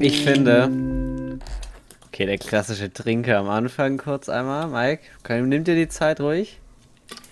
[0.00, 1.38] Ich finde.
[2.06, 4.68] Okay, der klassische Trinker am Anfang kurz einmal.
[4.68, 6.58] Mike, kann, nimm dir die Zeit ruhig.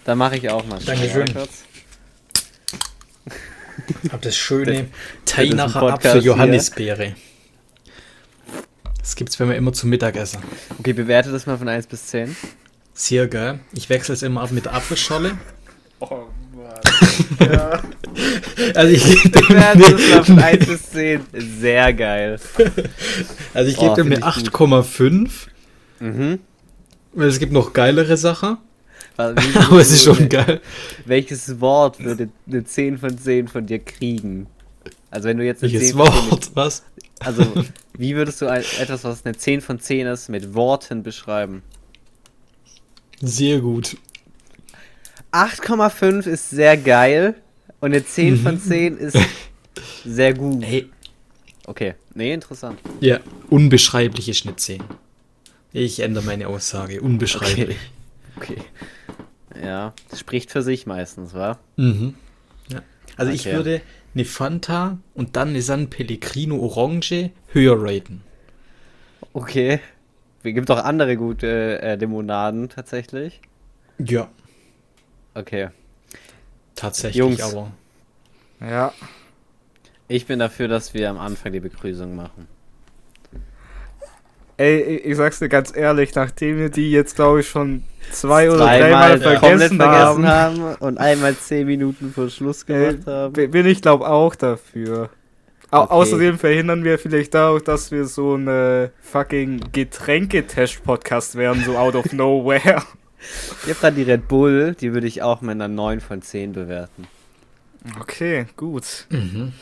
[0.05, 0.79] Dann mache ich auch mal.
[0.85, 1.33] Dankeschön.
[1.33, 1.65] Kurz.
[4.13, 4.87] Hab das schöne
[5.25, 7.15] Podcast Apfel Johannisbeere.
[9.01, 10.43] Das gibt's, wenn wir immer zum Mittagessen.
[10.79, 12.37] Okay, bewerte das mal von 1 bis 10.
[12.95, 13.61] Sehr geil.
[13.73, 15.37] Ich wechsle es immer ab mit der Apfelschorle.
[16.01, 16.25] Oh
[16.57, 16.81] Mann.
[17.53, 17.83] ja.
[18.75, 21.21] Also ich gebe dem, das mal von 1 bis 10.
[21.61, 22.39] Sehr geil.
[23.55, 24.71] also ich Oh, gebe dem find eine ich gut.
[24.73, 25.31] 8,5.
[26.01, 26.39] Mhm.
[27.13, 28.59] Weil es gibt noch geilere Sachen.
[29.17, 30.61] Aber es ist schon geil.
[31.07, 34.47] Welches Wort würde eine 10 von 10 von dir kriegen?
[35.11, 36.51] Also wenn du jetzt eine Welches 10 von 10 Wort?
[36.55, 36.85] Was?
[37.21, 37.47] Also,
[37.97, 41.63] wie würdest du ein, etwas, was eine 10 von 10 ist, mit Worten beschreiben?
[43.23, 43.97] Sehr gut.
[45.33, 47.35] 8,5 ist sehr geil
[47.81, 48.39] und eine 10 Mhm.
[48.39, 49.19] von 10 ist
[50.05, 50.63] sehr gut.
[50.65, 50.89] Hey.
[51.67, 52.79] Okay, nee, interessant.
[53.01, 53.21] Ja,
[53.51, 54.83] unbeschreibliche Schnitt 10.
[55.73, 57.01] Ich ändere meine Aussage.
[57.01, 57.77] Unbeschreiblich.
[58.37, 58.59] Okay.
[59.63, 61.59] Ja, das spricht für sich meistens, wa?
[61.77, 62.15] Mhm.
[62.69, 62.83] Ja.
[63.17, 63.57] Also ich Okay.
[63.57, 63.81] würde
[64.15, 68.23] eine Fanta und dann eine San Pellegrino Orange höher raten.
[69.33, 69.81] Okay.
[70.43, 73.41] Es gibt auch andere gute äh, Limonaden tatsächlich.
[73.99, 74.31] Ja.
[75.35, 75.69] Okay.
[76.77, 77.43] Tatsächlich, Jungs.
[77.43, 77.73] aber.
[78.61, 78.93] ja.
[80.09, 82.47] Ich bin dafür, dass wir am Anfang die Begrüßung machen.
[84.59, 88.61] Ey, ich- sag's dir ganz ehrlich, nachdem wir die jetzt, glaube ich, schon zwei oder
[88.65, 93.07] Dreimal dreimal komplett vergessen vergessen haben, haben und einmal 10 Minuten vor Schluss ey, gemacht
[93.07, 93.33] haben.
[93.35, 95.11] bi- bin ich, glaube auch dafür.
[95.71, 95.93] Au Okay.
[95.93, 101.97] Außerdem verhindern wir vielleicht auch, dass wir so ein äh, fucking Getränketest-Podcast werden, so out
[101.97, 102.83] of nowhere.
[103.65, 106.53] Ich hab gerade die Red Bull, die würde ich auch mit einer 9 von 10
[106.53, 107.07] bewerten.
[108.01, 109.07] Okay, gut.
[109.11, 109.53] Mhm.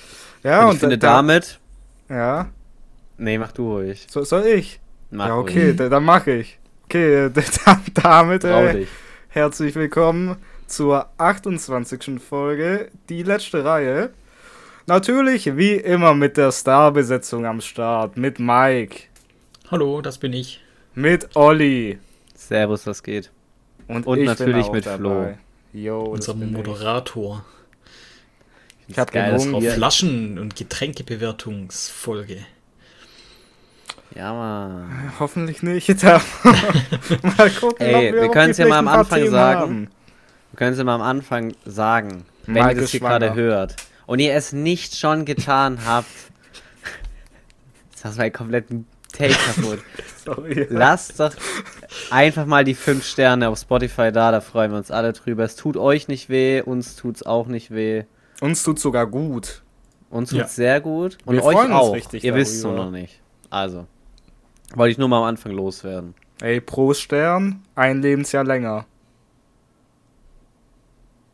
[0.43, 1.59] Ja, und und ich finde da, damit.
[2.09, 2.51] Ja,
[3.17, 4.07] Nee, mach du ruhig.
[4.11, 4.81] so, soll ich?
[5.11, 5.77] Mach ja, okay, ruhig.
[5.77, 6.59] da, dann mache ich.
[6.85, 7.31] Okay, äh,
[7.65, 8.87] dann, damit äh,
[9.29, 10.37] herzlich willkommen
[10.67, 12.21] zur 28.
[12.21, 14.11] Folge, die letzte Reihe.
[14.87, 19.05] Natürlich wie immer mit der Starbesetzung am Start, mit Mike,
[19.71, 20.61] Hallo, das bin ich.
[20.95, 21.99] mit Olli
[22.35, 23.31] Servus, was geht?
[23.89, 25.35] Und, Und ich natürlich bin auch mit Flo.
[25.73, 26.57] Jo, das Unser bin ich.
[26.57, 27.45] Moderator.
[28.87, 32.39] Ich hab geil, Unserer wir- Flaschen- und Getränkebewertungsfolge.
[34.15, 35.13] Ja, Mann.
[35.19, 35.89] Hoffentlich nicht.
[36.05, 39.61] Mal gucken, Ey, wir ob können's ja vielleicht mal am ein Anfang sagen.
[39.61, 39.89] haben.
[40.53, 43.75] Wir können es immer am Anfang sagen, wenn Mike ihr das hier gerade hört
[44.07, 46.07] und ihr es nicht schon getan habt.
[47.91, 48.87] Jetzt hast du meinen kompletten
[49.17, 49.79] Take kaputt.
[50.25, 50.67] Sorry.
[50.71, 51.33] Lasst doch
[52.11, 55.45] einfach mal die 5 Sterne auf Spotify da, da freuen wir uns alle drüber.
[55.45, 58.05] Es tut euch nicht weh, uns tut's auch nicht weh.
[58.41, 59.63] Uns tut sogar gut.
[60.11, 60.49] Uns tut's Ja.
[60.49, 61.95] sehr gut und Wir euch freuen uns auch.
[61.95, 63.21] richtig Ihr wisst es noch nicht.
[63.51, 63.87] Also,
[64.75, 66.15] wollte ich nur mal am Anfang loswerden.
[66.41, 68.87] Ey, pro Stern, ein Lebensjahr länger.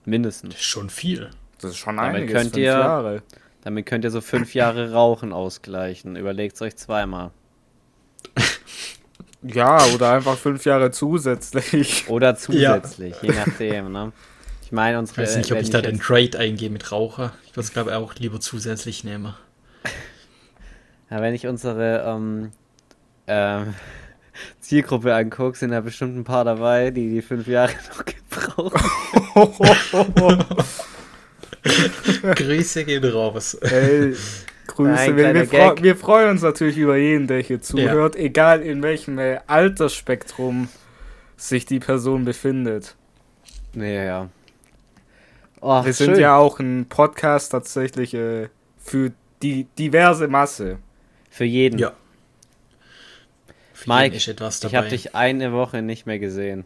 [0.05, 0.55] Mindestens.
[0.55, 1.31] Das ist schon viel.
[1.61, 2.35] Das ist schon Damit einiges.
[2.35, 3.23] könnt fünf ihr- Jahre.
[3.63, 6.17] Damit könnt ihr so fünf Jahre Rauchen ausgleichen.
[6.17, 7.31] Überlegt's euch zweimal.
[9.43, 12.05] Ja, oder einfach fünf Jahre zusätzlich.
[12.09, 14.13] Oder zusätzlich, je nachdem, ne?
[14.63, 15.23] Ich meine, Ich unsere.
[15.23, 17.33] weiß nicht, ob ich da den Trade eingehe mit Raucher.
[17.47, 19.35] Ich würde es, glaube ich, auch lieber zusätzlich nehmen.
[21.11, 22.53] Ja, wenn ich unsere ähm,
[23.27, 23.75] ähm,
[24.61, 28.81] Zielgruppe angucke, sind da bestimmt ein paar dabei, die die fünf Jahre noch gebrauchen.
[32.35, 33.55] Grüße gehen raus.
[33.55, 34.15] Ey,
[34.75, 34.99] Grüße.
[34.99, 38.83] Ein Wir, wir, freu, wir freuen uns natürlich über jeden, der hier zuhört, egal in
[38.83, 40.69] welchem äh, Altersspektrum
[41.37, 42.97] sich die Person befindet.
[43.73, 44.29] Nee, ja.
[45.61, 48.49] Oh, Wir sind ja auch ein Podcast tatsächlich äh,
[48.79, 50.79] für die diverse Masse.
[51.31, 51.79] Für jeden.
[51.79, 51.93] Ja.
[53.73, 56.65] Für Mike, jeden ist etwas ich habe dich eine Woche nicht mehr gesehen.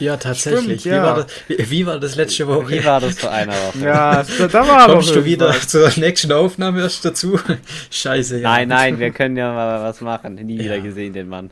[0.00, 0.80] Ja, tatsächlich.
[0.80, 1.02] Stimmt, ja.
[1.02, 2.68] Wie, war das, wie, wie war das letzte Woche?
[2.68, 3.78] Wie war das vor einer Woche?
[3.78, 5.68] Ja, da, da war Kommst du wieder irgendwas.
[5.68, 7.38] zur nächsten Aufnahme erst dazu?
[7.90, 8.48] Scheiße, ja.
[8.50, 10.34] Nein, nein, wir können ja mal was machen.
[10.34, 10.82] Nie wieder Ja.
[10.82, 11.50] gesehen, den Mann.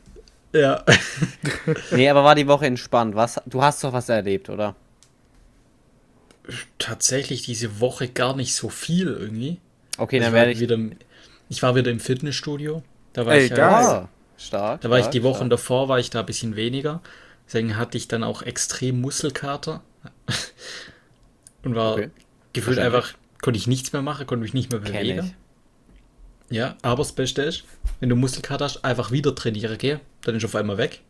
[0.53, 0.83] Ja.
[1.91, 3.15] Nee, aber war die Woche entspannt.
[3.15, 4.75] Was, du hast doch was erlebt, oder?
[6.79, 9.59] Tatsächlich diese Woche gar nicht so viel irgendwie.
[9.97, 10.59] Okay, ich, dann war werde ich.
[10.59, 10.93] wieder im,
[11.49, 12.81] ich war wieder im Fitnessstudio.
[13.13, 14.03] Da war Ey, ich, geil.
[14.05, 14.07] Oh,
[14.37, 14.81] stark.
[14.81, 15.49] Da war ich stark, die Wochen stark.
[15.51, 17.01] davor, war ich da ein bisschen weniger.
[17.51, 19.81] Deswegen hatte ich dann auch extrem Muskelkater.
[21.63, 22.09] Und war Okay.
[22.53, 25.33] gefühlt einfach, konnte ich nichts mehr machen, konnte mich nicht mehr bewegen.
[26.49, 27.65] Ja, aber das Beste ist,
[27.99, 31.01] wenn du Muskelkater hast, einfach wieder trainieren gehen, dann ist auf einmal weg.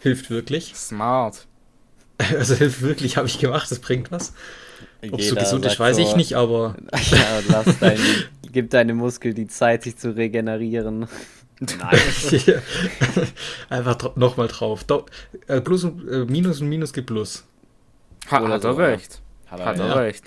[0.00, 0.74] Hilft wirklich.
[0.76, 1.46] Smart.
[2.38, 4.32] Also hilft wirklich, habe ich gemacht, das bringt was.
[5.10, 6.76] Ob es so gesund ist, weiß so, ich nicht, aber
[7.10, 8.00] Ja, lass deinen
[8.52, 11.08] gib deine Muskeln die Zeit, sich zu regenerieren.
[11.60, 11.98] Nein.
[13.70, 14.84] Einfach nochmal drauf.
[14.84, 15.06] Do
[15.46, 17.44] äh, plus und, äh, Minus und Minus gibt Plus.
[18.30, 19.20] Ha, Oder hat so, er recht.
[19.46, 19.92] Hat Hat er Ja.
[19.94, 20.24] recht.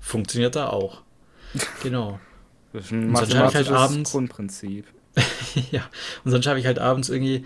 [0.00, 1.02] Funktioniert da auch.
[1.82, 2.18] Genau.
[2.72, 4.86] Das ist ein halt mathematisches abends- Grundprinzip.
[5.72, 5.82] ja.
[6.24, 7.44] Und sonst habe ich halt abends irgendwie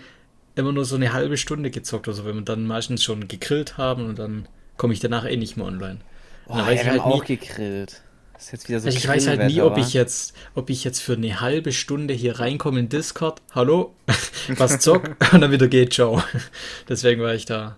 [0.55, 3.77] immer nur so eine halbe Stunde gezockt oder so, wenn wir dann meistens schon gegrillt
[3.77, 4.47] haben und dann
[4.77, 5.99] komme ich danach eh nicht mehr online.
[6.45, 8.03] Oh, Und dann ja, weiß ich wir haben halt auch nie, gegrillt.
[8.35, 10.83] Das ist jetzt wieder so also ich weiß halt nie, ob ich jetzt, ob ich
[10.83, 13.93] jetzt für eine halbe Stunde hier reinkomme in Discord, hallo,
[14.57, 16.21] was zock und dann wieder geht, ciao.
[16.89, 17.77] Deswegen war ich da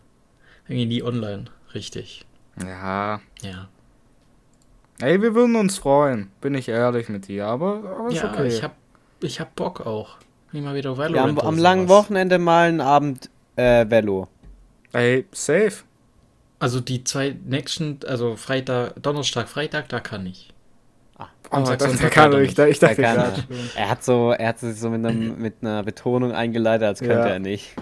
[0.67, 1.45] irgendwie nie online,
[1.75, 2.25] richtig.
[2.59, 3.21] Ja.
[3.43, 3.69] Ja.
[4.99, 8.47] Ey, wir würden uns freuen, bin ich ehrlich mit dir, aber, aber ist Ja, okay.
[8.47, 8.75] ich hab,
[9.21, 10.17] ich hab Bock auch.
[10.51, 11.87] Wie mal wieder Valorant Ja, am, am langen.
[11.87, 14.27] Wochenende mal einen Abend äh, Velo.
[14.91, 15.83] Ey, safe.
[16.59, 20.53] Also die zwei nächsten, also Freitag, Donnerstag, Freitag, da kann ich.
[21.19, 23.43] Oh, Samstag, das, Sonntag kann leider ich, ich dachte Da kann er.
[23.75, 27.13] Er hat so, er hat sich so mit, einem, mit einer Betonung eingeleitet, als könnte
[27.15, 27.25] Ja.
[27.27, 27.73] er nicht.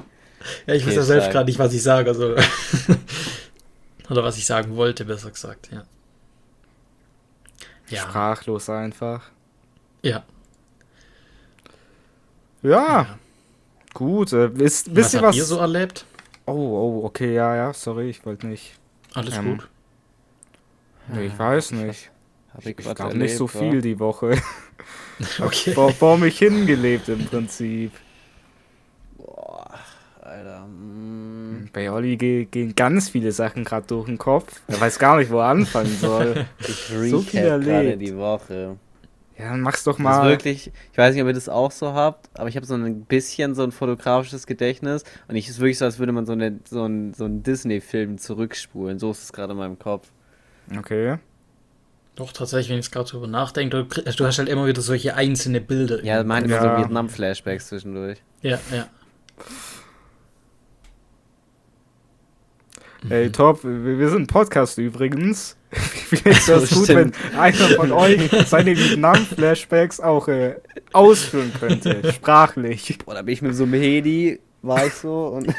[0.68, 2.10] Ja, ich weiß Okay, ja selbst gerade nicht, was ich sage.
[2.10, 2.36] Also.
[4.10, 5.84] Oder was ich sagen wollte, besser gesagt, ja.
[7.90, 8.02] Ja.
[8.02, 9.24] Sprachlos einfach.
[10.04, 10.24] ja.
[12.62, 13.20] Ja, ja.
[13.94, 14.34] gut.
[14.34, 15.36] Äh, wisst, Was wisst ihr habt was?
[15.38, 16.06] ihr so erlebt?
[16.48, 16.52] Oh,
[17.02, 18.78] oh, okay, ja, ja, sorry, ich wollte nicht.
[19.14, 19.70] Alles Ähm, gut.
[21.08, 22.12] Nee, ich weiß nicht.
[22.54, 24.38] Hab Ich grad glaube nicht so viel die Woche.
[25.40, 25.72] Okay.
[25.72, 27.94] vor, vor mich hingelebt im Prinzip.
[29.18, 29.70] Boah,
[30.22, 30.66] Alter.
[30.68, 31.70] mm.
[31.72, 34.62] Bei Olli ge gehen ganz viele Sachen gerade durch den Kopf.
[34.68, 36.46] Er weiß gar nicht, wo er anfangen soll.
[36.68, 38.02] Ich So viel recap gerade erlebt.
[38.02, 38.78] die Woche.
[39.38, 40.30] Ja, dann mach's doch Das ist mal.
[40.30, 43.02] wirklich, ich weiß nicht, ob ihr das auch so habt, aber ich habe so ein
[43.04, 46.60] bisschen so ein fotografisches Gedächtnis und ich ist wirklich so, als würde man so, eine,
[46.70, 48.98] so einen so einen Disney-Film zurückspulen.
[48.98, 50.08] So ist es gerade in meinem Kopf.
[50.78, 51.18] Okay.
[52.16, 54.82] Doch, tatsächlich, wenn ich jetzt gerade drüber nachdenke, du, krieg- du hast halt immer wieder
[54.82, 56.02] solche einzelne Bilder.
[56.06, 56.78] Ja, manchmal Ja.
[56.78, 58.22] so Vietnam-Flashbacks zwischendurch.
[58.42, 58.88] Ja, ja.
[63.10, 63.64] Ey, top.
[63.64, 65.58] Wir, sind ein Podcast übrigens.
[65.72, 70.56] Vielleicht das So, gut, wenn einer von euch seine Vietnam-Flashbacks auch äh,
[70.94, 72.12] ausführen könnte.
[72.14, 72.98] Sprachlich.
[73.06, 75.54] Boah, da bin ich mit so einem Hedi, war ich so und.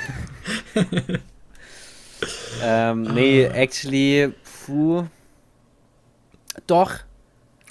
[2.63, 4.33] ähm, nee, actually,
[4.67, 5.05] puh.
[6.67, 6.95] Doch,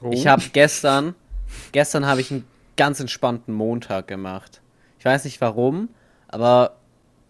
[0.02, 0.12] Oh.
[0.12, 1.16] ich habe gestern,
[1.72, 2.46] gestern habe ich einen
[2.76, 4.62] ganz entspannten Montag gemacht.
[5.00, 5.90] Ich weiß nicht warum,
[6.28, 6.76] aber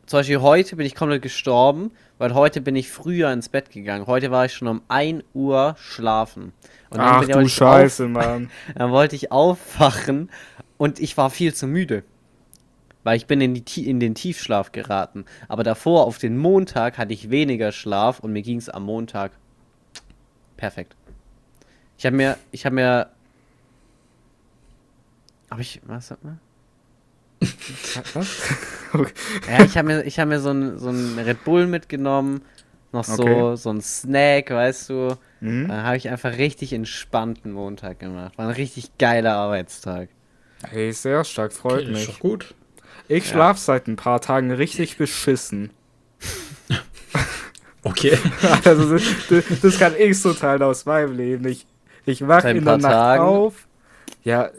[0.05, 4.05] zum Beispiel heute bin ich komplett gestorben, weil heute bin ich früher ins Bett gegangen.
[4.05, 6.53] Heute war ich schon um 1 Uhr schlafen.
[6.89, 8.51] Und Ach du Scheiße, Mann.
[8.75, 10.29] dann wollte ich aufwachen
[10.77, 12.03] und ich war viel zu müde.
[13.03, 15.25] Weil ich bin in, die, in den Tiefschlaf geraten.
[15.47, 19.31] Aber davor, auf den Montag, hatte ich weniger Schlaf und mir ging es am Montag
[20.57, 20.95] perfekt.
[21.97, 23.09] Ich habe mir, ich habe mir,
[25.49, 26.39] habe ich, was hat man?
[28.13, 28.27] Was?
[28.93, 29.11] Okay.
[29.49, 32.43] Ja, ich habe mir, ich habe mir so ein, so ein Red Bull mitgenommen,
[32.93, 33.57] noch so, Okay.
[33.57, 35.17] so ein Snack, weißt du.
[35.41, 35.67] Mhm.
[35.67, 38.37] Dann habe ich einfach richtig entspannten Montag gemacht.
[38.37, 40.07] War ein richtig geiler Arbeitstag.
[40.69, 42.07] Hey, sehr stark, freut Okay, ist mich.
[42.07, 42.53] doch gut.
[43.09, 45.71] Ich schlaf seit ein paar Tagen richtig beschissen.
[47.83, 48.17] Okay.
[48.65, 49.03] Also das,
[49.61, 51.45] das, kann ich so teilen aus meinem Leben.
[51.47, 51.67] Ich,
[52.05, 53.23] ich wach Seit ein in der paar Nacht Tagen?
[53.23, 53.67] auf.
[54.23, 54.49] Ja,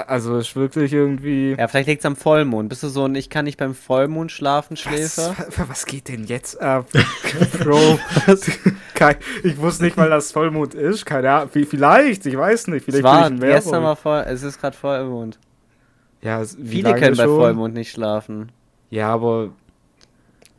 [0.00, 1.54] also ist wirklich irgendwie.
[1.58, 2.68] Ja, vielleicht liegt es am Vollmond.
[2.68, 5.34] Bist du so ein Ich kann nicht beim Vollmond schlafen, Was, Schläfer?
[5.56, 6.86] wa- was geht denn jetzt ab?
[7.62, 7.98] Bro,
[9.42, 11.04] ich wusste nicht mal, dass Vollmond ist.
[11.06, 11.50] Keine Ahnung.
[11.68, 12.88] Vielleicht, ich weiß nicht.
[12.88, 15.38] Es Vielleicht war bin ich gestern mal voll, es ist gerade Vollmond.
[16.22, 17.26] Ja, es- Viele können bei?
[17.26, 18.52] Vollmond nicht schlafen.
[18.90, 19.50] Ja, aber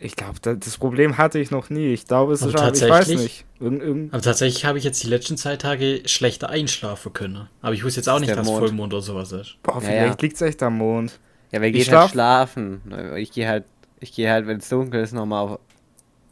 [0.03, 1.93] ich glaube, das Problem hatte ich noch nie.
[1.93, 3.21] Ich glaube, es Aber ist einfach, ich weiß tatsächlich?
[3.23, 3.45] nicht.
[3.59, 7.47] Irgend, irgend, Aber tatsächlich habe ich jetzt die letzten zwei Tage schlechter einschlafen können.
[7.61, 8.59] Aber ich wusste jetzt auch nicht, dass Mond.
[8.59, 9.57] Vollmond oder sowas ist.
[9.63, 10.21] boah, Ja, vielleicht ja.
[10.21, 11.19] liegt es echt am Mond.
[11.51, 12.81] Ja, wer Ich halt schlafen?
[13.17, 13.63] Ich gehe halt,
[13.99, 15.59] ich gehe halt, wenn es dunkel ist, nochmal auf.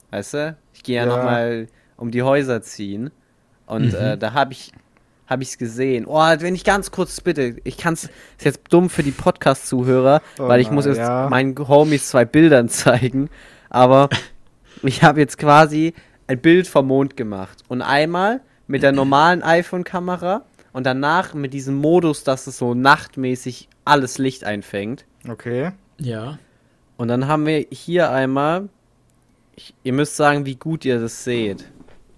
[0.09, 0.57] Weißt du?
[0.73, 1.15] Ich gehe ja, Ja.
[1.15, 3.11] nochmal um die Häuser ziehen.
[3.67, 3.95] Und Mhm.
[3.95, 4.71] äh, da habe ich
[5.27, 6.05] habe ich es gesehen.
[6.07, 8.11] Oh, wenn ich ganz kurz bitte, ich kann es, ist
[8.43, 11.29] jetzt dumm für die Podcast-Zuhörer, Oh weil ich muss jetzt ja.
[11.29, 13.29] meinen Homies zwei Bildern zeigen,
[13.71, 14.09] aber
[14.83, 15.93] ich habe jetzt quasi
[16.27, 21.75] ein Bild vom Mond gemacht und einmal mit der normalen iPhone-Kamera und danach mit diesem
[21.75, 25.05] Modus, dass es so nachtmäßig alles Licht einfängt.
[25.27, 25.71] Okay.
[25.99, 26.37] Ja.
[26.97, 28.69] Und dann haben wir hier einmal,
[29.55, 31.65] ich, ihr müsst sagen, wie gut ihr das seht.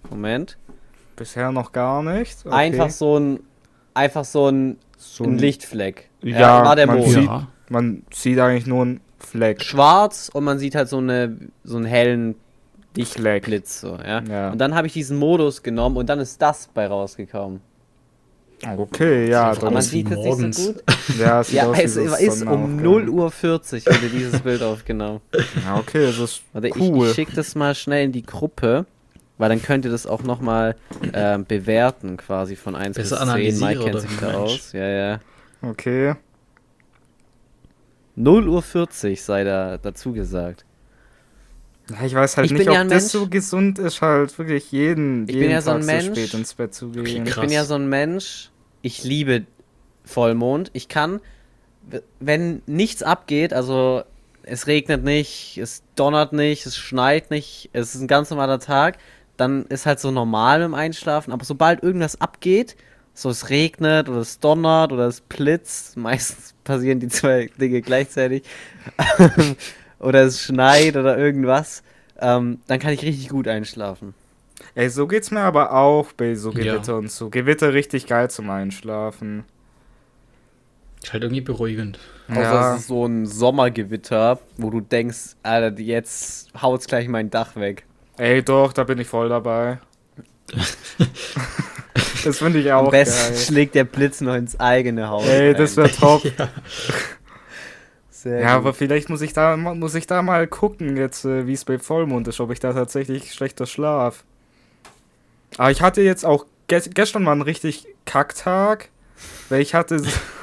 [0.09, 0.57] Moment.
[1.15, 2.37] Bisher noch gar nicht.
[2.45, 2.53] Okay.
[2.53, 3.39] Einfach so ein,
[3.93, 6.09] einfach so ein, so ein Lichtfleck.
[6.21, 7.09] Ja, war der man Mond.
[7.09, 7.47] sieht- Ja.
[7.69, 9.63] Man sieht eigentlich nur einen Fleck.
[9.63, 12.43] Schwarz und man sieht halt so eine, so einen hellen Fleck.
[12.95, 14.21] Lichtblitz so, ja.
[14.21, 14.51] Ja.
[14.51, 17.59] Und dann habe ich diesen Modus genommen und dann ist das bei rausgekommen.
[18.77, 20.83] Okay, ja, dann man sieht es nicht so gut.
[21.19, 22.81] ja, es Ja, es ist um Sonnenaufgang.
[22.81, 25.19] 0 Uhr 40 wurde dieses Bild aufgenommen.
[25.65, 27.07] Ja, okay, das ist Warte, ich, cool.
[27.07, 28.85] ich schicke das mal schnell in die Gruppe,
[29.37, 30.77] weil dann könnt ihr das auch nochmal
[31.13, 33.59] ähm, bewerten, quasi von 1 bis Besser 10.
[33.59, 34.71] Mike kennt sich da aus.
[34.71, 35.19] Ja, ja.
[35.61, 36.15] Okay.
[38.15, 40.65] 0 Uhr 40 sei da dazu gesagt.
[41.89, 44.71] Ja, ich weiß halt Ich nicht, ob ja das Mensch- so gesund ist, halt wirklich
[44.71, 46.05] jeden, Ich jeden bin ja so Tag ein so Mensch.
[46.19, 47.25] spät ins Bett zu Okay, gehen.
[47.27, 48.51] Ich bin ja so ein Mensch,
[48.81, 49.45] ich liebe
[50.05, 50.69] Vollmond.
[50.73, 51.19] Ich kann,
[52.19, 54.03] wenn nichts abgeht, also
[54.43, 58.97] es regnet nicht, es donnert nicht, es schneit nicht, es ist ein ganz normaler Tag,
[59.35, 61.33] dann ist halt so normal im Einschlafen.
[61.33, 62.75] Aber sobald irgendwas abgeht,
[63.13, 68.43] so es regnet oder es donnert oder es blitzt, meistens passieren die zwei Dinge gleichzeitig,
[69.99, 71.83] oder es schneit oder irgendwas,
[72.19, 74.13] ähm, dann kann ich richtig gut einschlafen.
[74.75, 76.77] Ey, so geht's mir aber auch bei so Ja.
[76.77, 77.29] Gewitter und so.
[77.29, 79.45] Gewitter richtig geil zum Einschlafen.
[81.03, 81.99] Ist halt irgendwie beruhigend.
[82.29, 87.29] Außer Ja, es ist so ein Sommergewitter, wo du denkst, Alter, jetzt haut's gleich mein
[87.29, 87.85] Dach weg.
[88.17, 89.79] ey, doch, da bin ich voll dabei.
[92.23, 93.41] das finde ich Am auch besten geil.
[93.43, 95.27] schlägt der Blitz noch ins eigene Haus.
[95.27, 96.23] Ey, das wäre top.
[96.37, 96.49] Ja.
[98.09, 98.55] Sehr Ja, gut.
[98.57, 101.77] aber vielleicht muss ich da muss ich da mal gucken jetzt, äh, wie es bei
[101.79, 104.23] Vollmond ist, ob ich da tatsächlich schlechter schlaf.
[105.57, 108.89] Aber ich hatte jetzt auch ges gestern war ein richtig Kacktag,
[109.49, 110.01] weil ich hatte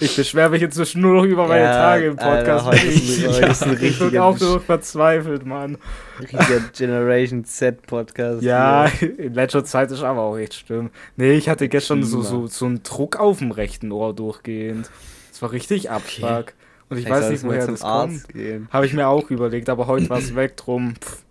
[0.00, 2.66] ich beschwere mich inzwischen nur noch über meine Ja, Tage im Alter, Podcast.
[2.66, 3.26] heute ich
[3.62, 5.78] ein ich bin auch noch verzweifelt, Mann.
[6.20, 8.42] richtiger Generation Z Podcast.
[8.42, 9.18] Ja, hier.
[9.18, 10.90] in letzter Zeit ist aber auch echt schlimm.
[11.16, 14.90] Nee, ich hatte gestern so, so, so einen Druck auf dem rechten Ohr durchgehend.
[15.30, 16.54] Das war richtig abfuck.
[16.88, 17.84] Und ich Vielleicht weiß nicht, woher das kommt.
[18.14, 18.28] Arzt.
[18.70, 20.94] Habe ich mir auch überlegt, aber heute war es weg drum.
[21.00, 21.22] Pff,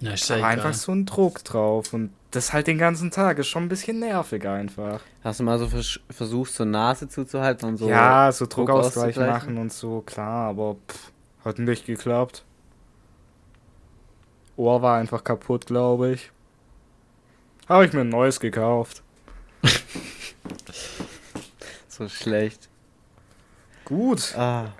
[0.00, 1.92] Ja, ist da ja einfach so ein Druck drauf.
[1.92, 5.00] Und das halt den ganzen Tag ist schon ein bisschen nervig einfach.
[5.22, 7.88] Hast du mal so vers versucht, so Nase zuzuhalten und so?
[7.88, 11.12] ja, so Druck Druckausgleich machen und so, klar, aber pff,
[11.44, 12.44] hat nicht geklappt.
[14.56, 16.30] Ohr war einfach kaputt, glaube ich.
[17.68, 19.02] Habe ich mir ein neues gekauft.
[21.92, 22.70] So schlecht.
[23.84, 24.34] Gut.
[24.34, 24.72] Ah.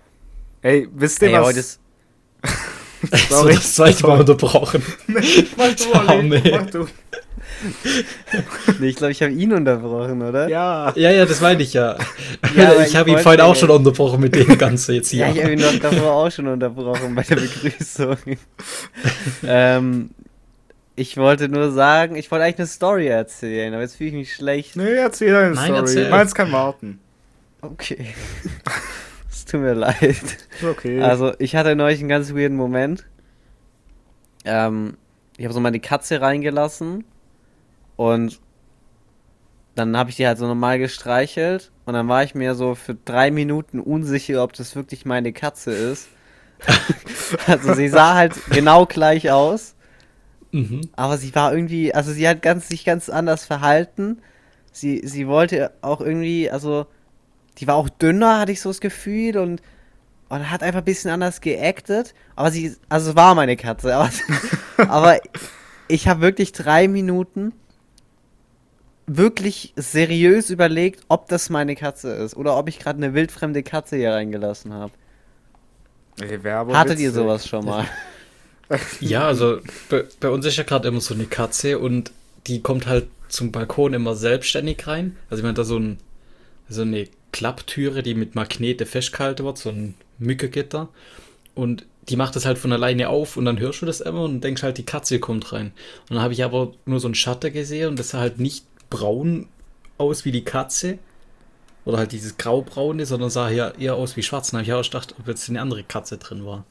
[0.62, 1.78] Ey, wisst ihr Ey, was?
[3.02, 3.54] ist, so Sorry.
[3.54, 4.82] das zweite Mal unterbrochen.
[5.06, 6.50] Mach du, Olli, nee.
[6.50, 6.86] mach du.
[8.80, 10.48] nee, ich glaube, ich habe ihn unterbrochen, oder?
[10.48, 10.92] Ja.
[10.96, 11.96] Ja, ja, das meine ich ja.
[12.56, 15.26] Ja, ich ich habe ihn vorhin auch schon unterbrochen mit dem Ganzen jetzt hier.
[15.26, 18.16] Ja, ich habe ihn doch davor auch schon unterbrochen bei der Begrüßung.
[19.46, 20.10] ähm,
[20.96, 24.34] ich wollte nur sagen, ich wollte eigentlich eine Story erzählen, aber jetzt fühle ich mich
[24.34, 24.76] schlecht.
[24.76, 25.78] Nee, erzähl deine Nein, Story.
[25.78, 26.10] erzähl.
[26.10, 26.98] Meins kann warten.
[27.60, 28.14] Okay.
[29.52, 30.24] Tut mir leid.
[30.66, 31.00] Okay.
[31.02, 33.04] Also, ich hatte neulich einen ganz weirden Moment.
[34.44, 34.96] Ähm,
[35.36, 37.04] ich habe so meine Katze reingelassen
[37.96, 38.40] und
[39.74, 42.94] dann habe ich die halt so normal gestreichelt und dann war ich mir so für
[42.94, 46.08] drei Minuten unsicher, ob das wirklich meine Katze ist.
[47.46, 49.74] also sie sah halt genau gleich aus,
[50.54, 50.82] Mhm.
[50.96, 54.18] aber sie war irgendwie, also sie hat ganz, sich ganz anders verhalten.
[54.70, 56.86] Sie, sie wollte auch irgendwie, also
[57.58, 59.62] die war auch dünner, hatte ich so das Gefühl und,
[60.28, 62.14] und hat einfach ein bisschen anders geactet.
[62.36, 64.10] Aber sie, also es war meine Katze, aber,
[64.88, 65.20] aber
[65.88, 67.52] ich habe wirklich drei Minuten
[69.06, 73.96] wirklich seriös überlegt, ob das meine Katze ist oder ob ich gerade eine wildfremde Katze
[73.96, 74.92] hier reingelassen habe.
[76.74, 77.86] Hattet ihr sowas schon mal?
[79.00, 79.58] Ja, also
[79.90, 82.10] bei, bei uns ist ja gerade immer so eine Katze und
[82.46, 85.16] die kommt halt zum Balkon immer selbstständig rein.
[85.28, 85.98] Also ich meine, da so, ein,
[86.70, 90.88] so eine Klapptüre, die mit Magnete festgehalten wird, so ein Mückegitter.
[91.54, 94.42] Und die macht das halt von alleine auf und dann hörst du das immer und
[94.42, 95.72] denkst halt, die Katze kommt rein.
[96.08, 98.64] Und dann habe ich aber nur so einen Schatten gesehen und das sah halt nicht
[98.90, 99.48] braun
[99.98, 100.98] aus wie die Katze.
[101.84, 104.52] Oder halt dieses graubraune, sondern sah ja eher aus wie schwarz.
[104.52, 106.64] Und habe ich auch gedacht, ob jetzt eine andere Katze drin war.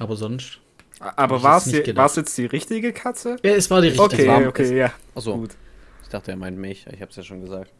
[0.00, 0.58] Aber sonst.
[0.98, 3.36] Aber war jetzt es jetzt die richtige Katze?
[3.44, 4.04] Ja, es war die richtige.
[4.04, 4.92] Okay, war- okay, ja.
[5.14, 5.50] Achso, Gut.
[6.02, 6.86] ich dachte, er meint mich.
[6.92, 7.70] Ich habe es ja schon gesagt.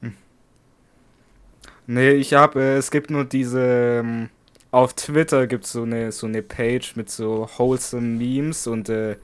[1.90, 3.60] Nee, ich habe, äh, es gibt nur diese,
[4.04, 4.28] ähm,
[4.70, 9.16] auf Twitter gibt es so eine, so eine Page mit so wholesome Memes und äh,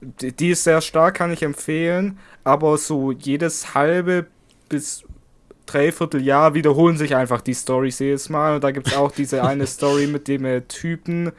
[0.00, 4.26] die, die ist sehr stark, kann ich empfehlen, aber so jedes halbe
[4.68, 5.04] bis
[5.66, 8.56] dreiviertel Jahr wiederholen sich einfach die Stories jedes Mal.
[8.56, 11.30] Und da gibt es auch diese eine Story mit dem äh, Typen,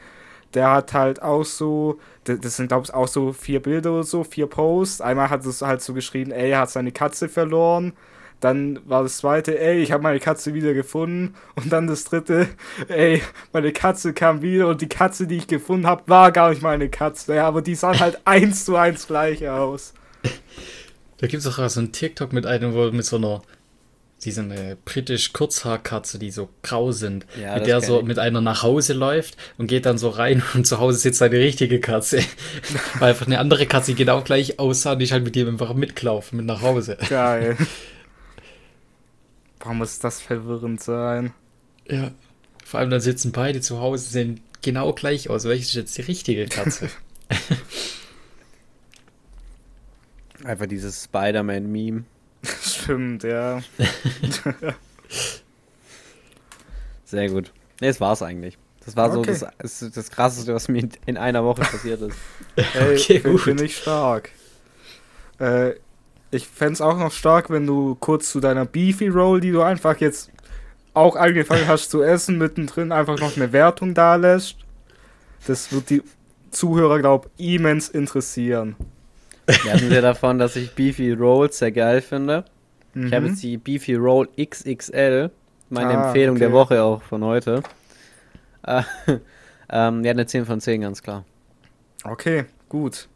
[0.54, 4.04] der hat halt auch so, das, das sind glaube ich auch so vier Bilder oder
[4.04, 7.92] so, vier Posts, einmal hat es halt so geschrieben, ey, er hat seine Katze verloren,
[8.40, 11.34] dann war das zweite, ey, ich habe meine Katze wieder gefunden.
[11.56, 12.48] Und dann das dritte,
[12.88, 16.62] ey, meine Katze kam wieder und die Katze, die ich gefunden habe, war gar nicht
[16.62, 17.34] meine Katze.
[17.34, 19.92] Ja, aber die sahen halt eins zu eins gleich aus.
[21.18, 23.42] Da gibt es auch so ein TikTok mit einem, wo mit so einer,
[24.22, 28.06] die so eine britisch Kurzhaarkatze, die so grau sind, Ja, mit der so ich.
[28.06, 31.38] mit einer nach Hause läuft und geht dann so rein und zu Hause sitzt eine
[31.38, 32.20] richtige Katze.
[33.00, 35.48] Weil einfach eine andere Katze, die genau gleich aussah und die ist halt mit dem
[35.48, 36.98] einfach mitgelaufen, mit nach Hause.
[37.08, 37.56] Geil.
[39.60, 41.32] Warum muss das verwirrend sein?
[41.88, 42.12] Ja.
[42.64, 45.44] Vor allem dann sitzen beide zu Hause, sehen genau gleich aus.
[45.44, 46.90] Welches ist jetzt die richtige Katze?
[50.44, 52.04] Einfach dieses Spider-Man-Meme.
[52.62, 53.60] Stimmt, ja.
[57.04, 57.52] Sehr gut.
[57.80, 58.56] Ne, das war's eigentlich.
[58.84, 59.36] Das war so Okay.
[59.58, 62.16] das, das, das Krasseste, was mir in einer Woche passiert ist.
[62.56, 63.44] Hey, Okay, bin, gut.
[63.44, 64.30] bin ich stark.
[65.38, 65.74] Äh,
[66.30, 69.96] ich fänd's auch noch stark, wenn du kurz zu deiner Beefy Roll, die du einfach
[69.98, 70.30] jetzt
[70.94, 74.56] auch angefangen hast zu essen, mittendrin einfach noch eine Wertung da lässt.
[75.46, 76.02] Das wird die
[76.50, 78.76] Zuhörer, glaub immens interessieren.
[79.46, 82.44] Wir hatten ja davon, dass ich Beefy Rolls sehr geil finde.
[82.94, 83.26] Ich habe Mhm.
[83.28, 85.30] jetzt die Beefy Roll XXL.
[85.70, 86.56] Meine Ah, Empfehlung der okay.
[86.56, 87.62] Woche auch von heute.
[88.66, 88.82] Äh,
[89.70, 91.24] ähm, ja, eine 10 von 10, ganz klar.
[92.04, 93.08] Okay, gut.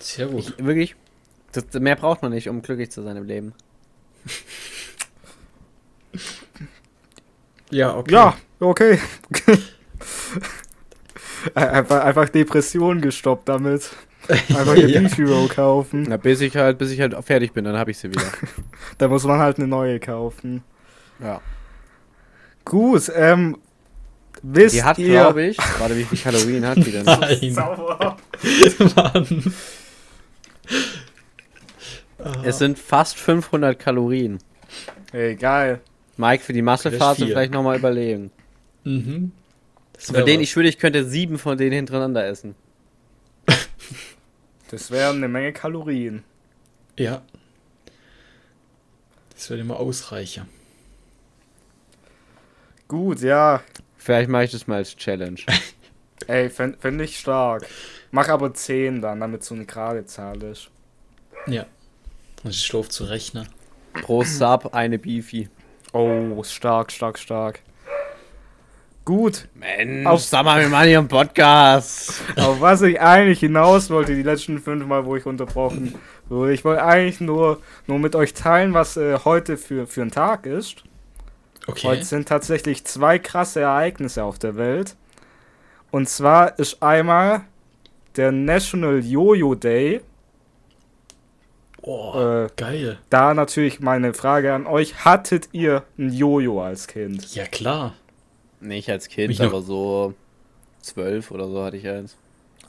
[0.00, 0.38] Sehr gut.
[0.58, 0.96] Ich, wirklich,
[1.52, 3.54] das, mehr braucht man nicht, um glücklich zu sein im Leben.
[7.70, 8.12] Ja, okay.
[8.12, 8.98] Ja, okay.
[11.54, 13.90] einfach, einfach Depressionen gestoppt damit.
[14.28, 15.00] Einfach eine Ja.
[15.00, 16.06] Beefy Roll kaufen.
[16.08, 18.22] Na, bis ich halt, bis ich halt fertig bin, dann habe ich sie wieder.
[18.98, 20.62] Da muss man halt eine neue kaufen.
[21.20, 21.40] ja.
[22.64, 23.58] Gut, ähm,
[24.42, 25.08] wisst Die hat, ihr...
[25.08, 27.04] glaube ich, warte, wie viel Kalorien hat die denn?
[27.04, 27.52] Nein.
[27.52, 28.16] Sauer.
[28.94, 29.54] Mann.
[32.44, 34.38] Es sind fast 500 Kalorien.
[35.12, 35.80] Ey, geil.
[36.16, 37.28] Mike, für die Massephase viel.
[37.28, 38.30] vielleicht nochmal überlegen.
[38.84, 39.32] Mhm.
[39.92, 40.44] Das Von denen was.
[40.44, 42.54] ich schwöre, ich könnte sieben von denen hintereinander essen.
[44.70, 46.24] Das wären eine Menge Kalorien.
[46.98, 47.20] Ja.
[49.34, 50.48] Das wird immer ausreichen.
[52.88, 53.62] Gut, ja.
[53.98, 55.40] Vielleicht mache ich das mal als Challenge.
[56.26, 57.66] Ey, fände fänd ich stark.
[58.12, 60.70] Mach aber 10 dann, damit so eine gerade Zahl ist.
[61.46, 61.66] Ja.
[62.44, 63.48] Das ist doof zu rechnen.
[64.02, 65.48] Pro Sub eine Beefy.
[65.92, 67.60] Oh, stark, stark, stark.
[69.04, 72.14] Gut, Mensch, Auf- sag mal, wir machen hier einen Podcast.
[72.36, 75.96] auf was ich eigentlich hinaus wollte, die letzten fünf Mal, wo ich unterbrochen
[76.28, 76.52] wurde.
[76.54, 80.46] Ich wollte eigentlich nur, nur mit euch teilen, was äh, heute für, für ein Tag
[80.46, 80.84] ist.
[81.66, 81.88] Okay.
[81.88, 84.96] Heute sind tatsächlich zwei krasse Ereignisse auf der Welt.
[85.90, 87.42] Und zwar ist einmal
[88.16, 90.00] der National Yo-Yo Day.
[91.82, 92.98] Oh, Äh, geil.
[93.10, 95.04] da natürlich meine Frage an euch.
[95.04, 97.34] Hattet ihr ein Jojo als Kind?
[97.34, 97.94] Ja, klar.
[98.60, 100.14] Nicht als Kind, Mich noch- aber so
[100.80, 102.16] zwölf oder so hatte ich eins.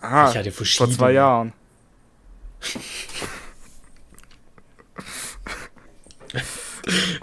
[0.01, 1.53] Ah, ich hatte vor zwei Jahren.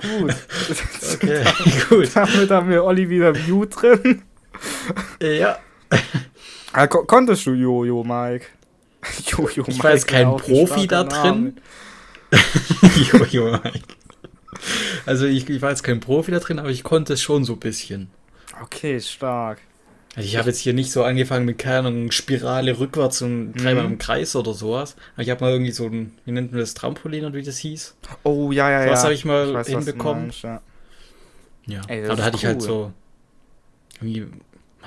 [0.01, 0.35] Gut.
[1.15, 1.45] Okay,
[1.89, 2.11] gut.
[2.15, 4.23] Damit haben wir Olli wieder View drin.
[5.21, 5.59] Ja.
[6.73, 8.47] Ah, ko konntest du Jojo, Mike?
[9.27, 11.53] Jojo, Ich war jetzt kein Profi da Name.
[11.53, 11.57] drin.
[13.13, 13.81] Jojo, Mike.
[15.07, 17.55] Also ich, ich war jetzt kein Profi da drin, aber ich konnte es schon so
[17.55, 18.11] ein bisschen.
[18.63, 19.59] Okay, stark.
[20.17, 23.85] Also ich habe jetzt hier nicht so angefangen mit keine Ahnung, Spirale rückwärts und dreimal
[23.87, 23.93] Mhm.
[23.93, 24.97] im Kreis oder sowas.
[25.15, 27.59] Aber ich habe mal irgendwie so ein, wie nennt man das, Trampolin oder wie das
[27.59, 27.95] hieß?
[28.25, 28.91] Oh, ja, ja, ja.
[28.91, 30.23] Was habe ich mal weiß, was du hinbekommen.
[30.25, 30.61] meinst, ja.
[31.67, 32.67] Ja, Ey, aber da hatte ich halt cool.
[32.67, 32.93] so,
[34.01, 34.27] irgendwie,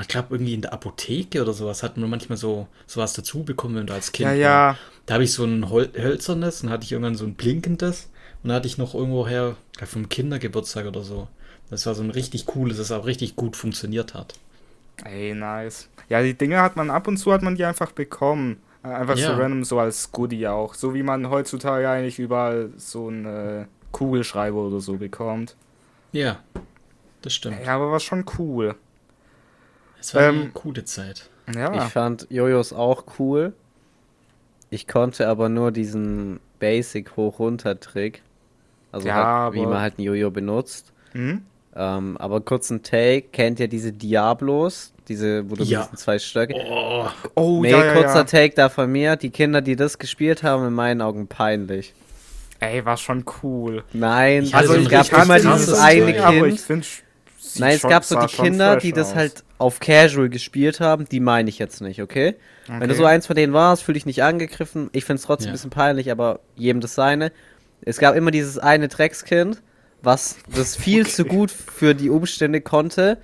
[0.02, 3.76] ich glaube irgendwie in der Apotheke oder sowas hat man manchmal so sowas dazu bekommen,
[3.76, 4.40] wenn du als Kind Ja, war.
[4.74, 4.78] ja.
[5.06, 8.10] Da habe ich so ein Hol hölzernes, dann hatte ich irgendwann so ein blinkendes
[8.42, 11.28] und dann hatte ich noch irgendwoher, glaub, vom Kindergeburtstag oder so.
[11.70, 14.36] Das war so ein richtig cooles, das auch richtig gut funktioniert hat.
[15.04, 15.90] Ey, nice.
[16.10, 18.58] Ja, die Dinge hat man ab und zu hat man die einfach bekommen.
[18.84, 19.38] Äh, Einfach so Ja.
[19.38, 20.74] random, so als Goodie auch.
[20.76, 25.56] So wie man heutzutage eigentlich überall so einen äh, Kugelschreiber oder so bekommt.
[26.12, 26.40] Ja,
[27.22, 27.58] das stimmt.
[27.66, 28.76] Ja, aber war schon cool.
[30.04, 31.30] Es war eine ähm, coole Zeit.
[31.56, 31.74] Ja.
[31.74, 33.54] Ich fand Jojos auch cool.
[34.70, 38.22] Ich konnte aber nur diesen Basic Hoch-Runter-Trick.
[38.92, 40.92] Also Ja, halt, wie man halt ein Jojo benutzt.
[41.14, 41.44] Hm?
[41.76, 44.92] Ähm, aber kurz ein Take, kennt ihr diese Diablos?
[45.08, 45.84] Diese, wo du Ja.
[45.84, 46.54] diesen zwei Stöcke.
[46.70, 48.24] Oh, Oh, nee, ja, ja, kurzer ja.
[48.26, 49.16] Take da von mir.
[49.16, 51.94] Die Kinder, die das gespielt haben, in meinen Augen peinlich.
[52.60, 53.84] Ey, war schon cool.
[53.94, 57.04] Nein, Ich also es ein gab immer dieses eine aber ich Kind.
[57.52, 61.06] Finde Nein, es gab so die Kinder, die das halt auf Casual gespielt haben.
[61.10, 62.36] Die meine ich jetzt nicht, okay?
[62.68, 64.90] Wenn du so eins von denen warst, fühl dich nicht angegriffen.
[64.94, 65.52] Ich find's trotzdem Ja.
[65.52, 67.32] ein bisschen peinlich, aber jedem das seine.
[67.82, 69.62] Es gab immer dieses eine Dreckskind,
[70.02, 73.18] was das viel zu gut für die Umstände konnte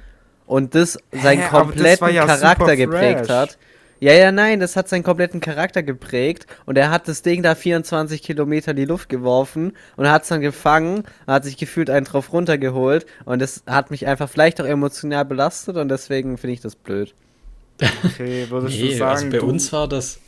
[0.45, 3.57] und das seinen Hä, das kompletten war ja Charakter geprägt hat.
[4.01, 7.53] Ja, ja, nein, das hat seinen kompletten Charakter geprägt und er hat das Ding da
[7.53, 12.05] 24 Kilometer in die Luft geworfen und hat es dann gefangen, hat sich gefühlt einen
[12.05, 16.61] drauf runtergeholt und das hat mich einfach vielleicht auch emotional belastet und deswegen finde ich
[16.61, 17.13] das blöd.
[18.05, 20.19] Okay, würdest Nee, du sagen, also bei du, uns war das,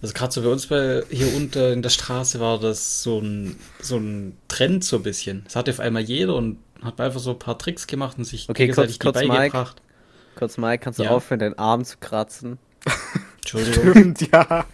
[0.00, 3.56] also gerade so bei uns bei, hier unter in der Straße war das so ein,
[3.80, 5.42] so ein Trend so ein bisschen.
[5.44, 8.48] Das hatte auf einmal jeder und hat einfach so ein paar Tricks gemacht und sich
[8.48, 9.38] Okay, gegenseitig kurz- kurz, die Mike.
[9.40, 9.82] beigebracht.
[10.36, 11.10] Kurz mal, kannst du Ja.
[11.10, 12.58] aufhören, deinen Arm zu kratzen?
[13.38, 13.90] Entschuldigung.
[13.92, 14.64] Stimmt, ja.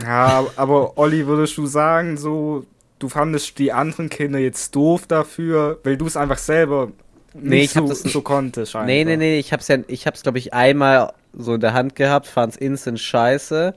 [0.00, 2.64] ja, aber Olli, würdest du sagen, so,
[2.98, 6.92] du fandest die anderen Kinder jetzt doof dafür, weil du es einfach selber
[7.34, 8.86] Nee, nicht ich hab so, das- so konntest, scheinbar.
[8.86, 11.94] Nee, nee, nee, ich hab's ja, ich hab's glaube ich einmal so in der Hand
[11.94, 13.74] gehabt, fand's instant scheiße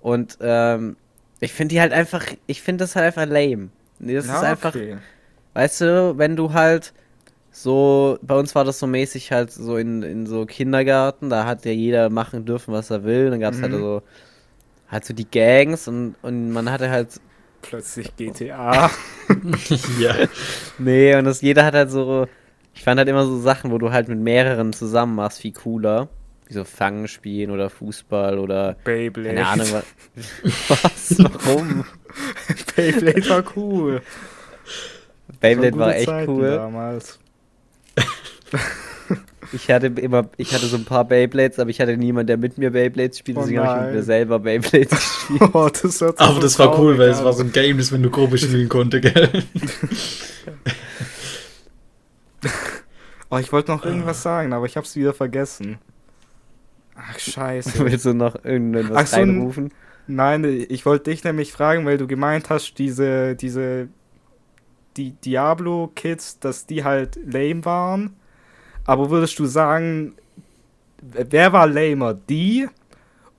[0.00, 0.96] und ähm,
[1.40, 3.68] ich finde die halt einfach, ich finde das halt einfach lame.
[3.98, 4.98] Nee, das Ja, ist einfach, okay.
[5.54, 6.92] weißt du, wenn du halt
[7.62, 11.64] so, bei uns war das so mäßig halt so in, in so Kindergarten, da hat
[11.64, 13.78] ja jeder machen dürfen, was er will, dann gab's halt Mhm.
[13.78, 14.02] so,
[14.88, 17.20] halt so die Gangs und, und man hatte halt
[17.62, 18.90] Plötzlich GTA.
[19.98, 20.14] ja.
[20.78, 22.28] Nee, und das, jeder hat halt so.
[22.74, 26.08] Ich fand halt immer so Sachen, wo du halt mit mehreren zusammen machst, viel cooler.
[26.46, 28.76] Wie so Fangen spielen oder Fußball oder.
[28.84, 29.34] Beyblade.
[29.34, 29.84] Keine Ahnung, was.
[31.18, 31.84] was warum?
[32.76, 34.00] Beyblade war cool.
[35.40, 36.50] Beyblade gute war echt Zeiten cool.
[36.50, 37.18] Damals.
[39.52, 42.58] Ich hatte immer, ich hatte so ein paar Beyblades, aber ich hatte niemanden, der mit
[42.58, 44.90] mir Beyblades spielt, Oh deswegen habe ich mit mir selber Beyblades
[45.28, 45.50] gespielt.
[45.54, 48.00] Oh, das Aber so das war cool, weil es war so ein Game, das man
[48.00, 49.44] nur Gruppe spielen konnte, gell?
[53.28, 55.78] Oh, ich wollte noch irgendwas sagen, aber ich hab's wieder vergessen.
[56.94, 57.84] Ach, scheiße.
[57.84, 59.72] Willst du noch irgendwas Ach so, reinrufen?
[60.06, 63.88] Nein, ich wollte dich nämlich fragen, weil du gemeint hast, diese, diese,
[64.96, 68.16] die Diablo-Kids, dass die halt lame waren.
[68.86, 70.14] Aber würdest du sagen,
[71.02, 72.14] wer war lamer?
[72.14, 72.68] Die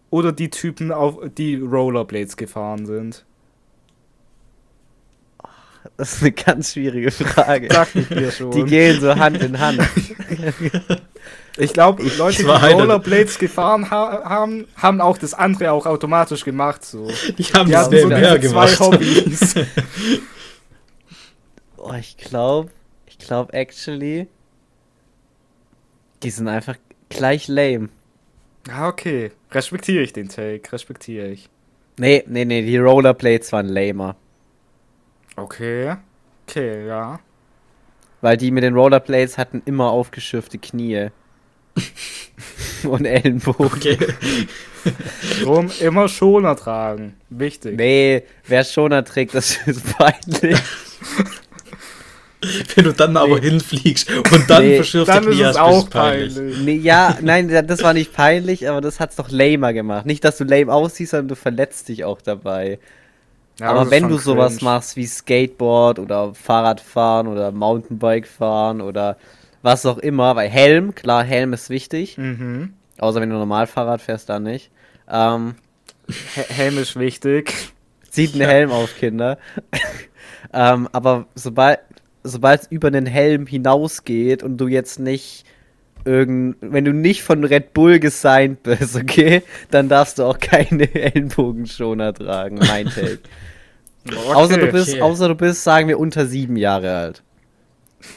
[0.09, 3.25] oder die Typen, auf, die Rollerblades gefahren sind?
[5.95, 7.69] Das ist eine ganz schwierige Frage.
[7.69, 8.51] Dachte ich mir schon.
[8.51, 9.81] Die gehen so Hand in Hand.
[11.59, 16.85] Ich glaube, Leute, die Rollerblades gefahren ha haben, haben auch das andere auch automatisch gemacht.
[16.85, 17.07] So.
[17.35, 18.79] Die haben Die das so diese zwei gemacht.
[18.79, 19.55] Hobbys.
[21.79, 22.69] Oh, ich glaube,
[23.05, 24.27] ich glaube actually,
[26.23, 26.75] die sind einfach
[27.09, 27.89] gleich lame.
[28.69, 29.31] Ah, okay.
[29.51, 31.49] Respektiere ich den Take, respektiere ich.
[31.97, 34.15] Nee, nee, nee, die Rollerblades waren lamer.
[35.35, 35.95] Okay.
[36.47, 37.19] Okay, ja.
[38.21, 41.09] Weil die mit den Rollerblades hatten immer aufgeschürfte Knie.
[42.83, 43.65] Und Ellenbogen.
[43.65, 43.97] Okay.
[45.43, 47.15] Drum immer Schoner tragen.
[47.29, 47.77] Wichtig.
[47.77, 50.59] Nee, wer Schoner trägt, das ist peinlich.
[52.75, 55.89] Wenn du dann aber hinfliegst und dann Nee, verschürfte Dann ist Knie es hast, auch
[55.89, 56.35] peinlich.
[56.35, 56.57] peinlich.
[56.59, 60.05] Nee, ja, nein, das war nicht peinlich, aber das hat's doch lamer gemacht.
[60.05, 62.79] Nicht, dass du lame aussiehst, sondern du verletzt dich auch dabei.
[63.59, 64.69] Ja, aber wenn du sowas cringe.
[64.71, 69.17] machst wie Skateboard oder Fahrradfahren oder Mountainbike fahren oder
[69.63, 72.17] was auch immer, weil Helm, klar, Helm ist wichtig.
[72.17, 72.73] Mhm.
[72.99, 74.69] Außer wenn du normal Fahrrad fährst, dann nicht.
[75.09, 75.55] Ähm,
[76.07, 77.53] He- Helm ist wichtig.
[78.11, 79.37] zieht einen Helm auf, Kinder.
[80.53, 81.79] ähm, aber sobald
[82.27, 85.45] sobald es über den Helm hinausgeht und du jetzt nicht
[86.05, 90.93] irgend, wenn du nicht von Red Bull gesigned bist, okay, dann darfst du auch keine
[90.95, 93.19] Ellenbogenschoner tragen, mein Take.
[94.05, 94.33] Okay.
[94.33, 95.01] Außer du bist, okay.
[95.01, 97.23] außer du bist, sagen wir, unter sieben Jahre alt.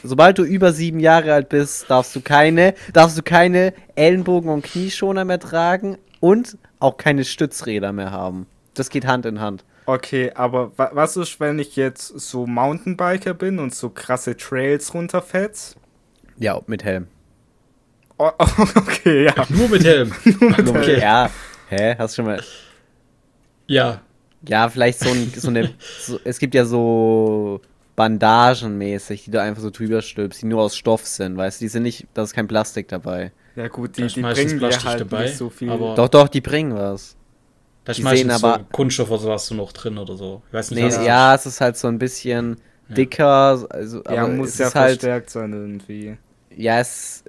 [0.03, 4.63] Sobald du über sieben Jahre alt bist, darfst du keine, darfst du keine Ellenbogen- und
[4.63, 8.45] Knieschoner mehr tragen und auch keine Stützräder mehr haben.
[8.73, 9.63] Das geht Hand in Hand.
[9.85, 14.93] Okay, aber wa was ist, wenn ich jetzt so Mountainbiker bin und so krasse Trails
[14.93, 15.75] runterfetz?
[16.37, 17.07] Ja, mit Helm.
[18.17, 18.29] Oh,
[18.75, 19.33] okay, ja.
[19.49, 20.13] Nur mit Helm.
[20.69, 20.99] Okay.
[20.99, 21.29] Ja,
[21.69, 21.95] hä?
[21.97, 22.41] Hast du schon mal.
[23.67, 24.01] Ja.
[24.47, 25.73] Ja, vielleicht so, ein, so eine.
[25.99, 27.61] So, es gibt ja so
[27.95, 31.65] Bandagen mäßig, die du einfach so drüber stülpst, die nur aus Stoff sind, weißt du?
[31.65, 32.07] Die sind nicht.
[32.13, 33.31] Da ist kein Plastik dabei.
[33.55, 35.69] Ja gut, die, ist die bringen dir Plastik halt dabei, nicht so viel.
[35.71, 37.15] aber- Doch, doch, die bringen was.
[37.91, 40.41] Da Die sehen so aber- Kunststoff oder sowas so noch drin oder so.
[40.47, 42.57] Ich weiß nicht, Nee, was ja, es ist halt so ein bisschen
[42.89, 42.95] Ja.
[42.95, 43.65] dicker.
[43.69, 44.99] Also, ja, aber muss es ja ist halt.
[45.01, 46.17] verstärkt sein irgendwie.
[46.55, 47.23] Ja, es.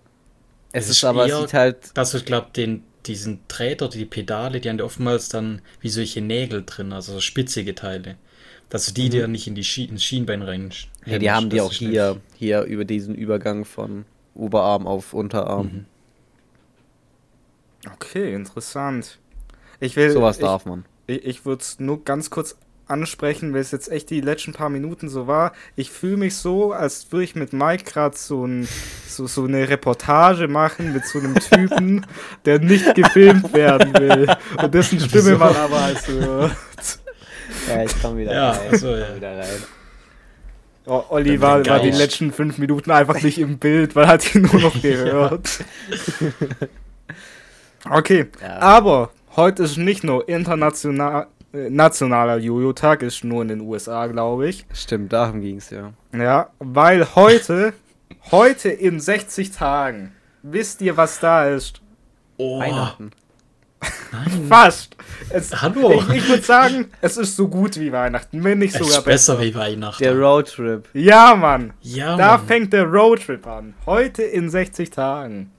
[0.75, 1.77] Es Es ist ist aber, es eher- sieht halt.
[1.95, 6.21] Das ist, glaube den diesen Träger, die Pedale, die haben ja oftmals dann wie solche
[6.21, 8.15] Nägel drin, also so spitzige Teile.
[8.71, 10.71] Dass du die dir nicht in die Schien ins Schienbein rein.
[11.05, 15.67] Ja, die haben die auch hier, hier über diesen Übergang von Oberarm auf Unterarm.
[15.67, 15.87] Mhm.
[17.93, 19.19] Okay, interessant.
[19.83, 20.11] Ich will.
[20.11, 20.85] Sowas ich, darf man.
[21.07, 24.69] Ich, ich würde es nur ganz kurz ansprechen, weil es jetzt echt die letzten paar
[24.69, 25.53] Minuten so war.
[25.77, 28.69] Ich fühle mich so, als würde ich mit Mike gerade so, ein,
[29.09, 32.07] so, so eine Reportage machen mit so einem Typen,
[32.45, 34.27] der nicht gefilmt werden will.
[34.63, 36.53] Und dessen Stimme man aber als hört.
[37.69, 38.79] Ja, ich komm wieder Ja, rein.
[38.79, 39.17] so, ja.
[39.17, 39.63] wieder rein.
[40.85, 44.35] Oh, Olli war, war die letzten fünf Minuten einfach nicht im Bild, weil er hat
[44.35, 45.65] ihn nur noch gehört.
[47.89, 48.59] Okay, Ja.
[48.59, 54.49] aber heute ist nicht nur international, äh, nationaler Jojo-Tag, ist nur in den USA, glaube
[54.49, 54.67] ich.
[54.73, 55.93] Stimmt, darum ging's ja.
[56.17, 57.73] Ja, weil heute,
[58.31, 61.81] heute in 60 Tagen, wisst ihr, was da ist?
[62.39, 63.11] Oh, Weihnachten.
[64.13, 64.45] nein.
[64.49, 64.97] Fast.
[65.31, 66.03] Es, Hallo.
[66.09, 69.05] Ich, ich würde sagen, es ist so gut wie Weihnachten, wenn nicht Es sogar ist
[69.05, 69.41] besser besser.
[69.45, 70.03] wie Weihnachten.
[70.03, 70.89] Der Roadtrip.
[70.95, 71.73] Ja, Mann.
[71.81, 72.47] ja, Da Mann.
[72.47, 73.75] fängt der Roadtrip an.
[73.87, 75.51] Heute in 60 Tagen.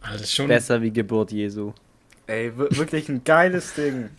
[0.00, 0.48] Alter, schon.
[0.48, 1.72] Besser wie Geburt Jesu.
[2.26, 4.10] Ey, wir- wirklich ein geiles Ding.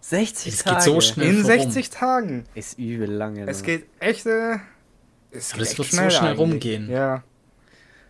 [0.00, 0.76] 60 Es Tage.
[0.76, 1.26] geht so schnell.
[1.28, 1.58] In vorum.
[1.58, 2.44] 60 Tagen.
[2.54, 3.46] Ist übel lange.
[3.48, 3.66] Es ne?
[3.66, 4.26] geht echt.
[4.26, 4.58] Äh,
[5.32, 6.38] es Aber das echt wird so schnell eigentlich.
[6.38, 6.90] rumgehen.
[6.90, 7.22] Ja.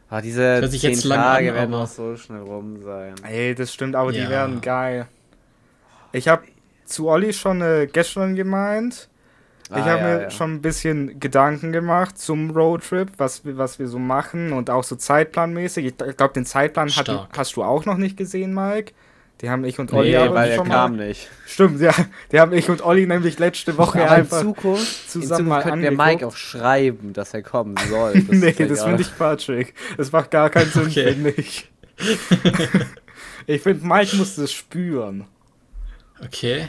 [0.09, 3.15] Ah, diese Hört sich 10 jetzt lang Tage an, werden noch so schnell rum sein.
[3.25, 4.29] Ey, das stimmt, aber die Ja.
[4.31, 5.09] werden geil.
[6.13, 6.45] Ich habe
[6.85, 9.09] zu Olli schon äh, gestern gemeint.
[9.69, 10.31] Ich Ah, habe ja, mir ja.
[10.31, 14.85] schon ein bisschen Gedanken gemacht zum Roadtrip, was, wir- was wir so machen und auch
[14.85, 15.87] so zeitplanmäßig.
[15.87, 18.93] Ich, glaube, den Zeitplan hat, hast du auch noch nicht gesehen, Mike.
[19.43, 21.09] Die haben ich und Nee, Olli aber weil er schon kam mal.
[21.09, 21.29] nicht.
[21.47, 21.93] Stimmt, ja.
[22.33, 24.41] Die haben ich und Olli nämlich letzte Woche Aber in einfach.
[24.41, 26.07] Zukunft, zusammen in mal Zukunft könnte der.
[26.07, 28.15] Mike auch schreiben, dass er kommen soll.
[28.29, 29.75] nee, ist das finde ich Patrick.
[29.99, 31.13] Das macht gar keinen Sinn, Okay.
[31.13, 31.71] finde ich.
[33.47, 35.27] ich finde, Mike muss das spüren.
[36.25, 36.69] Okay.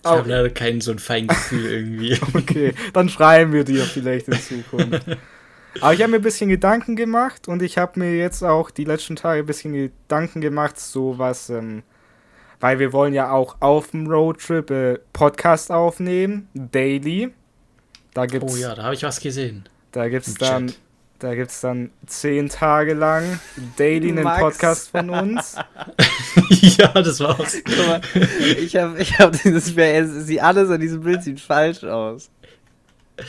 [0.00, 0.16] Ich Au.
[0.18, 2.18] habe leider kein so ein Feingefühl irgendwie.
[2.34, 5.06] Okay, dann schreiben wir dir vielleicht in Zukunft.
[5.80, 8.84] Aber ich habe mir ein bisschen Gedanken gemacht und ich habe mir jetzt auch die
[8.84, 11.82] letzten Tage ein bisschen Gedanken gemacht, so was, ähm,
[12.60, 17.32] weil wir wollen ja auch auf dem Roadtrip äh, Podcast aufnehmen, daily.
[18.14, 19.68] Da gibt's, Oh ja, da habe ich was gesehen.
[19.92, 20.78] da gibt's im dann, Chat.
[21.18, 23.40] Da gibt's dann zehn Tage lang
[23.76, 24.40] daily einen Max.
[24.40, 25.56] Podcast von uns.
[26.50, 27.56] ja, das war's.
[27.64, 28.00] Guck mal,
[28.58, 32.30] ich habe ich hab dieses Bild, sie alles an diesem Bild sieht falsch aus.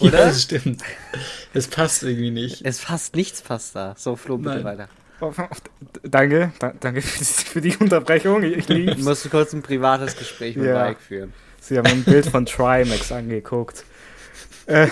[0.00, 0.18] Ja, Oder?
[0.26, 0.80] das stimmt.
[1.54, 2.64] Es passt irgendwie nicht.
[2.64, 3.96] Es fast nichts passt da.
[3.98, 4.64] So, Flo, bitte Nein.
[4.64, 4.88] weiter.
[6.04, 8.44] Danke, da, danke für die, Unterbrechung.
[8.44, 9.02] Ich Du lieb's.
[9.02, 10.86] musst kurz ein privates Gespräch mit Ja.
[10.86, 11.32] Mike führen.
[11.60, 13.84] Sie haben ein Bild von Trimax angeguckt.
[14.66, 14.86] Äh,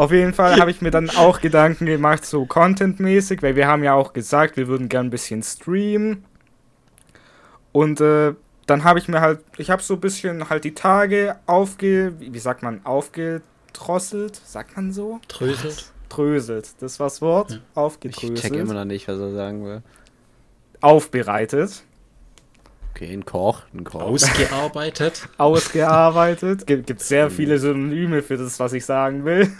[0.00, 3.84] auf jeden Fall habe ich mir dann auch Gedanken gemacht, so contentmäßig, weil wir haben
[3.84, 6.24] ja auch gesagt, wir würden gern ein bisschen streamen.
[7.72, 8.32] Und äh,
[8.64, 12.38] dann habe ich mir halt, ich habe so ein bisschen halt die Tage aufge, wie
[12.38, 15.20] sagt man, aufgedrosselt, sagt man so?
[15.28, 15.92] Tröselt.
[16.08, 17.56] Dröselt, das war das Wort, Ja.
[17.58, 19.82] Ich aufgedröselt, check immer noch nicht, was er sagen will.
[20.80, 21.84] aufbereitet,
[22.90, 24.00] Okay, ein Koch, ein Koch.
[24.02, 25.28] Ausgearbeitet.
[25.38, 26.66] ausgearbeitet.
[26.66, 29.50] Gibt, gibt sehr viele Synonyme für das, was ich sagen will.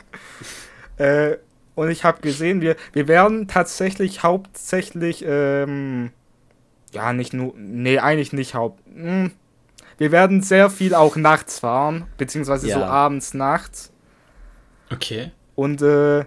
[0.99, 1.37] äh,
[1.75, 6.11] und ich habe gesehen, wir, wir werden tatsächlich hauptsächlich, ähm,
[6.93, 8.81] ja, nicht nur, nee, eigentlich nicht haupt.
[8.93, 9.31] Hm,
[9.97, 12.87] wir werden sehr viel auch nachts fahren, beziehungsweise so Ja.
[12.87, 13.93] abends, nachts.
[14.93, 15.31] Okay.
[15.55, 16.21] Und äh,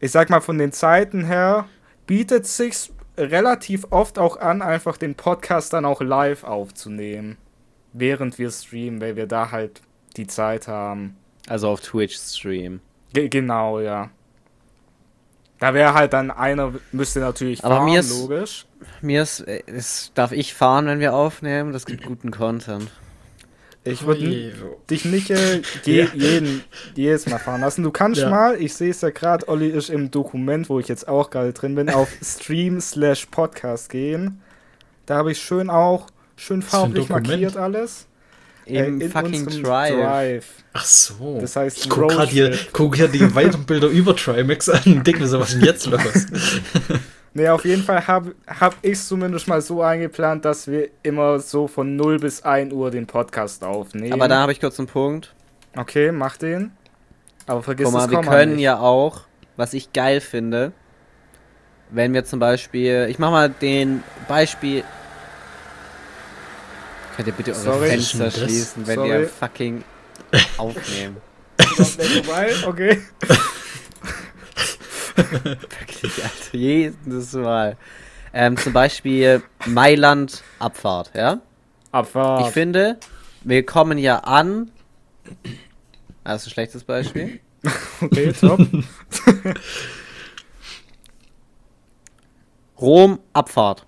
[0.00, 1.66] ich sag mal, von den Zeiten her
[2.06, 7.36] bietet sich relativ oft auch an, einfach den Podcast dann auch live aufzunehmen,
[7.92, 9.80] während wir streamen, weil wir da halt
[10.16, 11.16] die Zeit haben.
[11.48, 12.80] Also auf Twitch Stream.
[13.12, 14.10] Ge genau, ja.
[15.60, 18.66] Da wäre halt dann einer, müsste natürlich Aber fahren, mir ist- logisch.
[19.00, 21.72] Mir ist, äh, es darf ich fahren, wenn wir aufnehmen.
[21.72, 22.90] Das gibt guten Content.
[23.86, 24.52] Ich würde
[24.88, 26.08] dich nicht äh, je, Ja.
[26.14, 26.64] jeden,
[26.96, 27.82] jedes Mal fahren lassen.
[27.82, 28.30] Du kannst Ja.
[28.30, 31.52] mal, ich sehe es ja gerade, Olli ist im Dokument, wo ich jetzt auch gerade
[31.52, 34.40] drin bin, auf Stream slash Podcast gehen.
[35.06, 38.06] Da habe ich schön auch, schön farblich markiert alles.
[38.66, 40.46] Im Äh, in fucking unserem Drive.
[40.72, 41.38] Ach so.
[41.38, 45.06] Das heißt, ich guck gerade hier, guck hier die weiteren Bilder über Trimax an und
[45.06, 46.00] denke mir so, was denn jetzt los?
[47.36, 51.40] Nee, auf jeden Fall habe hab ich es zumindest mal so eingeplant, dass wir immer
[51.40, 54.12] so von 0 bis 1 Uhr den Podcast aufnehmen.
[54.12, 55.34] Aber da habe ich kurz einen Punkt.
[55.76, 56.70] Okay, mach den.
[57.46, 58.62] Aber vergiss Guck mal, das wir können nicht.
[58.62, 59.22] ja auch,
[59.56, 60.72] was ich geil finde,
[61.90, 64.84] wenn wir zum Beispiel, ich mach mal den Beispiel.
[67.16, 67.88] Könnt ihr bitte eure Sorry.
[67.88, 69.10] Fenster schließen, wenn Sorry.
[69.10, 69.84] wir fucking
[70.56, 71.16] aufnehmen?
[72.66, 73.02] Okay.
[75.16, 77.76] Wirklich, Alter, jedes Mal.
[78.32, 81.40] Ähm, zum Beispiel Mailand Abfahrt, ja?
[81.92, 82.46] Abfahrt.
[82.48, 82.98] Ich finde,
[83.44, 84.70] wir kommen ja an.
[86.24, 87.40] Das ist ein schlechtes Beispiel.
[88.00, 88.60] okay, top.
[92.80, 93.86] Rom Abfahrt.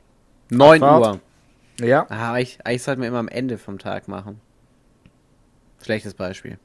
[0.50, 1.20] 9 Abfahrt.
[1.80, 1.86] Uhr.
[1.86, 4.40] Ja, Ah, eigentlich, eigentlich sollten wir immer am Ende vom Tag machen.
[5.82, 6.58] Schlechtes Beispiel.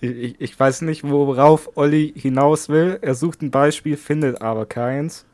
[0.00, 2.98] Ich, ich weiß nicht, worauf Olli hinaus will.
[3.02, 5.26] Er sucht ein Beispiel, findet aber keins.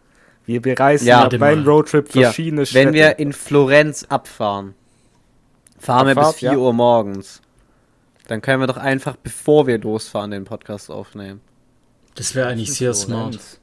[0.46, 1.64] Wir bereisen Ja, ja, beim.
[1.64, 2.86] Roadtrip verschiedene Städte.
[2.86, 4.74] Wenn wir in Florenz abfahren,
[5.78, 6.56] fahren wir Abfahrt, bis 4 ja.
[6.58, 7.40] Uhr morgens.
[8.28, 11.40] Dann können wir doch einfach, bevor wir losfahren, den Podcast aufnehmen.
[12.14, 13.34] Das wäre eigentlich sehr smart.
[13.34, 13.60] Florenz.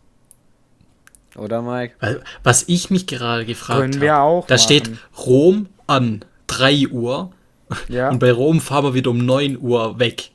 [1.35, 1.95] Oder, Mike?
[1.99, 4.63] Weil, was ich mich gerade gefragt wir habe, auch da machen.
[4.63, 7.31] steht Rom an 3 Uhr
[7.87, 10.30] Ja, und bei Rom fahren wir wieder um 9 Uhr weg.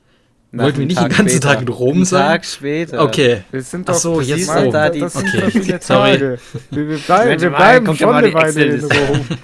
[0.57, 1.49] Nach Wollten wir nicht den Tag ganzen später.
[1.49, 2.27] Tag in Rom Einen sein?
[2.27, 3.03] Tag später.
[3.03, 3.43] Okay.
[3.51, 4.71] wir sind Ach doch so, das jetzt so.
[4.71, 5.41] da, die- das sind okay.
[5.41, 6.11] verschiedene Sorry.
[6.13, 6.39] Tage.
[6.71, 8.85] Wir, wir bleiben, wir bleiben schon eine Weile in.
[8.85, 9.21] Rom.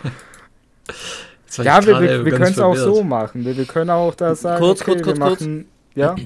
[1.62, 3.44] Ja, wir, wir, können es auch so machen.
[3.44, 5.40] Wir, wir können auch da sagen, Kurz, okay, kurz, kurz, wir kurz.
[5.42, 6.16] machen, ja,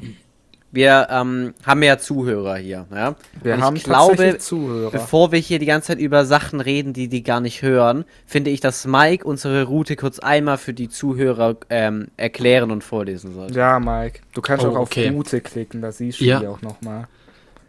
[0.77, 2.87] Wir ähm, haben ja Zuhörer hier.
[2.95, 3.17] Ja?
[3.43, 4.91] wir Und haben ich glaube, Zuhörer.
[4.91, 8.51] Bevor wir hier die ganze Zeit über Sachen reden, die die gar nicht hören, finde
[8.51, 13.51] ich, dass Mike unsere Route kurz einmal für die Zuhörer ähm, erklären und vorlesen soll.
[13.53, 15.09] Ja, Mike, du kannst Oh, auch auf okay.
[15.09, 16.41] Route klicken, da siehst du Ja.
[16.41, 17.09] die auch nochmal.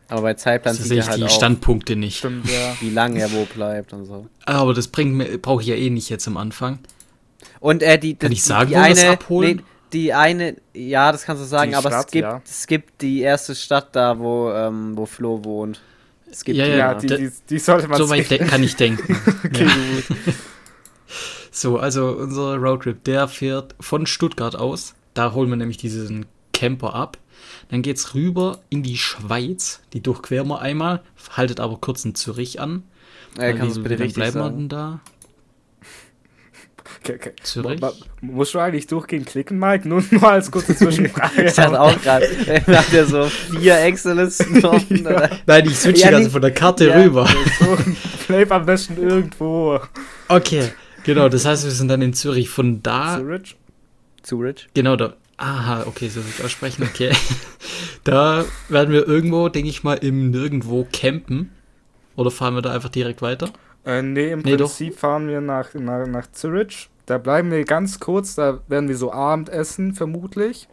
[0.10, 2.18] Aber bei Zeitplan Das sieht sehe ich halt die auch, Standpunkte nicht.
[2.18, 2.76] Stimmt, ja.
[2.82, 4.28] wie lange er wo bleibt und so.
[4.46, 6.80] Aber das bringt mir, brauche ich ja eh nicht jetzt am Anfang.
[7.62, 9.56] Und äh, die, Kann die, ich sagen, die wo wir das eine, abholen?
[9.58, 12.42] nee, die eine, ja, das kannst du sagen, Die aber Stadt, es gibt, ja.
[12.46, 15.82] es gibt die erste Stadt da, wo, ähm, wo Flo wohnt.
[16.30, 17.00] Es gibt Ja, die, ja, Ja, ja.
[17.00, 19.18] die, die, die sollte man So weit kann ich denken.
[19.46, 19.74] Okay, ja.
[19.74, 20.36] gut.
[21.52, 24.94] So, also unser Roadtrip, der fährt von Stuttgart aus.
[25.14, 27.18] Da holen wir nämlich diesen Camper ab.
[27.70, 29.82] Dann geht's rüber in die Schweiz.
[29.94, 32.84] Die durchqueren wir einmal, haltet aber kurz in Zürich an.
[33.36, 34.58] Weil kannst du wie- bitte richtig bleiben wir sagen?
[34.58, 35.00] denn da?
[37.02, 37.32] Okay, okay.
[37.44, 37.80] Zürich?
[38.22, 39.88] Musst du eigentlich durchgehend klicken, Mike?
[39.88, 41.44] Nur, nur als kurze Zwischenfrage.
[41.44, 42.26] Ich dachte auch gerade,
[42.68, 45.30] hat er so vier Excel-Listen offen, oder?
[45.46, 47.00] Nein, ich switche Ja, also nicht- von der Karte ja.
[47.02, 47.28] rüber.
[47.60, 47.78] So,
[48.28, 49.80] bleib am besten irgendwo.
[50.28, 50.70] Okay,
[51.04, 51.30] genau.
[51.30, 52.50] Das heißt, wir sind dann in Zürich.
[52.50, 53.56] Von da, Zurich?
[54.24, 54.68] Zurich?
[54.74, 55.14] genau da.
[55.40, 57.12] Aha, okay, so ich aussprechen, okay.
[58.04, 61.52] da werden wir irgendwo, denke ich mal, im Nirgendwo campen.
[62.16, 63.52] Oder fahren wir da einfach direkt weiter?
[63.88, 64.68] Äh, nee, im Nee, doch.
[64.68, 66.90] Prinzip fahren wir nach, nach, nach Zurich.
[67.06, 70.68] Da bleiben wir ganz kurz, da werden wir so Abendessen, vermutlich.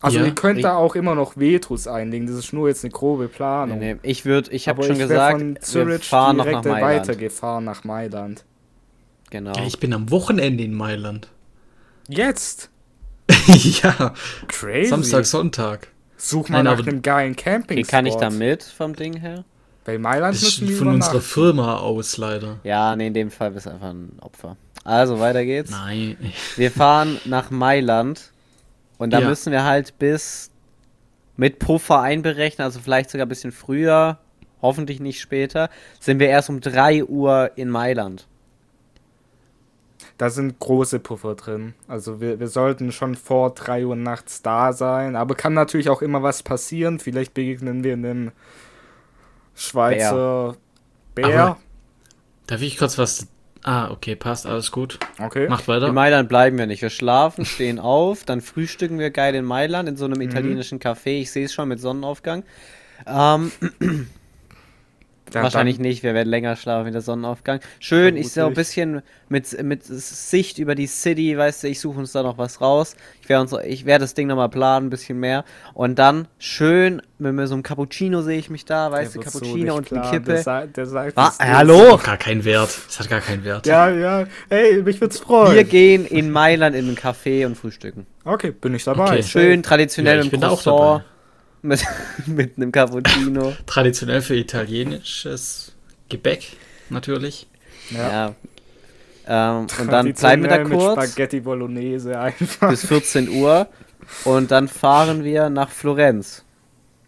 [0.00, 2.84] Also Ja, ihr könnt ich- da auch immer noch Vetus einlegen, das ist nur jetzt
[2.84, 3.78] eine grobe Nee, Planung.
[3.78, 6.66] nee, ich würde, ich habe schon ich gesagt, von wir Zurich fahren noch nach direkt
[6.82, 7.08] Mailand.
[7.08, 8.44] weitergefahren nach Mailand.
[9.30, 9.52] Genau.
[9.54, 11.28] Ja, ich bin am Wochenende in Mailand.
[12.08, 12.70] Jetzt?
[13.46, 14.14] ja,
[14.48, 14.88] Crazy.
[14.88, 15.88] Samstag, Sonntag.
[16.16, 17.78] Such mal Nein, nach aber- einem geilen Camping.
[17.78, 19.44] Okay, kann ich da mit vom Ding her?
[19.88, 21.20] Bei Mailand Das müssen wir ist von unserer.
[21.22, 22.58] Firma aus leider.
[22.62, 24.58] Ja, nee, in dem Fall bist du einfach ein Opfer.
[24.84, 25.70] Also, weiter geht's.
[25.70, 26.18] Nein.
[26.56, 28.30] Wir fahren nach Mailand
[28.98, 29.28] und da Ja.
[29.30, 30.50] müssen wir halt bis
[31.38, 34.18] mit Puffer einberechnen, also vielleicht sogar ein bisschen früher,
[34.60, 35.70] hoffentlich nicht später,
[36.00, 38.26] sind wir erst um 3 Uhr in Mailand.
[40.18, 41.72] Da sind große Puffer drin.
[41.86, 45.16] Also wir, wir sollten schon vor 3 Uhr nachts da sein.
[45.16, 46.98] Aber kann natürlich auch immer was passieren.
[46.98, 48.32] Vielleicht begegnen wir einem
[49.58, 50.56] Schweizer
[51.14, 51.26] Bär.
[51.40, 51.58] Aber-
[52.46, 53.26] Darf ich kurz was.
[53.64, 54.98] Ah, okay, passt, alles gut.
[55.18, 55.48] Okay.
[55.48, 55.92] Macht In weiter.
[55.92, 56.80] Mailand bleiben wir nicht.
[56.80, 61.20] Wir schlafen, stehen auf, dann frühstücken wir geil in Mailand in so einem italienischen Café.
[61.20, 62.44] Ich sehe es schon mit Sonnenaufgang.
[63.06, 63.50] Ähm,
[65.34, 67.60] Ja, wahrscheinlich dann- nicht, wir werden länger schlafen mit der Sonnenaufgang.
[67.80, 71.80] Schön, ich sehe auch ein bisschen mit, mit Sicht über die City, weißt du, ich
[71.80, 72.96] suche uns da noch was raus.
[73.22, 75.44] Ich werde uns, ich werde das Ding nochmal planen, ein bisschen mehr.
[75.74, 79.30] Und dann schön, mit, mit so einem Cappuccino sehe ich mich da, weißt du, Der
[79.30, 80.10] so Cappuccino nicht und eine planen.
[80.24, 80.32] Kippe.
[80.34, 81.92] Der, sa- der sagt, Wa- das ist- Hallo?
[81.98, 82.70] Hat gar keinen Wert.
[82.86, 83.66] Das hat gar keinen Wert.
[83.66, 84.26] Ja, ja.
[84.48, 85.54] Hey, mich würd's freuen.
[85.54, 88.06] Wir gehen in Mailand in ein Café und frühstücken.
[88.24, 89.04] Okay, bin ich dabei.
[89.14, 89.22] Okay.
[89.22, 91.04] Schön traditionell Ja, ich mit bin da auch Croissant,
[91.62, 91.84] mit,
[92.26, 93.54] mit einem Cappuccino.
[93.66, 95.72] Traditionell für italienisches
[96.08, 96.56] Gebäck,
[96.90, 97.46] natürlich.
[97.90, 98.10] Ja.
[98.10, 98.34] ja.
[99.26, 102.70] Ähm, und dann bleiben wir da Traditionell mit kurz Spaghetti Bolognese einfach.
[102.70, 103.68] bis 14 Uhr
[104.24, 106.44] und dann fahren wir nach Florenz.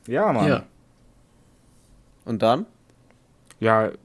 [0.07, 0.49] Ja, Mann.
[0.49, 0.55] Ja.
[0.57, 0.63] Ja.
[2.25, 2.67] Und dann?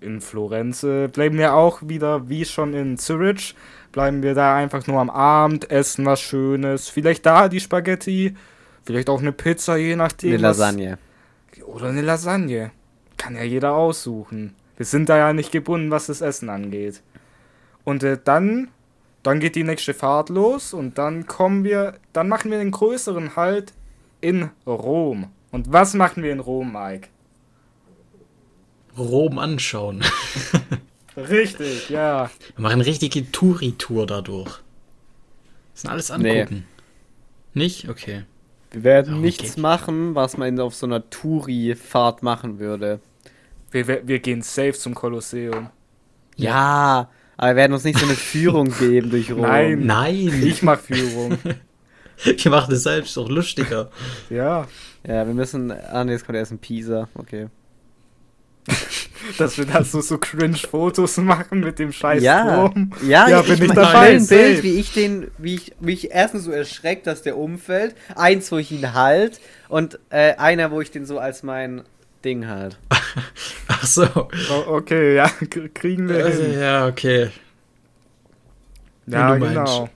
[0.02, 3.56] in Florenz äh, bleiben wir auch wieder, wie schon in Zurich,
[3.92, 6.90] bleiben wir da einfach nur am Abend, essen was Schönes.
[6.90, 8.36] Vielleicht da die Spaghetti,
[8.86, 10.34] vielleicht auch eine Pizza, je nachdem.
[10.34, 10.98] Eine was- Lasagne.
[11.66, 12.72] Oder eine Lasagne.
[13.18, 14.56] Kann ja jeder aussuchen.
[14.78, 17.02] Wir sind da ja nicht gebunden, was das Essen angeht.
[17.86, 18.70] Und äh, dann,
[19.24, 23.36] dann geht die nächste Fahrt los und dann kommen wir, dann machen wir den größeren
[23.38, 23.74] Halt
[24.22, 25.32] in Rom.
[25.52, 27.08] Und was machen wir in Rom, Mike?
[28.98, 30.04] Rom anschauen.
[31.18, 32.30] Richtig, ja.
[32.56, 34.60] Wir machen eine richtige Touri-Tour dadurch.
[35.74, 36.42] Das sind alles Nee.
[36.42, 36.66] angucken.
[37.54, 37.88] Nicht?
[37.88, 38.24] Okay.
[38.72, 43.00] Wir werden Ja, nichts machen, was man auf so einer Touri-Fahrt machen würde.
[43.72, 45.70] Wir, wir, wir gehen safe zum Kolosseum.
[46.36, 49.42] Ja, Aber wir werden uns nicht so eine Führung geben durch Rom.
[49.42, 49.86] Nein.
[49.86, 51.38] Nein, Ich mach Führung.
[52.24, 53.90] wir machen das selbst doch lustiger.
[54.30, 54.68] ja.
[55.08, 55.72] Ja, wir müssen.
[55.72, 57.08] Ah, nee, jetzt kommt erst ein Pisa.
[57.14, 57.48] Okay.
[59.38, 62.92] Dass wir da so, so Cringe-Fotos machen mit dem scheiß Ja, Turm.
[63.08, 66.12] ja, Ja, ich, bin ich ich dabei, ein Bild, wie ich den, wie ich mich
[66.12, 70.80] erstens so erschreckt, dass der umfällt, eins, wo ich ihn halt und äh, einer, wo
[70.82, 71.84] ich den so als mein
[72.24, 72.78] Ding halt.
[73.68, 74.08] Ach so.
[74.52, 76.60] Oh, okay, ja, k- kriegen wir Also, hin.
[76.60, 77.30] ja, okay.
[79.08, 79.90] Ja, genau.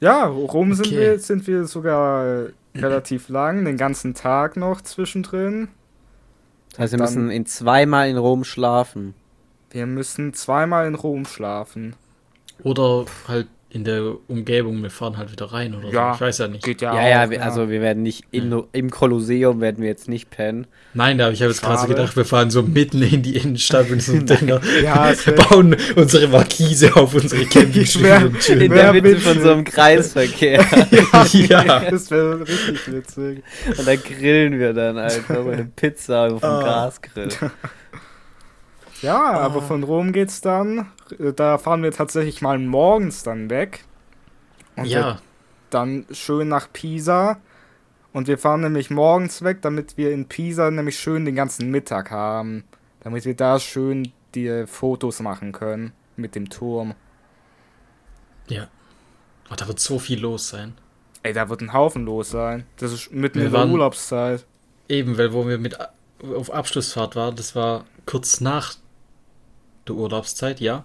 [0.00, 0.96] Ja, rum sind, Okay.
[0.98, 5.68] wir, sind wir sogar relativ lang, den ganzen Tag noch zwischendrin.
[6.78, 9.14] Das heißt, wir Dann- müssen in zweimal in Rom schlafen.
[9.70, 11.96] Wir müssen zweimal in Rom schlafen.
[12.62, 16.14] Oder halt in der Umgebung, wir fahren halt wieder rein oder Ja, so.
[16.16, 16.64] Ich weiß ja nicht.
[16.64, 19.88] Geht ja, Ja, auch, ja, wir, also wir werden nicht in, im Kolosseum werden wir
[19.88, 20.66] jetzt nicht pennen.
[20.94, 23.90] Nein, da ich habe jetzt gerade so gedacht, wir fahren so mitten in die Innenstadt
[23.90, 24.60] mit so einem Dinger.
[24.82, 29.22] Ja, es wär- bauen unsere Markise auf unsere Campingstühle In der Mitte witzig.
[29.24, 30.64] von so einem Kreisverkehr.
[31.48, 31.80] Ja.
[31.90, 33.42] Das wäre richtig witzig.
[33.76, 34.96] und da grillen wir dann,
[35.28, 36.62] über eine Pizza auf dem Ah.
[36.62, 37.28] Gasgrill.
[39.02, 40.90] Ja, aber von Rom geht's dann.
[41.18, 43.84] Äh, Da fahren wir tatsächlich mal morgens dann weg.
[44.76, 45.20] Und Ja,
[45.70, 47.38] dann schön nach Pisa.
[48.12, 52.10] Und wir fahren nämlich morgens weg, damit wir in Pisa nämlich schön den ganzen Mittag
[52.10, 52.64] haben.
[53.00, 56.94] Damit wir da schön die Fotos machen können mit dem Turm.
[58.48, 58.68] ja.
[59.50, 60.74] Oh, da wird so viel los sein.
[61.22, 62.66] Ey, da wird ein Haufen los sein.
[62.76, 64.44] Das ist mitten Wir in der waren- Urlaubszeit.
[64.90, 65.78] Eben, weil wo wir mit
[66.36, 68.74] auf Abschlussfahrt waren, das war kurz nach
[69.88, 70.84] der Urlaubszeit, ja.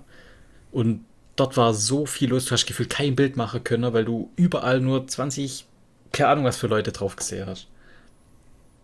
[0.72, 4.32] Und dort war so viel los, du hast gefühlt kein Bild machen können, weil du
[4.36, 5.66] überall nur 20,
[6.12, 7.68] keine Ahnung, was für Leute drauf gesehen hast.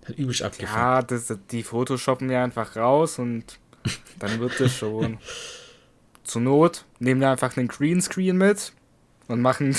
[0.05, 0.75] Hat übelst abgefuckt.
[0.75, 3.59] Ja, das, die Photoshoppen wir einfach raus und
[4.19, 5.17] dann wird es schon.
[6.23, 8.71] Zur Not nehmen wir einfach einen Greenscreen mit
[9.27, 9.75] und machen,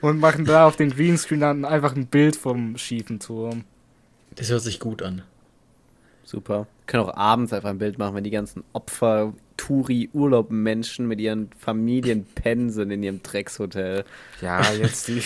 [0.00, 3.64] und machen da auf den Greenscreen dann einfach ein Bild vom schiefen Turm.
[4.34, 5.22] Das hört sich gut an.
[6.32, 6.60] Super.
[6.80, 11.20] Wir können auch abends einfach ein Bild machen, wenn die ganzen Opfer, Touri, Urlaub-Menschen mit
[11.20, 14.04] ihren Familien pennen sind in ihrem Dreckshotel.
[14.40, 15.22] Ja, jetzt die,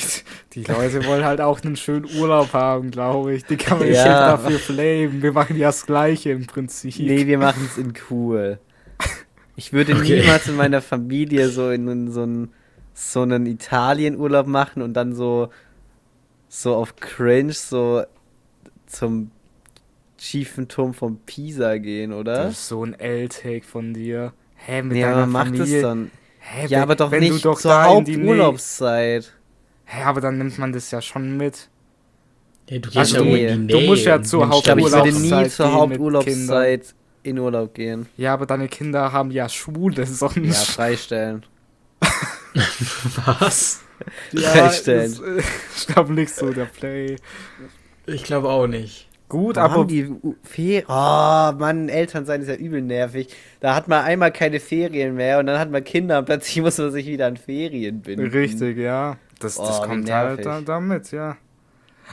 [0.52, 3.44] die Leute wollen halt auch einen schönen Urlaub haben, glaube ich.
[3.44, 4.32] Die kann man nicht Ja.
[4.36, 5.22] dafür flamen.
[5.22, 6.98] Wir machen ja das Gleiche im Prinzip.
[6.98, 8.58] Nee, wir machen es in cool.
[9.54, 10.20] Ich würde Okay.
[10.20, 12.50] niemals mit meiner Familie so in, in so einen
[12.94, 15.50] so einen Italien-Urlaub machen und dann so
[16.48, 18.02] so auf Cringe so
[18.86, 19.30] zum
[20.18, 22.44] schiefen Turm von Pisa gehen, oder?
[22.44, 24.32] Das ist so ein L-Take von dir.
[24.56, 25.82] Hä, mit Nee, deiner aber macht es Familie?
[25.82, 26.10] dann.
[26.40, 29.32] Hä, Ja, wenn- aber doch wenn nicht du doch zur Haupturlaubszeit.
[29.84, 31.68] Hä, aber dann nimmt man das ja schon mit.
[32.68, 36.94] Hey, du gehst Also ja du- musst ja zur nimmst Ich würde nie zur Haupturlaubszeit
[37.22, 38.06] in Urlaub gehen.
[38.16, 40.36] Ja, aber deine Kinder haben ja Schwule sonst.
[40.36, 41.44] Ja, freistellen.
[43.26, 43.80] Was?
[44.34, 45.12] freistellen.
[45.12, 45.42] ist, äh,
[45.76, 47.16] Ich glaube nicht so der Play.
[48.06, 49.05] Ich glaube auch nicht.
[49.28, 50.08] Gut, aber haben die
[50.44, 50.84] Ferien?
[50.88, 53.28] Oh, Mann, Eltern sein ist ja übel nervig.
[53.60, 56.78] Da hat man einmal keine Ferien mehr und dann hat man Kinder und plötzlich muss
[56.78, 58.30] man sich wieder an Ferien binden.
[58.30, 59.16] richtig, ja.
[59.40, 61.36] Das, das Oh, kommt halt da, damit, ja.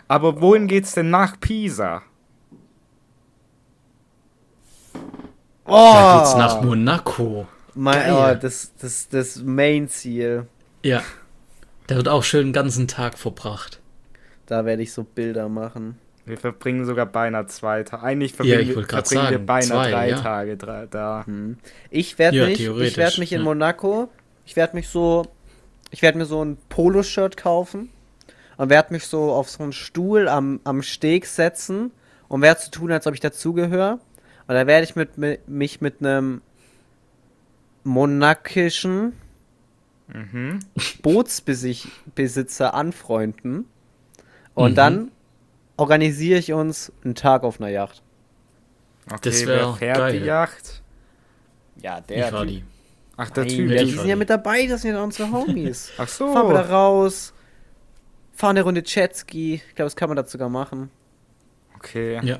[0.07, 2.01] Aber wohin geht's denn nach Pisa?
[5.65, 7.47] Oh, Da geht's nach Monaco.
[7.73, 10.47] mein, oh das, das, das Main-Ziel.
[10.83, 11.01] Ja.
[11.87, 13.81] Da wird auch schön den ganzen Tag verbracht.
[14.45, 15.97] Da werde ich so Bilder machen.
[16.25, 18.03] Wir verbringen sogar beinahe zwei Tage.
[18.03, 20.21] Eigentlich Ja, verbringen, wir, grad verbringen wir sagen, beinahe zwei, drei ja.
[20.21, 21.25] Tage drei, da.
[21.25, 21.57] Hm.
[21.89, 23.43] Ich werde Ja, mich, ich werde mich in ja.
[23.43, 24.09] Monaco,
[24.45, 25.25] ich werde mich so,
[25.91, 27.89] ich werde mir so ein Poloshirt kaufen
[28.57, 31.91] und werde mich so auf so einen Stuhl am, am Steg setzen
[32.29, 33.99] und werde so tun, als ob ich dazugehöre.
[34.47, 36.41] Und da werde ich mit, mit, mich mit einem
[37.83, 39.13] monakischen
[40.07, 40.59] Mhm.
[41.01, 43.65] Bootsbesitzer anfreunden.
[44.53, 44.75] Und Mhm.
[44.75, 45.11] dann
[45.77, 48.01] organisiere ich uns einen Tag auf einer Yacht.
[49.07, 50.19] Okay, Das wer wär fährt geil.
[50.19, 50.81] die Yacht?
[51.81, 52.63] Ja, ich war die.
[53.17, 53.69] Ach, der Nein, Typ.
[53.69, 55.91] ja, der die sind ja mit dabei, das sind ja unsere Homies.
[55.97, 56.31] Ach so.
[56.33, 57.33] Fahren wir da raus,
[58.33, 59.55] fahren eine Runde Jetski.
[59.55, 60.89] Ich glaube, das kann man da sogar machen.
[61.75, 62.19] Okay.
[62.23, 62.39] Ja.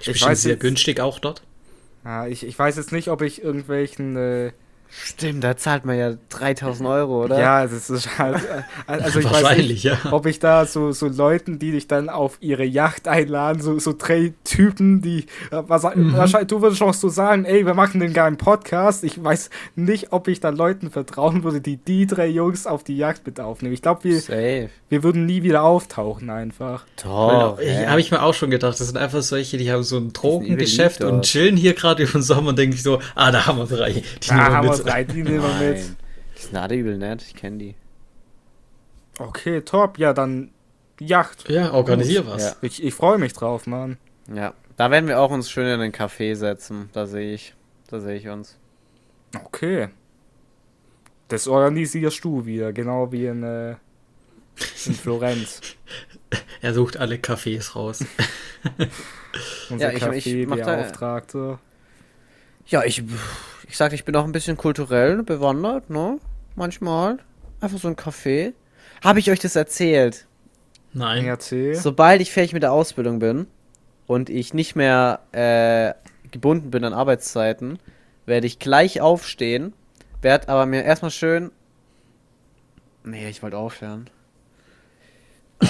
[0.00, 1.42] Ich, Ich weiß sehr jetzt- günstig auch dort.
[2.04, 4.16] Ja, ich, ich weiß jetzt nicht, ob ich irgendwelchen.
[4.16, 4.52] Äh,
[4.90, 7.38] Stimmt, da zahlt man ja 3000 Euro, oder?
[7.38, 8.36] ja, das ist halt.
[8.36, 9.98] äh, Also ich weiß Wahrscheinlich, nicht, ja.
[10.10, 13.94] ob ich da so, so Leuten, die dich dann auf ihre Yacht einladen, so, so
[13.96, 15.26] drei Typen, die.
[15.50, 16.14] Äh, was, Mhm.
[16.14, 19.04] Wahrscheinlich, du würdest auch so sagen, ey, wir machen den geilen Podcast.
[19.04, 22.96] Ich weiß nicht, ob ich da Leuten vertrauen würde, die die drei Jungs auf die
[22.96, 23.72] Yacht mit aufnehmen.
[23.74, 24.68] Ich glaube, wir, Safe.
[24.88, 26.84] wir würden nie wieder auftauchen, einfach.
[27.02, 27.58] Doch.
[27.60, 30.12] ich, Habe ich mir auch schon gedacht, das sind einfach solche, die haben so ein
[30.12, 33.58] Drogengeschäft und chillen hier gerade über den Sommer und denken sich so, ah, da haben
[33.58, 33.92] wir drei.
[33.92, 35.76] Die Da nehmen wir haben wir was nehmen wir mit.
[35.78, 35.96] Nein.
[36.36, 37.74] Die sind alle übel nett, ich kenne die.
[39.18, 39.98] Okay, top.
[39.98, 40.50] Ja, dann
[41.00, 41.48] Yacht.
[41.48, 42.42] Ja, organisier was.
[42.42, 42.56] Ja.
[42.62, 43.96] Ich, ich freue mich drauf, Mann.
[44.32, 46.90] Ja, da werden wir auch uns schön in den Café setzen.
[46.92, 47.54] Da sehe ich.
[47.88, 48.58] Da sehe ich uns.
[49.44, 49.88] Okay.
[51.28, 55.60] Das organisierst du wieder, genau wie in, äh, in Florenz.
[56.60, 58.04] Er sucht alle Cafés raus.
[59.70, 61.58] Unser Ja, ich- Café ich mach da- Beauftragte.
[62.68, 63.02] Ja, ich,
[63.68, 66.18] ich sag, ich bin auch ein bisschen kulturell bewandert, ne?
[66.54, 67.18] Manchmal.
[67.60, 68.52] Einfach so ein Café.
[69.02, 70.26] Habe ich euch das erzählt?
[70.92, 71.24] Nein.
[71.26, 71.76] ERC.
[71.76, 73.46] Sobald ich fertig mit der Ausbildung bin
[74.06, 75.94] und ich nicht mehr äh,
[76.30, 77.78] gebunden bin an Arbeitszeiten,
[78.24, 79.72] werde ich gleich aufstehen,
[80.22, 81.50] werde aber mir erstmal schön.
[83.04, 84.08] Nee, ich wollte aufhören.
[85.60, 85.66] Ah,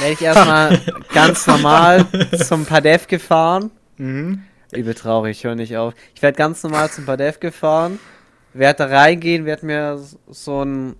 [0.00, 0.80] Werde ich erstmal
[1.14, 2.06] ganz normal
[2.44, 3.70] zum Padev gefahren.
[3.98, 4.42] Mhm.
[4.72, 5.94] Übel traurig, ich höre nicht auf.
[6.14, 7.98] Ich werde ganz normal zum Padev gefahren,
[8.54, 10.96] werde da reingehen, werde mir so ein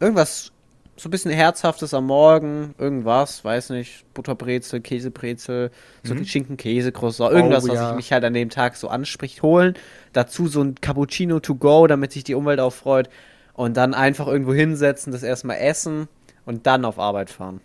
[0.00, 0.52] irgendwas,
[0.96, 5.70] so ein bisschen Herzhaftes am Morgen, irgendwas, weiß nicht, Butterbrezel, Käsebrezel,
[6.02, 6.20] so Mhm.
[6.20, 7.90] ein Schinken-Käse, Croissant, irgendwas, Oh, was ja.
[7.90, 9.74] ich mich halt an dem Tag so anspricht, holen.
[10.12, 13.08] Dazu so ein Cappuccino to go, damit sich die Umwelt auch freut.
[13.52, 16.08] Und dann einfach irgendwo hinsetzen, das erstmal essen
[16.44, 17.60] und dann auf Arbeit fahren.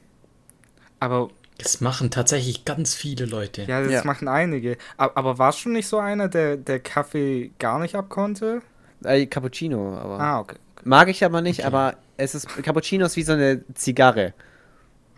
[0.99, 1.29] Aber
[1.61, 3.63] Das machen tatsächlich ganz viele Leute.
[3.63, 4.03] ja, das Ja.
[4.03, 4.77] machen einige.
[4.97, 8.61] Aber, aber warst du nicht so einer, der, der Kaffee gar nicht abkonnte?
[9.03, 10.19] Äh, Cappuccino, aber.
[10.19, 10.55] Ah, okay.
[10.83, 11.67] Mag ich aber nicht, Okay.
[11.67, 14.33] aber es ist Cappuccino ist wie so eine Zigarre.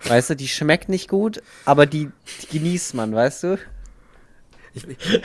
[0.06, 2.10] Weißt du, die schmeckt nicht gut, aber die,
[2.52, 3.58] die genießt man, weißt du?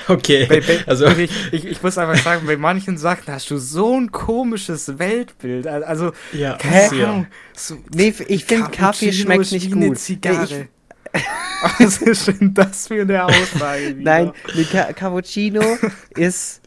[0.09, 0.47] Okay.
[0.47, 3.99] Bei, bei, Also, ich, ich, ich muss einfach sagen, bei manchen Sachen hast du so
[3.99, 5.67] ein komisches Weltbild.
[5.67, 7.07] Al- Also, ja, keine.
[7.07, 7.27] Ahnung.
[7.57, 9.99] So, Nee, ich finde Kaffee schmeckt nicht wie eine gut.
[9.99, 10.69] Zigarre.
[11.79, 13.97] Was ist denn das für eine Aussage?
[13.99, 14.03] wieder?
[14.11, 14.33] Nein,
[14.71, 15.63] Ca Cappuccino
[16.11, 16.61] ist.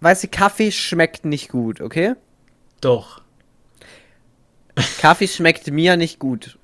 [0.00, 2.14] Weißt du, Kaffee schmeckt nicht gut, okay?
[2.80, 3.22] Doch.
[5.00, 6.58] Kaffee schmeckt mir nicht gut.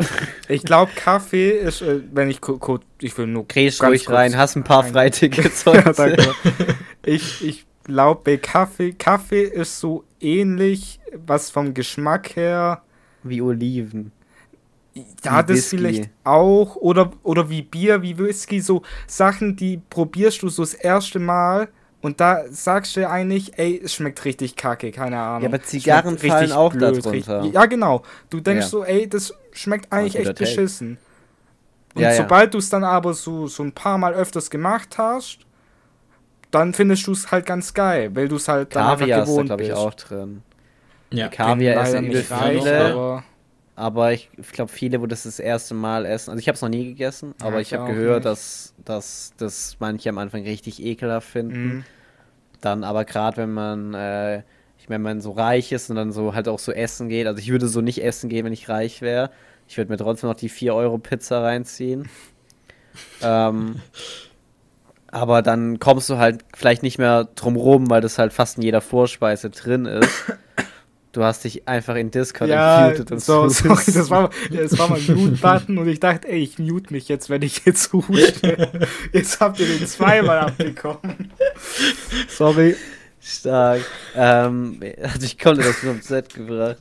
[0.49, 4.05] Ich glaube, Kaffee ist, äh, wenn ich ku- ku- ich will nur Grätsch ganz ruhig
[4.05, 5.93] kurz rein, hast ein paar Freitickets Ja, heute.
[5.95, 6.35] danke.
[7.07, 12.83] Ich, ich glaube, bei Kaffee, Kaffee ist so ähnlich, was vom Geschmack her,
[13.23, 14.13] Wie Oliven.
[14.95, 15.77] Ja, Wie das Whisky.
[15.79, 20.75] vielleicht auch, oder, oder wie Bier, wie Whisky, so Sachen, die probierst du so das
[20.75, 21.69] erste Mal
[22.03, 25.43] und da sagst du eigentlich, ey, es schmeckt richtig kacke, keine Ahnung.
[25.43, 27.11] Ja, aber Schmeckt Zigarren richtig fallen auch blöd, darunter.
[27.43, 28.03] richtig- Ja, genau.
[28.29, 28.69] Du denkst Ja.
[28.69, 30.39] so, ey, das schmeckt eigentlich echt Take.
[30.41, 30.99] beschissen.
[31.95, 32.17] Und Ja, ja.
[32.17, 35.39] sobald du es dann aber so, so ein paar Mal öfters gemacht hast,
[36.51, 39.29] dann findest du es halt ganz geil, weil du es halt dann Kaviar einfach ist
[39.29, 39.81] da, gewohnt glaube ich, bist.
[39.81, 40.43] auch drin.
[41.11, 41.29] Ja.
[41.29, 43.23] Kaviar Bin essen übel viele.
[43.75, 46.31] Aber ich glaube, viele, wo das das erste Mal essen.
[46.31, 48.27] Also ich habe es noch nie gegessen, Ja, aber ich ich habe gehört, nicht.
[48.27, 51.65] dass, dass das manche am Anfang richtig ekelhaft finden.
[51.65, 51.85] Mhm.
[52.61, 54.39] Dann aber gerade, wenn man, äh,
[54.79, 57.27] ich meine, man so reich ist und dann so halt auch so essen geht.
[57.27, 59.31] Also ich würde so nicht essen gehen, wenn ich reich wäre.
[59.69, 62.09] Ich würde mir trotzdem noch die 4 Euro Pizza reinziehen.
[63.23, 63.81] ähm,
[65.11, 68.63] aber dann kommst du halt vielleicht nicht mehr drum rum, weil das halt fast in
[68.65, 70.33] jeder Vorspeise drin ist.
[71.13, 74.89] Du hast dich einfach in Discord Ja, und so, so sorry, das war, das war
[74.89, 78.71] mein Mute-Button und ich dachte, ey, ich mute mich jetzt, wenn ich jetzt huste.
[79.13, 81.31] Jetzt habt ihr den zweimal abbekommen.
[82.29, 82.77] Sorry.
[83.21, 83.83] Stark.
[84.17, 86.79] Ähm, also ich konnte das nur auf Z gebracht.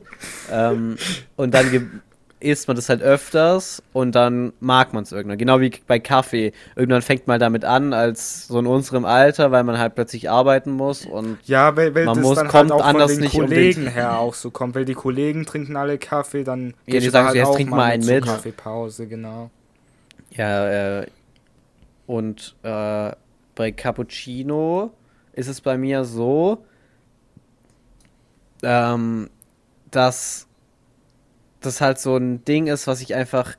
[0.50, 0.96] Ähm,
[1.36, 2.02] und dann
[2.42, 5.38] isst man das halt öfters und dann mag man es irgendwann.
[5.38, 6.52] Genau wie bei Kaffee.
[6.76, 10.72] Irgendwann fängt man damit an, als so in unserem Alter, weil man halt plötzlich arbeiten
[10.72, 13.34] muss und Ja, weil, weil Man muss- dann kommt halt auch anders von den nicht
[13.34, 17.00] um den- Kollegen her auch so kommt, weil die Kollegen trinken alle Kaffee, dann Ja,
[17.00, 18.24] die sagen so, jetzt trink mal einen mit.
[18.24, 19.50] Kaffeepause, genau.
[20.30, 21.06] ja, äh,
[22.06, 23.12] und äh,
[23.54, 24.90] bei Cappuccino
[25.34, 26.64] ist es bei mir so,
[28.62, 29.28] ähm,
[29.90, 30.46] dass
[31.62, 33.56] das halt so ein Ding ist, was ich einfach.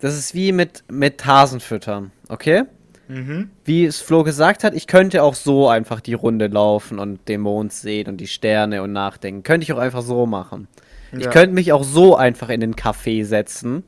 [0.00, 2.64] Das ist wie mit, mit Hasen füttern, okay?
[3.08, 3.50] Mhm.
[3.64, 7.40] Wie es Flo gesagt hat, ich könnte auch so einfach die Runde laufen und den
[7.42, 9.42] Mond sehen und die Sterne und nachdenken.
[9.42, 10.68] Könnte ich auch einfach so machen.
[11.12, 11.30] Ich Ja.
[11.30, 13.84] könnte mich auch so einfach in den Café setzen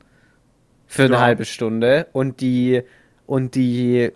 [0.87, 1.21] für eine Ja.
[1.21, 2.83] halbe Stunde und die
[3.25, 4.11] und die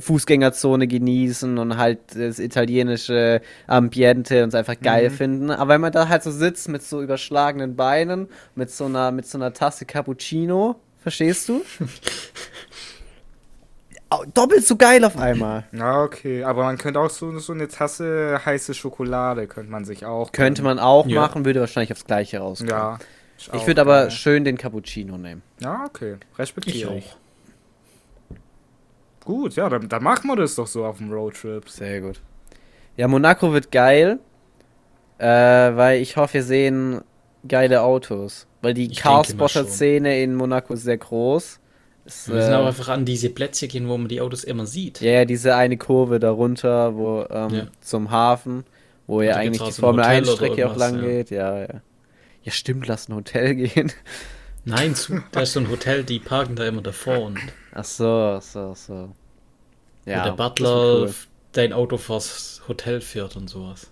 [0.00, 5.14] Fußgängerzone genießen und halt das italienische Ambiente und es einfach geil Mhm.
[5.14, 5.50] finden.
[5.50, 9.26] Aber wenn man da halt so sitzt mit so überschlagenen Beinen, mit so einer mit
[9.26, 11.62] so einer Tasse Cappuccino, verstehst du?
[14.32, 15.64] Doppelt so geil auf einmal.
[15.72, 16.42] Ja, okay.
[16.42, 20.32] Aber man könnte auch so, so eine Tasse heiße Schokolade, könnte man sich auch.
[20.32, 21.20] Könnte man auch Ja.
[21.20, 22.70] machen, würde wahrscheinlich aufs Gleiche rauskommen.
[22.72, 22.98] Ja.
[23.52, 25.42] Ich würde aber schön den Cappuccino nehmen.
[25.60, 26.16] Ja, okay.
[26.38, 27.04] Respektiere ich.
[27.06, 27.16] auch.
[29.28, 31.68] Gut, ja, dann, dann machen wir das doch so auf dem Roadtrip.
[31.68, 32.18] Sehr gut.
[32.96, 34.20] Ja, Monaco wird geil,
[35.18, 37.02] äh, weil ich hoffe, wir sehen
[37.46, 38.46] geile Autos.
[38.62, 41.60] Weil die Carspotter-Szene in Monaco ist sehr groß.
[42.06, 44.64] Ist, Wir müssen äh, aber einfach an diese Plätze gehen, wo man die Autos immer
[44.64, 45.02] sieht.
[45.02, 47.66] Ja, ja, diese eine Kurve darunter, wo ähm, Ja.
[47.82, 48.64] zum Hafen,
[49.06, 51.06] wo ja eigentlich die Formel Hotel 1 oder Strecke auch irgendwas, lang ja.
[51.06, 51.30] geht.
[51.30, 51.82] Ja, ja.
[52.44, 53.92] Ja, stimmt, lass ein Hotel gehen.
[54.68, 54.94] Nein,
[55.32, 57.38] da ist so ein Hotel, die parken da immer davor und
[57.74, 58.06] Ach so,
[58.36, 59.08] ach so, ach so.
[60.04, 61.14] Ja, der Butler cool.
[61.52, 63.90] dein Auto vors Hotel führt und sowas.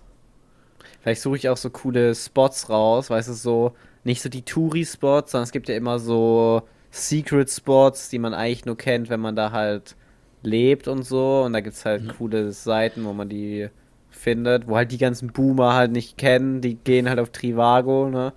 [1.01, 3.73] Vielleicht suche ich auch so coole Spots raus, weißt du, so
[4.03, 6.61] nicht so die Touri-Spots, sondern es gibt ja immer so
[6.91, 9.95] Secret-Spots, die man eigentlich nur kennt, wenn man da halt
[10.43, 11.41] lebt und so.
[11.43, 12.09] Und da gibt es halt Mhm.
[12.17, 13.69] coole Seiten, wo man die
[14.09, 18.33] findet, wo halt die ganzen Boomer halt nicht kennen, die gehen halt auf Trivago, ne?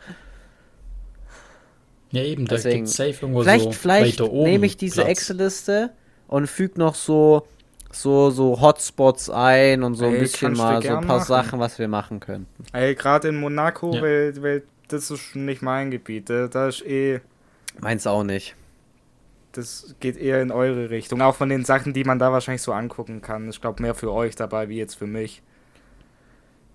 [2.12, 4.50] Ja, eben, da Deswegen- gibt es safe irgendwo Vielleicht, so vielleicht weiter oben.
[4.50, 5.04] nehme ich diese.
[5.04, 5.90] Excel-Liste
[6.26, 7.46] und füge noch so,
[7.92, 11.18] so, so Hotspots ein und so ein Ey, bisschen kannst du mal so ein paar
[11.18, 11.26] machen.
[11.26, 12.46] Sachen, was wir machen können.
[12.72, 14.02] Ey, gerade in Monaco, Ja.
[14.02, 16.28] weil, weil das ist nicht mein Gebiet.
[16.30, 17.20] Da da ist eh,
[17.80, 18.56] Meins auch nicht.
[19.52, 21.20] das geht eher in eure Richtung.
[21.22, 23.48] Auch von den Sachen, die man da wahrscheinlich so angucken kann.
[23.50, 25.42] Ich glaube, mehr für euch dabei, wie jetzt für mich.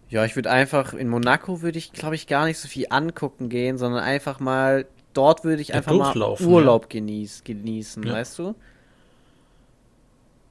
[0.09, 3.49] Ja, ich würde einfach, in Monaco würde ich, glaube ich, gar nicht so viel angucken
[3.49, 4.85] gehen, sondern einfach mal,
[5.15, 8.13] dort würde ich Ja, einfach mal Urlaub genieß, genießen, Ja.
[8.13, 8.55] weißt du?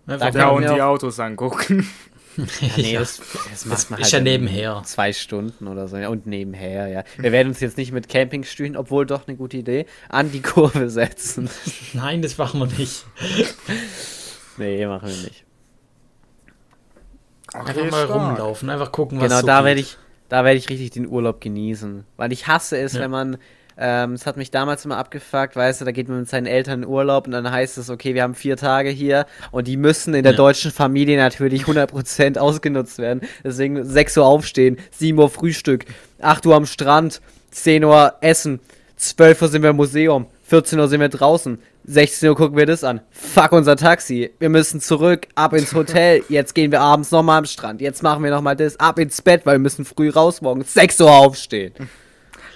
[0.07, 1.89] Einfach Da Ja, und die Autos angucken.
[2.37, 2.45] Ja,
[2.79, 2.99] nee, Ja.
[2.99, 4.83] das, das macht man ist halt ja nebenher.
[4.85, 5.97] Zwei Stunden oder so.
[5.99, 7.05] Ja, und nebenher, ja.
[7.17, 10.91] Wir werden uns jetzt nicht mit Campingstühlen, obwohl doch eine gute Idee, an die Kurve
[10.91, 11.49] setzen.
[11.93, 13.05] Nein, das machen wir nicht.
[14.57, 15.45] nee, machen wir nicht.
[17.53, 18.11] Einfach mal stark.
[18.11, 19.97] rumlaufen, einfach gucken, was Genau, so da werde ich,
[20.29, 22.05] da werde ich richtig den Urlaub genießen.
[22.17, 23.01] Weil ich hasse es, Ja.
[23.03, 23.37] wenn man,
[23.77, 26.83] ähm, es hat mich damals immer abgefuckt, weißt du, da geht man mit seinen Eltern
[26.83, 30.15] in Urlaub und dann heißt es, okay, wir haben vier Tage hier und die müssen
[30.15, 30.37] in der Ja.
[30.39, 33.23] deutschen Familie natürlich 100% ausgenutzt werden.
[33.43, 35.85] Deswegen 6 Uhr aufstehen, 7 Uhr Frühstück,
[36.21, 37.21] 8 Uhr am Strand,
[37.51, 38.61] 10 Uhr Essen,
[38.97, 42.65] 12 Uhr sind wir im Museum, 14 Uhr sind wir draußen, 16 Uhr gucken wir
[42.67, 43.01] das an.
[43.11, 44.31] Fuck unser Taxi.
[44.39, 46.23] Wir müssen zurück, ab ins Hotel.
[46.31, 47.81] Jetzt gehen wir abends nochmal am Strand.
[47.83, 50.73] Jetzt machen wir nochmal das, ab ins Bett, weil wir müssen früh raus morgens.
[50.73, 51.75] 6 Uhr aufstehen.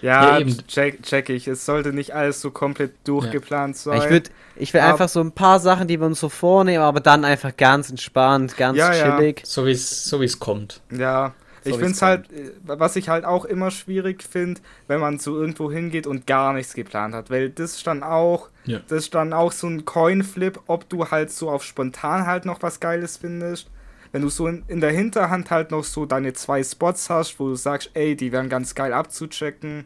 [0.00, 0.56] Ja, Ja, eben.
[0.66, 1.48] check, check ich.
[1.48, 3.98] Es sollte nicht alles so komplett durchgeplant sein.
[4.02, 7.00] Ich würde ich will einfach so ein paar Sachen, die wir uns so vornehmen, aber
[7.00, 9.16] dann einfach ganz entspannt, ganz Ja, ja.
[9.16, 9.42] chillig.
[9.44, 10.80] So wie es so wie's kommt.
[10.90, 15.00] Ja, So ich finde es halt, äh, was ich halt auch immer schwierig finde, wenn
[15.00, 17.30] man so irgendwo hingeht und gar nichts geplant hat.
[17.30, 18.80] Weil das ist dann auch, Ja.
[18.88, 22.62] das ist dann auch so ein Coinflip, ob du halt so auf spontan halt noch
[22.62, 23.68] was Geiles findest.
[24.12, 27.48] Wenn du so in, in der Hinterhand halt noch so deine zwei Spots hast, wo
[27.48, 29.84] du sagst, ey, die wären ganz geil abzuchecken,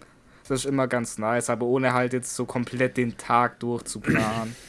[0.48, 4.54] das ist immer ganz nice, aber ohne halt jetzt so komplett den Tag durchzuplanen.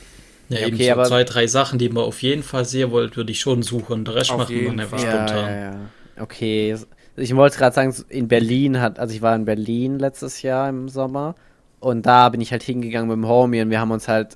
[0.50, 2.92] Ja, Ja, eben okay, so aber- zwei, drei Sachen, die man auf jeden Fall sehen
[2.92, 4.04] wollt, würde ich schon suchen.
[4.04, 5.08] Der Rest macht man einfach Fall.
[5.08, 5.50] Ja, spontan.
[5.50, 5.76] ja, ja.
[6.22, 6.76] Okay.
[7.16, 10.90] Ich wollte gerade sagen, in Berlin hat, also ich war in Berlin letztes Jahr im
[10.90, 11.36] Sommer
[11.80, 14.36] und da bin ich halt hingegangen mit dem Homie und wir haben uns halt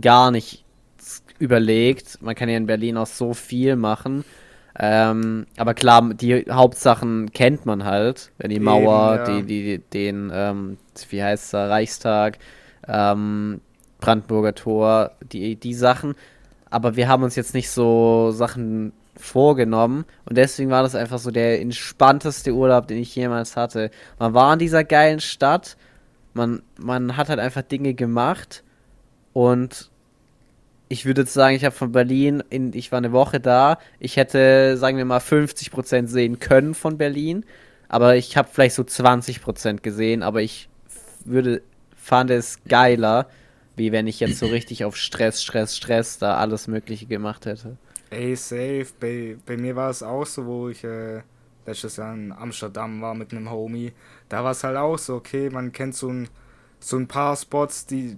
[0.00, 0.64] gar nicht
[1.38, 2.20] überlegt.
[2.20, 4.24] Man kann ja in Berlin auch so viel machen.
[4.80, 8.30] Ähm, aber klar, die Hauptsachen kennt man halt.
[8.38, 9.24] Wenn die Eben, Mauer, ja.
[9.24, 10.78] die, die, den, ähm,
[11.10, 12.38] wie heißt der, Reichstag,
[12.86, 13.60] ähm,
[13.98, 16.14] Brandenburger Tor, die, die Sachen.
[16.70, 21.32] Aber wir haben uns jetzt nicht so Sachen vorgenommen und deswegen war das einfach so
[21.32, 23.90] der entspannteste Urlaub, den ich jemals hatte.
[24.20, 25.76] Man war in dieser geilen Stadt,
[26.34, 28.62] man, man hat halt einfach Dinge gemacht
[29.32, 29.90] und
[30.88, 34.16] ich würde jetzt sagen, ich habe von Berlin, in, ich war eine Woche da, ich
[34.16, 37.44] hätte, sagen wir mal, 50% sehen können von Berlin,
[37.88, 40.68] aber ich habe vielleicht so 20% gesehen, aber ich
[41.24, 41.62] würde,
[41.96, 43.28] fand es geiler,
[43.76, 47.76] wie wenn ich jetzt so richtig auf Stress, Stress, Stress da alles Mögliche gemacht hätte.
[48.10, 48.86] Ey, safe.
[48.98, 51.20] Bei, bei mir war es auch so, wo ich äh,
[51.66, 53.92] letztes Jahr in Amsterdam war mit einem Homie.
[54.28, 56.28] Da war es halt auch so, okay, man kennt so ein,
[56.80, 58.16] so ein paar Spots, die,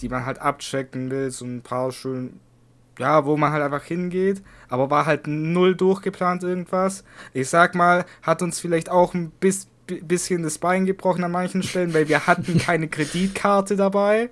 [0.00, 2.40] die man halt abchecken will, so ein paar schön,
[2.98, 7.04] ja, wo man halt einfach hingeht, aber war halt null durchgeplant irgendwas.
[7.32, 11.32] Ich sag mal, hat uns vielleicht auch ein bis, bi- bisschen das Bein gebrochen an
[11.32, 14.30] manchen Stellen, weil wir hatten keine Kreditkarte dabei.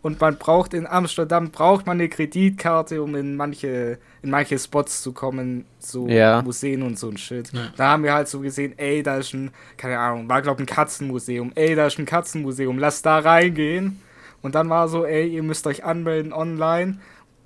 [0.00, 5.02] Und man braucht in Amsterdam braucht man eine Kreditkarte, um in manche in manche Spots
[5.02, 6.40] zu kommen, so Ja.
[6.42, 7.52] Museen und so ein Shit.
[7.52, 7.72] Ja.
[7.76, 10.66] Da haben wir halt so gesehen, ey, da ist ein, keine Ahnung, war glaube ein
[10.66, 14.00] Katzenmuseum, ey, da ist ein Katzenmuseum, lass da reingehen.
[14.42, 16.98] Und dann war so, ey, ihr müsst euch anmelden online.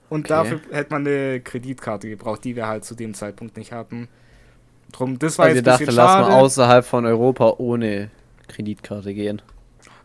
[0.09, 0.29] Und Okay.
[0.29, 4.09] dafür hätte man eine Kreditkarte gebraucht, die wir halt zu dem Zeitpunkt nicht hatten.
[4.93, 6.29] Drum, das war Also ihr jetzt ein dachte, bisschen lass schade.
[6.31, 8.11] mal außerhalb von Europa ohne
[8.49, 9.41] Kreditkarte gehen.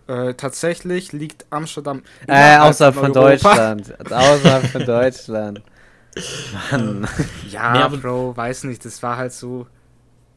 [0.07, 3.29] Äh, tatsächlich liegt Amsterdam Äh, außerhalb von Europa.
[3.29, 3.99] Deutschland.
[4.11, 5.61] außerhalb von Deutschland.
[6.71, 7.07] Mann.
[7.49, 9.67] Ja, Nee, aber- Bro, weiß nicht, das war halt so.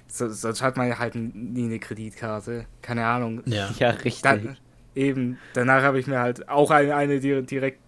[0.09, 2.67] so sonst hat man ja halt nie eine Kreditkarte.
[2.83, 3.43] Keine Ahnung.
[3.47, 3.71] Ja.
[3.79, 4.23] Ja, richtig.
[4.23, 4.57] Dann,
[5.01, 7.79] eben, danach habe ich mir halt auch eine, eine di- direkt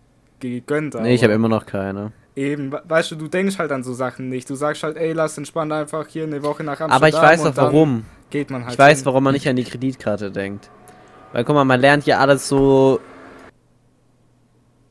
[0.40, 0.94] gegönnt.
[0.94, 2.12] nee, ich habe immer noch keine.
[2.34, 4.48] Eben, we- weißt du, du denkst halt an so Sachen nicht.
[4.48, 6.96] Du sagst halt, ey, lass entspannt einfach hier eine Woche nach Amsterdam.
[6.96, 8.04] Aber ich weiß doch warum.
[8.30, 9.06] Geht man halt Ich weiß, hin.
[9.06, 10.70] warum man nicht an die Kreditkarte denkt.
[11.32, 13.00] Weil, guck mal, man lernt ja alles so.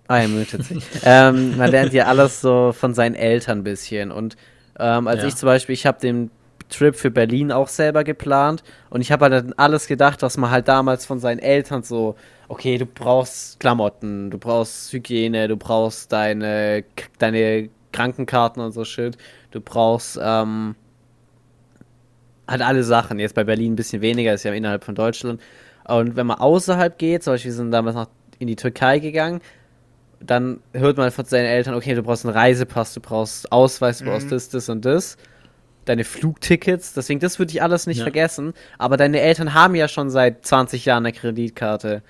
[0.08, 0.86] Ah, er mutet sich.
[1.04, 4.12] ähm, man lernt ja alles so von seinen Eltern ein bisschen.
[4.12, 4.36] Und
[4.80, 5.28] ähm, als Ja.
[5.28, 6.30] ich zum Beispiel, ich habe den
[6.72, 10.50] Trip für Berlin auch selber geplant und ich habe halt an alles gedacht, was man
[10.50, 12.16] halt damals von seinen Eltern so,
[12.48, 16.84] okay, du brauchst Klamotten, du brauchst Hygiene, du brauchst deine,
[17.20, 19.18] deine Krankenkarten und so Shit,
[19.52, 20.76] du brauchst ähm,
[22.48, 23.20] halt alle Sachen.
[23.20, 25.42] Jetzt bei Berlin ein bisschen weniger, ist ja innerhalb von Deutschland.
[25.86, 28.08] Und wenn man außerhalb geht, zum Beispiel wir sind damals noch
[28.40, 29.42] in die Türkei gegangen,
[30.20, 34.06] dann hört man von seinen Eltern, okay, du brauchst einen Reisepass, du brauchst Ausweis, du
[34.06, 34.32] brauchst Mhm.
[34.32, 35.18] das, das und das.
[35.86, 38.04] Deine Flugtickets, deswegen, das würde ich alles nicht Ja.
[38.04, 38.54] vergessen.
[38.78, 42.04] Aber deine Eltern haben ja schon seit 20 Jahren eine Kreditkarte.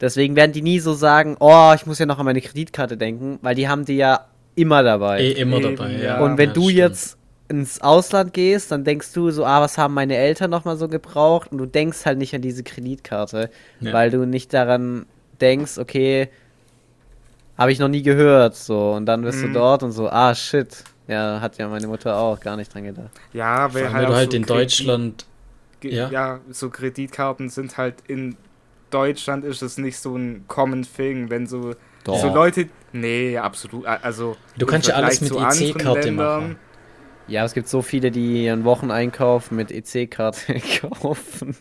[0.00, 3.38] Deswegen werden die nie so sagen, oh, ich muss ja noch an meine Kreditkarte denken,
[3.42, 5.20] weil die haben die ja immer dabei.
[5.20, 5.92] Eh immer Eben, dabei.
[5.92, 6.20] ja.
[6.20, 6.78] Und wenn ja, du stimmt.
[6.78, 7.16] jetzt
[7.48, 11.50] ins Ausland gehst, dann denkst du so, ah, was haben meine Eltern nochmal so gebraucht?
[11.50, 13.50] Und du denkst halt nicht an diese Kreditkarte,
[13.80, 13.92] Ja.
[13.92, 15.06] weil du nicht daran
[15.40, 16.28] denkst, okay,
[17.56, 18.92] habe ich noch nie gehört, so.
[18.92, 19.54] Und dann bist du Mhm.
[19.54, 20.84] dort und so, ah, shit.
[21.08, 23.10] Ja, hat ja meine Mutter auch gar nicht dran gedacht.
[23.32, 25.26] Ja, weil weil du halt so in Kredit- Deutschland.
[25.82, 26.10] Ja.
[26.10, 26.40] ja.
[26.50, 28.36] so Kreditkarten sind halt in
[28.90, 32.18] Deutschland ist es nicht so ein common thing, wenn so Doch.
[32.20, 36.56] so Leute nee, absolut, also Du kannst ja alles mit EC-Karte machen.
[37.28, 41.54] Ja, es gibt so viele, die ihren Wocheneinkauf mit EC-Karte kaufen.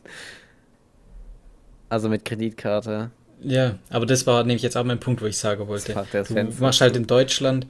[1.89, 3.11] Also mit Kreditkarte.
[3.41, 5.93] Ja, aber das war nämlich jetzt auch mein Punkt, wo ich sagen wollte.
[5.93, 7.67] Du Fenster machst halt in Deutschland,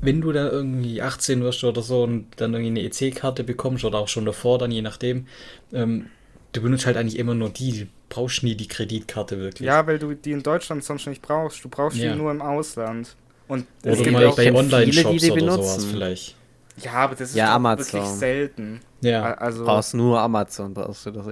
[0.00, 3.98] wenn du dann irgendwie 18 wirst oder so und dann irgendwie eine EC-Karte bekommst oder
[3.98, 5.26] auch schon davor, dann je nachdem,
[5.72, 6.06] ähm,
[6.52, 9.66] du benutzt halt eigentlich immer nur die, du brauchst nie die Kreditkarte wirklich.
[9.66, 11.62] Ja, weil du die in Deutschland sonst nicht brauchst.
[11.64, 12.12] Du brauchst Ja.
[12.12, 13.14] die nur im Ausland.
[13.46, 15.90] Und Oder es gibt mal auch bei Online-Shops oder sowas benutzen.
[15.90, 16.36] vielleicht.
[16.82, 17.92] ja, aber das ist Ja, Amazon.
[18.00, 18.80] wirklich selten.
[19.00, 21.26] Ja, Also brauchst nur Amazon, brauchst du das.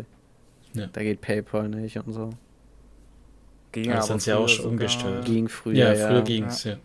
[0.74, 0.86] Ja.
[0.92, 2.30] Da geht PayPal nicht und so.
[3.72, 5.24] ging Ja, aber sie ja auch früher schon umgestellt.
[5.24, 6.08] Ging früher, ja, ja.
[6.08, 6.72] früher ging's, ja.
[6.72, 6.78] Ja,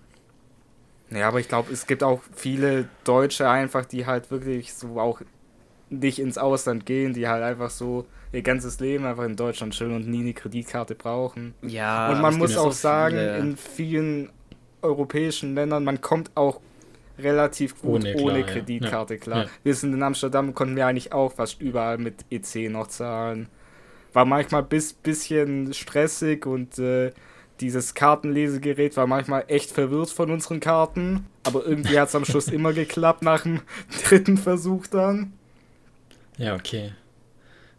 [1.20, 5.22] aber ich glaube, es gibt auch viele Deutsche einfach, die halt wirklich so auch
[5.89, 9.95] nicht ins Ausland gehen, die halt einfach so ihr ganzes Leben einfach in Deutschland chillen
[9.95, 11.53] und nie eine Kreditkarte brauchen.
[11.62, 13.38] Ja, und man muss auch so sagen, viele.
[13.38, 14.30] in vielen
[14.82, 16.62] europäischen Ländern, man kommt auch
[17.20, 18.43] relativ gut Ohne, ohne, klar, ja.
[18.45, 19.43] Kreditkarte Ja, klar.
[19.43, 19.49] ja.
[19.64, 23.49] Wir sind in Amsterdam, konnten wir eigentlich auch fast überall mit EC noch zahlen.
[24.14, 27.12] War manchmal bis bisschen stressig und äh,
[27.62, 31.26] dieses Kartenlesegerät war manchmal echt verwirrt von unseren Karten.
[31.43, 33.62] Aber irgendwie hat es am Schluss immer geklappt nach dem
[34.07, 35.34] dritten Versuch dann.
[36.38, 36.93] Ja, okay.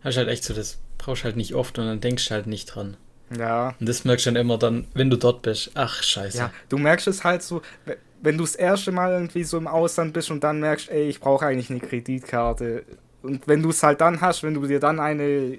[0.02, 2.66] Das ist halt echt so, das brauchst halt nicht oft und dann denkst halt nicht
[2.66, 2.96] dran.
[3.36, 3.74] Ja.
[3.80, 5.70] Und das merkst du dann immer dann, wenn du dort bist.
[5.74, 6.38] Ach, scheiße.
[6.38, 9.66] Ja, du merkst es halt so, we- wenn du das erste Mal irgendwie so im
[9.66, 12.84] Ausland bist und dann merkst, ey, ich brauche eigentlich eine Kreditkarte.
[13.22, 15.58] Und wenn du es halt dann hast, wenn du dir dann eine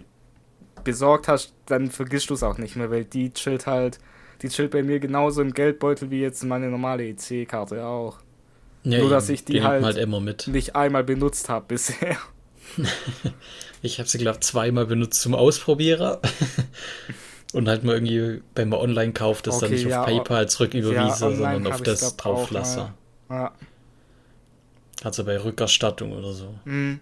[0.83, 3.99] besorgt hast, dann vergisst du es auch nicht mehr, weil die chillt halt,
[4.43, 8.19] die chillt bei mir genauso im Geldbeutel wie jetzt meine normale EC-Karte auch.
[8.83, 10.47] Ja, Nur, dass ich die halt- halt immer mit.
[10.47, 12.17] Nicht einmal benutzt habe bisher.
[13.85, 16.21] Ich habe sie, glaube ich, zweimal benutzt zum Ausprobierer.
[17.53, 20.47] Und halt mal irgendwie, wenn man online kauft, das dann Okay, nicht ja, auf PayPal
[20.47, 22.93] zurücküberwiesen, online sondern auf das glaub auch drauflasse.
[23.29, 23.51] Ja.
[25.03, 26.55] Also bei Rückerstattung oder so.
[26.63, 27.01] Hm.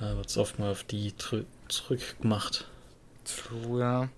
[0.00, 1.12] Da wird es oft mal auf die
[1.68, 2.66] zurückgemacht.
[3.24, 4.08] True, ja.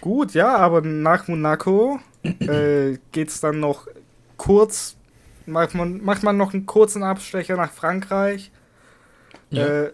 [0.00, 3.88] Gut, ja, aber nach Monaco äh, geht's dann noch
[4.36, 4.96] kurz,
[5.46, 8.50] macht man, macht man noch einen kurzen Abstecher nach Frankreich.
[9.50, 9.66] Ja.
[9.66, 9.92] Äh,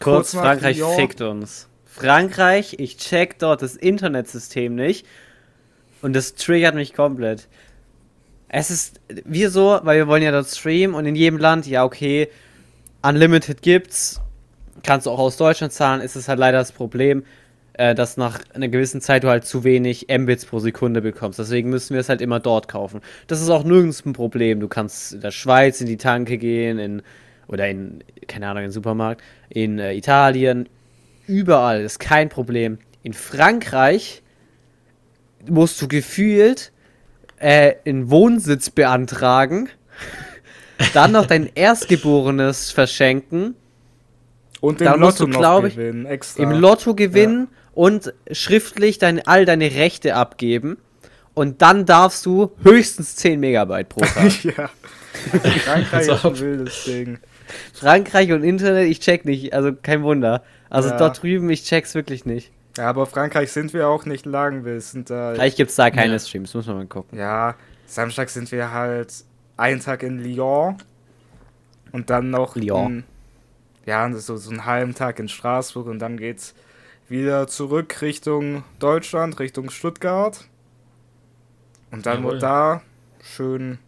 [0.00, 1.68] Kurz, nach Frankreich fickt uns.
[1.84, 5.06] Frankreich, ich check dort das Internetsystem nicht.
[6.00, 7.48] Und das triggert mich komplett.
[8.48, 11.84] Es ist, wir so, weil wir wollen ja dort streamen und in jedem Land, ja,
[11.84, 12.28] okay,
[13.02, 14.20] Unlimited gibt's.
[14.84, 17.24] Kannst du auch aus Deutschland zahlen, ist es halt leider das Problem,
[17.78, 21.38] äh, dass nach einer gewissen Zeit du halt zu wenig Mbits pro Sekunde bekommst.
[21.38, 23.00] Deswegen müssen wir es halt immer dort kaufen.
[23.28, 24.58] Das ist auch nirgends ein Problem.
[24.58, 27.02] Du kannst in der Schweiz in die Tanke gehen, in,
[27.46, 30.68] oder in, keine Ahnung, in den Supermarkt, in äh, Italien,
[31.28, 32.78] überall, ist kein Problem.
[33.04, 34.22] In Frankreich
[35.48, 36.72] musst du gefühlt
[37.38, 39.68] äh, einen Wohnsitz beantragen,
[40.94, 43.54] dann noch dein Erstgeborenes verschenken,
[44.60, 46.42] und musst Lotto du, noch glaub ich, gewinnen, extra.
[46.42, 47.46] im Lotto gewinnen
[47.78, 50.78] und schriftlich dein, all deine Rechte abgeben.
[51.34, 54.42] und dann darfst du höchstens 10 Megabyte pro Tag.
[54.42, 54.68] ja.
[55.64, 57.18] Frankreich ist ein wildes Ding.
[57.72, 60.42] Frankreich und Internet, ich check nicht, also kein Wunder.
[60.68, 60.96] Also Ja.
[60.96, 62.50] dort drüben, ich check's wirklich nicht.
[62.76, 64.64] Ja, aber Frankreich sind wir auch nicht lang.
[64.64, 65.34] Wir sind da.
[65.34, 66.18] Vielleicht gibt's da keine Ja.
[66.18, 67.16] Streams, muss man mal gucken.
[67.16, 67.54] Ja,
[67.86, 69.12] Samstag sind wir halt
[69.56, 70.76] einen Tag in Lyon
[71.92, 72.86] und dann noch Lyon.
[72.98, 73.04] In,
[73.86, 76.54] ja, so, so einen halben Tag in Straßburg und dann geht's
[77.08, 80.44] wieder zurück Richtung Deutschland, Richtung Stuttgart.
[81.90, 82.32] Und dann Jawohl.
[82.32, 82.82] wird da
[83.22, 83.78] schön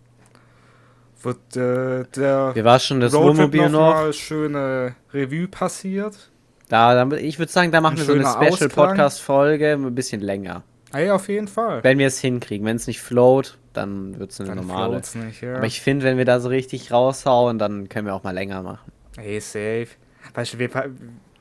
[1.22, 3.94] wird äh, der Wir war schon das Roadtrip Wohnmobil noch.
[3.94, 6.30] mal schöne Revue passiert.
[6.68, 8.70] Da, ich würde sagen, da machen Ein wir so eine Special Ausklang.
[8.70, 10.62] Podcast Folge, ein bisschen länger.
[10.92, 11.84] Ey, auf jeden Fall.
[11.84, 14.92] Wenn wir es hinkriegen, wenn es nicht float, dann wird es eine Dann normale.
[14.92, 15.56] float's nicht, ja.
[15.56, 18.62] Aber ich finde, wenn wir da so richtig raushauen, dann können wir auch mal länger
[18.62, 18.90] machen.
[19.16, 19.88] Ey, safe.
[20.34, 20.70] Weißt du, wir,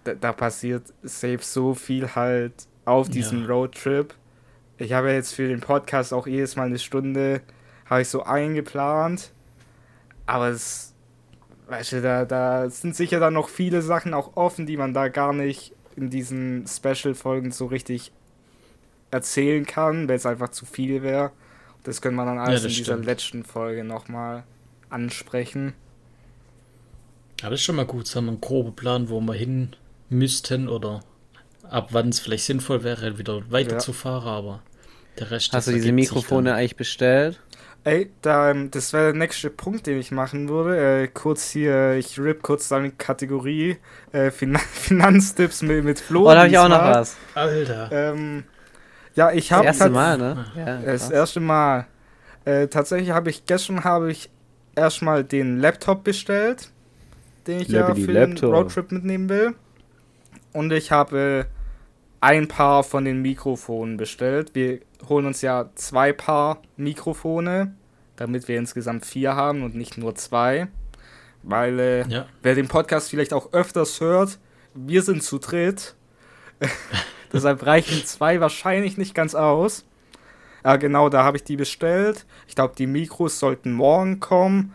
[0.10, 2.54] da, da passiert safe so viel halt
[2.86, 3.48] auf diesem Ja.
[3.48, 4.14] Roadtrip.
[4.78, 7.42] Ich habe ja jetzt für den Podcast auch jedes Mal eine Stunde,
[7.86, 9.32] habe ich so eingeplant.
[10.26, 10.94] Aber es,
[11.68, 15.08] weißt du, da, da sind sicher dann noch viele Sachen auch offen, die man da
[15.10, 18.12] gar nicht in diesen Special-Folgen so richtig
[19.12, 21.32] erzählen kann, weil es einfach zu viel wäre.
[21.84, 23.06] Das können wir dann alles das in dieser stimmt.
[23.06, 24.44] letzten Folge nochmal
[24.90, 25.74] ansprechen.
[27.42, 28.06] Ja, das ist schon mal gut.
[28.08, 29.76] So haben wir einen groben Plan, wo wir hin
[30.10, 31.02] müssten oder
[31.70, 34.62] ab wann es vielleicht sinnvoll wäre, wieder weiterzufahren, aber
[35.20, 35.48] der Rest.
[35.54, 36.60] Hast das du diese Mikrofone dann.
[36.60, 37.40] eigentlich bestellt?
[37.86, 41.04] Ey, da, ähm, das wäre der nächste Punkt, den ich machen würde.
[41.04, 43.78] Äh, kurz hier, ich rip kurz deine Kategorie
[44.12, 46.24] äh, Fin Finanztipps mit, mit Flo.
[46.24, 47.16] Oh, da habe ich auch noch was.
[47.36, 47.90] Alter.
[47.92, 48.44] Ähm,
[49.16, 50.46] ja, ich Das habe erste Mal, ne?
[50.56, 51.12] Ja, Das krass.
[51.12, 51.88] erste Mal.
[52.46, 54.30] Äh, tatsächlich habe ich gestern habe ich
[54.76, 56.72] erstmal den Laptop bestellt,
[57.48, 58.54] den ich ja Lappity für den Laptop.
[58.54, 59.56] Roadtrip mitnehmen will.
[60.54, 61.48] Und ich habe
[62.22, 64.52] ein Paar von den Mikrofonen bestellt.
[64.54, 67.76] Wir holen uns ja zwei Paar Mikrofone,
[68.16, 70.68] damit wir insgesamt vier haben und nicht nur zwei.
[71.44, 72.26] Weil äh, Ja.
[72.42, 74.40] wer den Podcast vielleicht auch öfters hört,
[74.74, 75.96] wir sind zu dritt.
[77.32, 79.86] Deshalb reichen zwei wahrscheinlich nicht ganz aus.
[80.66, 82.26] Ja, genau, da habe ich die bestellt.
[82.48, 84.74] Ich glaube, die Mikros sollten morgen kommen.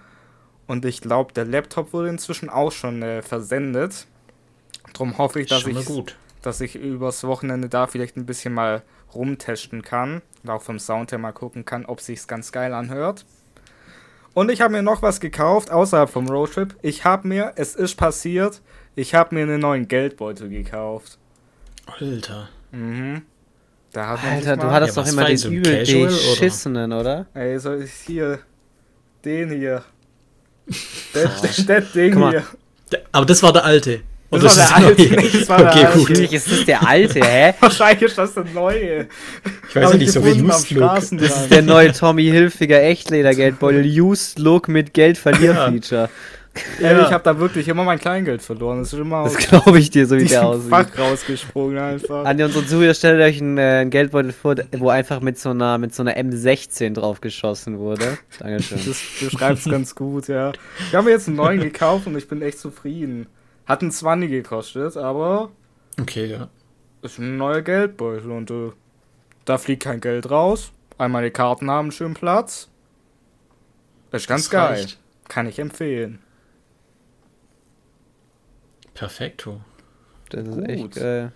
[0.66, 4.06] Und ich glaube, der Laptop wurde inzwischen auch schon äh, versendet.
[4.94, 6.16] Drum hoffe ich, dass ich, gut.
[6.40, 8.82] dass ich übers Wochenende da vielleicht ein bisschen mal
[9.14, 10.22] rumtesten kann.
[10.42, 13.26] Und auch vom Sound her mal gucken kann, ob sich's ganz geil anhört.
[14.32, 16.74] Und ich habe mir noch was gekauft, außerhalb vom Roadtrip.
[16.82, 18.62] Ich habe mir, es ist passiert,
[18.96, 21.18] ich habe mir einen neuen Geldbeutel gekauft.
[21.86, 22.48] Alter.
[22.72, 23.22] Mhm.
[23.92, 26.08] Da hat man Alter, du hattest Ja, doch immer den so übel Casual, oder?
[26.16, 27.26] beschissenen, oder?
[27.34, 28.40] Ey, soll ich hier.
[29.24, 29.84] Den hier.
[31.12, 32.42] Das, das, das Ding hier.
[32.90, 34.02] Der- Aber das war der alte.
[34.34, 35.02] Das Oder war ist der das alte.
[35.02, 35.16] neue?
[35.22, 35.98] Nee, das war der okay, alte.
[35.98, 36.08] gut.
[36.10, 37.54] Natürlich ist das der alte, hä?
[37.60, 39.06] Wahrscheinlich ist das der neue.
[39.68, 40.94] Ich weiß ja nicht, so wie Just Look.
[40.94, 43.84] Das ist der neue Tommy Hilfiger Echtleder-Geldbeutel.
[44.00, 46.08] Used Look mit Geldverlier-Feature.
[46.78, 47.02] Ey, Ja.
[47.04, 48.78] ich habe da wirklich immer mein Kleingeld verloren.
[48.78, 50.70] Das ist immer Das glaube ich dir, so wie der aussieht.
[50.70, 52.24] Fach rausgesprungen einfach.
[52.24, 55.78] An unsere Zuhörer stellt euch einen, äh, einen Geldbeutel vor, wo einfach mit so einer,
[55.78, 58.18] mit so einer M16 drauf geschossen wurde.
[58.38, 58.78] Dankeschön.
[58.86, 60.52] Das beschreibt es ganz gut, ja.
[60.88, 63.26] Ich habe mir jetzt einen neuen gekauft und ich bin echt zufrieden.
[63.66, 65.50] Hat ein 20 gekostet, aber
[66.00, 66.48] Okay, ja.
[67.02, 68.72] ist ein neuer Geldbeutel und äh,
[69.44, 70.72] da fliegt kein Geld raus.
[70.98, 72.68] All meine Karten haben einen schönen Platz.
[74.12, 74.66] Ist ganz Das geil.
[74.74, 74.98] reicht.
[75.28, 76.20] Kann ich empfehlen.
[78.94, 79.60] Perfekto.
[80.30, 80.68] Das ist Gut.
[80.68, 81.32] echt geil.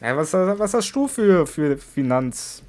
[0.00, 2.62] Ja, was, was hast du für, für Finanz...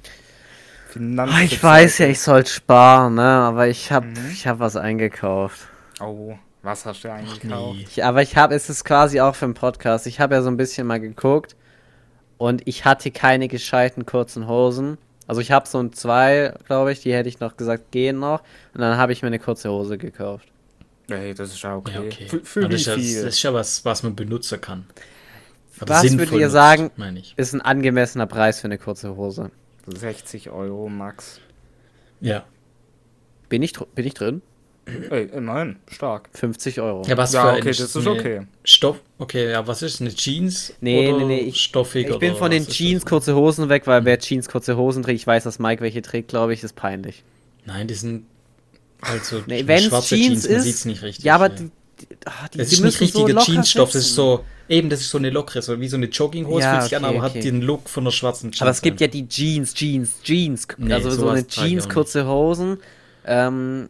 [0.88, 3.22] Finanz Ah, ich weiß ja, ich sollte sparen, ne?
[3.22, 4.28] Aber ich hab, Mhm.
[4.30, 5.66] ich hab was eingekauft.
[6.00, 7.76] Oh, was hast du eigentlich gekauft?
[7.76, 7.86] Nee.
[7.88, 10.06] Ich, aber ich habe, es ist quasi auch für den Podcast.
[10.06, 11.56] Ich habe ja so ein bisschen mal geguckt
[12.38, 14.98] und ich hatte keine gescheiten kurzen Hosen.
[15.26, 18.40] Also ich habe so ein zwei, glaube ich, die hätte ich noch gesagt, gehen noch.
[18.74, 20.48] Und dann habe ich mir eine kurze Hose gekauft.
[21.08, 21.92] Ey, das ist ja okay.
[21.94, 22.28] Ja, okay.
[22.28, 24.86] Für, für Aber das, ist ja, das ist ja was, was man benutzen kann.
[25.80, 26.90] Oder Was würdet ihr nutzt, sagen?
[27.16, 27.34] Ich.
[27.36, 29.50] Ist ein angemessener Preis für eine kurze Hose.
[29.86, 31.40] 60 Euro max.
[32.20, 32.44] Ja.
[33.48, 34.42] Bin ich, bin ich drin?
[35.10, 36.28] Ey, immerhin, stark.
[36.34, 37.02] 50 Euro.
[37.06, 38.40] Ja, was Ja, für okay, das ist okay.
[38.64, 38.98] Stoff.
[39.18, 40.74] Okay, ja, was ist eine Jeans?
[40.80, 43.08] Nee, oder nee, nee, ich- Stoffig Ich bin oder von den Jeans das?
[43.08, 46.28] kurze Hosen weg, weil wer Jeans kurze Hosen trägt, ich weiß, dass Mike welche trägt,
[46.28, 47.22] glaube ich, ist peinlich.
[47.64, 48.24] Nein, die sind
[49.02, 51.24] halt so Nee, wenn's schwarze Jeans man ist- sieht's nicht richtig.
[51.24, 51.54] Ja, aber ja.
[51.54, 51.70] die,
[52.00, 54.90] die, ah, die, Es die ist nicht so richtiger locker Jeansstoff, das ist so, eben,
[54.90, 57.18] das ist so eine lockere, so wie so eine Jogginghose Ja, fühlt sich an, aber
[57.18, 57.24] okay.
[57.38, 58.62] hat den Look von der schwarzen Jeans.
[58.62, 60.66] Aber es gibt ja die Jeans, Jeans, Jeans.
[60.76, 62.78] Nee, also so eine Jeans, kurze Hosen.
[63.24, 63.88] Ähm,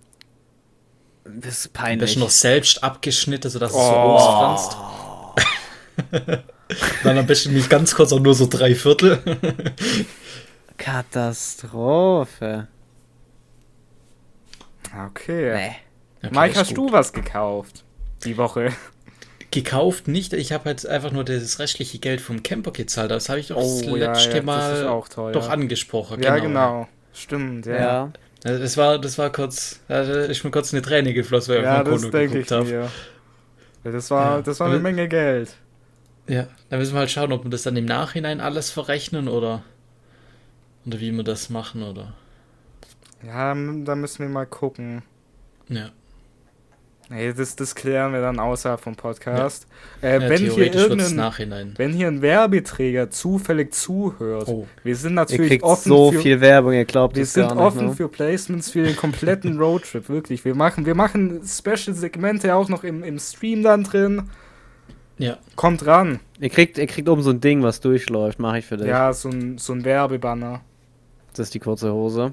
[1.25, 2.01] das ist peinlich.
[2.11, 4.17] besten noch selbst abgeschnitten, sodass es so Oh.
[4.17, 4.77] ausfranst.
[7.05, 9.21] Dann am besten nicht ganz kurz, auch nur so drei Viertel.
[10.79, 12.69] Katastrophe.
[15.07, 15.55] Okay.
[15.55, 15.77] Nee.
[16.25, 16.77] Okay, Mike, hast gut.
[16.79, 17.85] du was gekauft?
[18.25, 18.73] Die Woche.
[19.51, 23.11] Gekauft nicht, ich habe halt einfach nur das restliche Geld vom Camper gezahlt.
[23.11, 25.03] Das habe ich doch das Oh, ja, letzte ja, das Mal
[25.33, 26.23] doch angesprochen.
[26.23, 26.89] Ja, genau.
[27.13, 28.11] Stimmt, ja.
[28.45, 31.65] Also das war, das war kurz, da ist mir kurz eine Träne geflossen, weil ich
[31.65, 32.91] Ja, auf mein das Konto ich geguckt habe.
[33.85, 34.43] Das war, Ja.
[34.43, 35.55] das war eine Aber- Menge Geld.
[36.29, 39.63] Ja, da müssen wir halt schauen, ob wir das dann im Nachhinein alles verrechnen oder,
[40.87, 42.15] oder wie wir das machen oder.
[43.25, 45.03] Ja, da müssen wir mal gucken.
[45.69, 45.91] Ja.
[47.13, 49.67] Nee, das, das klären wir dann außerhalb vom Podcast.
[50.01, 51.75] Äh, ja wenn, hier irgendein, Nachhinein.
[51.77, 54.67] wenn hier ein Werbeträger zufällig zuhört, Oh.
[54.83, 57.65] wir sind natürlich kriegt offen so für, viel Werbung, ihr glaubt wir sind gar nicht.
[57.65, 57.95] offen ne?
[57.95, 60.43] für Placements für den kompletten Roadtrip, wirklich.
[60.47, 64.31] Wir machen, wir machen Special-Segmente auch noch im, im Stream dann drin.
[65.19, 65.37] Ja.
[65.55, 66.19] Kommt ran.
[66.41, 68.87] Ihr kriegt, ihr kriegt oben so ein Ding, was durchläuft, mache ich für dich.
[68.87, 70.63] Ja, so ein, so ein Werbebanner.
[71.33, 72.33] Das ist die kurze Hose.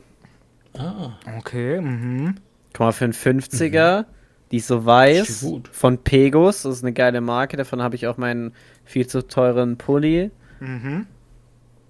[0.78, 1.12] Ah.
[1.38, 2.36] Okay, mhm.
[2.72, 4.06] Guck mal, für einen 50er,
[4.52, 5.68] die ist so weiß, gut.
[5.72, 8.54] von Pegus, das ist eine geile Marke, davon habe ich auch meinen
[8.86, 10.32] viel zu teuren Pulli.
[10.60, 11.06] Mhm.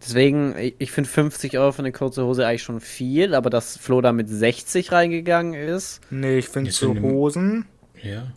[0.01, 3.77] Deswegen, ich, ich finde 50 Euro für eine kurze Hose eigentlich schon viel, aber dass
[3.77, 5.99] Flo da mit 60 reingegangen ist.
[6.09, 7.65] Nee, ich finde so dem- Hosen.
[8.01, 8.27] Ja.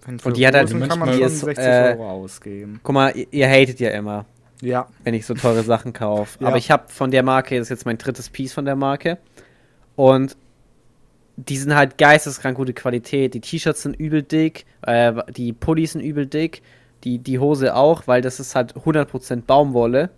[0.00, 2.80] Find Und die hat halt kann man schon ist, 60 äh, Euro ausgeben.
[2.82, 4.26] Guck mal, ihr, ihr hatet ja immer,
[4.60, 4.88] Ja.
[5.04, 6.38] wenn ich so teure Sachen kaufe.
[6.40, 6.48] Ja.
[6.48, 9.18] Aber ich habe von der Marke, das ist jetzt mein drittes Piece von der Marke.
[9.96, 10.36] Und
[11.48, 13.34] die sind halt geisteskrank gute Qualität.
[13.34, 16.62] Die T-Shirts sind übel dick, äh, die Pullis sind übel dick,
[17.04, 20.10] die, die Hose auch, weil das ist halt 100% Baumwolle.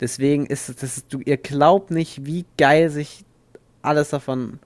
[0.00, 3.24] Deswegen ist es, das du, ihr glaubt nicht, wie geil sich
[3.82, 4.60] alles davon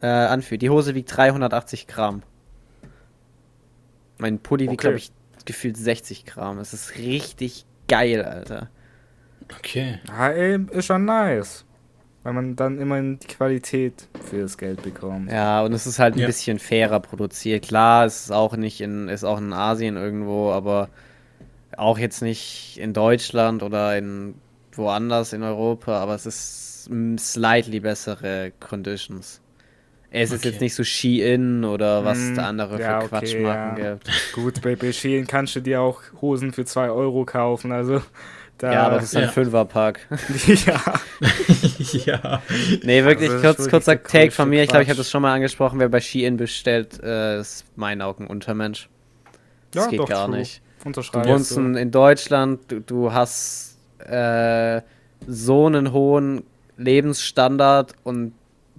[0.00, 0.62] äh, anfühlt.
[0.62, 2.22] Die Hose wiegt 380 Gramm.
[4.18, 4.88] Mein Pulli wiegt, Okay.
[4.88, 5.12] glaube ich,
[5.44, 6.58] gefühlt 60 Gramm.
[6.58, 8.70] Es ist richtig geil, Alter.
[9.58, 10.00] Okay.
[10.08, 11.64] Ja, ey, ist schon nice.
[12.22, 15.30] Weil man dann immerhin die Qualität für das Geld bekommt.
[15.30, 16.26] Ja, und es ist halt ein Ja.
[16.26, 17.64] bisschen fairer produziert.
[17.64, 20.90] Klar, es ist auch nicht in, ist auch in Asien irgendwo, aber
[21.76, 24.42] auch jetzt nicht in Deutschland oder in
[24.72, 29.42] woanders in Europa, aber es ist mm, slightly bessere Conditions.
[30.10, 30.46] Es ist Okay.
[30.46, 33.76] jetzt nicht so Shein oder was Hm, der andere ja, für okay, Quatschmarken ja.
[33.76, 34.10] gibt.
[34.32, 38.02] Gut, bei bei Shein kannst du dir auch Hosen für 2 Euro kaufen, also
[38.58, 38.72] da.
[38.72, 39.28] Ja, aber das ist ein Ja.
[39.30, 40.00] Fünferpack.
[40.66, 40.80] ja.
[42.04, 42.42] ja.
[42.82, 44.62] Nee, wirklich, Also, kurz, kurzer Take von mir.
[44.62, 45.06] Ich glaube, ich habe Quatsch.
[45.06, 45.78] das schon mal angesprochen.
[45.80, 48.88] Wer bei Shein bestellt, äh, ist meinen Augen Untermensch.
[49.72, 50.38] Das Ja, geht doch, gar true.
[50.38, 50.62] nicht.
[50.84, 54.80] Du wohnst in, in Deutschland, du, du hast äh,
[55.26, 56.42] so einen hohen
[56.76, 58.32] Lebensstandard und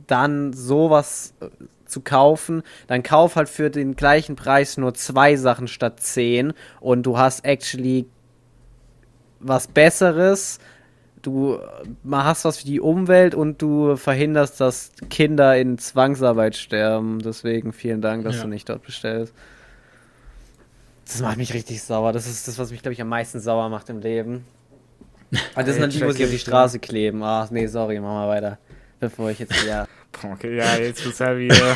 [0.08, 1.46] dann sowas äh,
[1.86, 7.04] zu kaufen, dann kauf halt für den gleichen Preis nur zwei Sachen statt zehn und
[7.04, 8.06] du hast actually
[9.44, 10.60] was Besseres.
[11.22, 11.60] Du
[12.10, 17.20] hast was für die Umwelt und du verhinderst, dass Kinder in Zwangsarbeit sterben.
[17.20, 18.42] Deswegen vielen Dank, dass Ja.
[18.44, 19.34] du nicht dort bestellst.
[21.06, 22.12] Das macht mich richtig sauer.
[22.12, 24.46] Das ist das, was mich, glaube ich, am meisten sauer macht im Leben.
[25.54, 26.40] Aber das sind dann die, muss ich auf die.
[26.40, 27.24] Straße kleben.
[27.24, 28.58] Ach nee, sorry, machen wir weiter.
[29.00, 29.88] Bevor ich jetzt ja.
[30.24, 31.76] Okay, ja, jetzt ist halt wieder.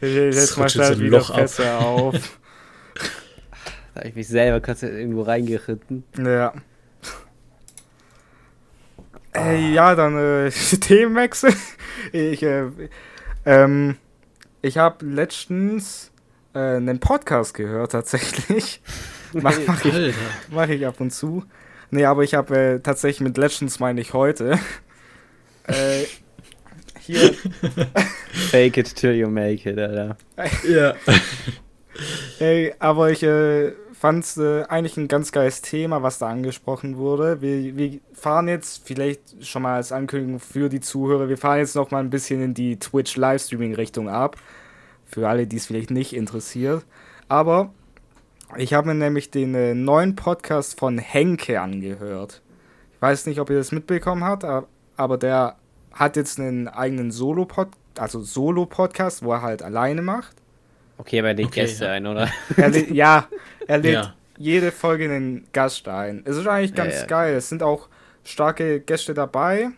[0.00, 1.36] jetzt rutscht machst du so halt ein wieder Loch ab.
[1.36, 2.38] Fässer auf.
[3.98, 6.04] Da habe ich mich selber kurz irgendwo reingeritten.
[6.16, 6.52] Ja.
[9.34, 11.52] Äh, ja, dann äh, Themenwechsel.
[12.12, 12.66] Ich, äh,
[13.44, 13.96] ähm,
[14.62, 16.12] ich habe letztens
[16.54, 18.80] äh, einen Podcast gehört, tatsächlich.
[19.32, 20.14] Mach, mach, ich,
[20.52, 21.42] mach ich ab und zu.
[21.90, 24.60] Nee, aber ich habe äh, tatsächlich mit letztens meine ich heute.
[25.66, 26.04] äh,
[27.00, 27.34] hier,
[28.52, 30.16] Fake it till you make it, Alter.
[30.68, 30.94] Ja.
[32.38, 36.96] Ey, aber ich äh, fand es äh, eigentlich ein ganz geiles Thema, was da angesprochen
[36.96, 37.40] wurde.
[37.40, 41.74] Wir, wir fahren jetzt, vielleicht schon mal als Ankündigung für die Zuhörer, wir fahren jetzt
[41.74, 44.36] noch mal ein bisschen in die Twitch-Livestreaming-Richtung ab.
[45.04, 46.84] Für alle, die es vielleicht nicht interessiert.
[47.28, 47.72] Aber
[48.56, 52.42] ich habe mir nämlich den äh, neuen Podcast von Henke angehört.
[52.94, 54.44] Ich weiß nicht, ob ihr das mitbekommen habt,
[54.96, 55.56] aber der
[55.92, 57.68] hat jetzt einen eigenen Solo-Pod,
[57.98, 60.36] also Solo-Podcast, wo er halt alleine macht.
[60.98, 61.92] Okay, aber legt Okay, Gäste ja.
[61.92, 62.28] ein, oder?
[62.56, 63.28] Er ja,
[63.66, 64.14] er lädt Ja.
[64.36, 66.22] jede Folge einen Gast ein.
[66.24, 67.06] Es ist eigentlich ganz ja.
[67.06, 67.34] geil.
[67.34, 67.88] Es sind auch
[68.24, 69.70] starke Gäste dabei.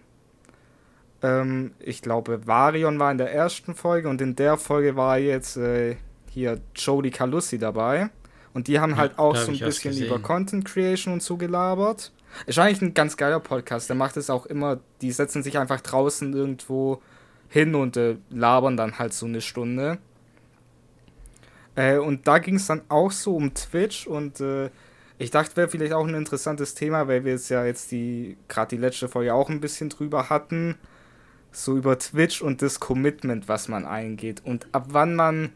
[1.22, 5.56] Ähm, ich glaube, Varion war in der ersten Folge und in der Folge war jetzt
[5.56, 5.96] äh,
[6.30, 8.10] hier Jodie Calussi dabei.
[8.52, 12.12] Und die haben Ja, halt auch so ein bisschen über Content Creation und so gelabert.
[12.46, 13.88] Ist eigentlich ein ganz geiler Podcast.
[13.88, 17.00] Der macht es auch immer, die setzen sich einfach draußen irgendwo
[17.48, 19.98] hin und äh, labern dann halt so eine Stunde.
[21.74, 24.70] Äh, und da ging es dann auch so um Twitch und äh,
[25.18, 28.74] ich dachte, wäre vielleicht auch ein interessantes Thema, weil wir es ja jetzt die, gerade
[28.74, 30.76] die letzte Folge auch ein bisschen drüber hatten.
[31.52, 34.40] So über Twitch und das Commitment, was man eingeht.
[34.44, 35.52] Und ab wann man,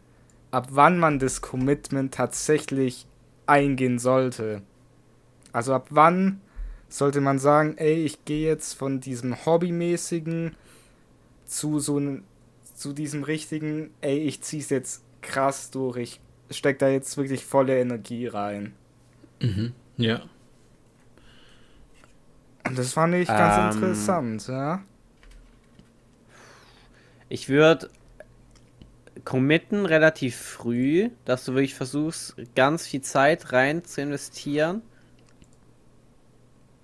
[0.51, 3.07] ab wann man das Commitment tatsächlich
[3.47, 4.61] eingehen sollte.
[5.53, 6.43] Also ab wann
[6.91, 10.57] sollte man sagen, ey, ich gehe jetzt von diesem Hobbymäßigen
[11.47, 12.25] zu so einem,
[12.75, 17.79] zu diesem richtigen, ey, ich zieh's jetzt krass durch, ich steck da jetzt wirklich volle
[17.79, 18.75] Energie rein.
[19.41, 19.73] Mhm.
[19.97, 20.23] Ja.
[22.67, 23.83] Und das fand ich ganz Ähm.
[23.83, 24.83] interessant, ja.
[27.29, 27.91] Ich würde
[29.25, 34.83] committen relativ früh, dass du wirklich versuchst, ganz viel Zeit rein zu investieren.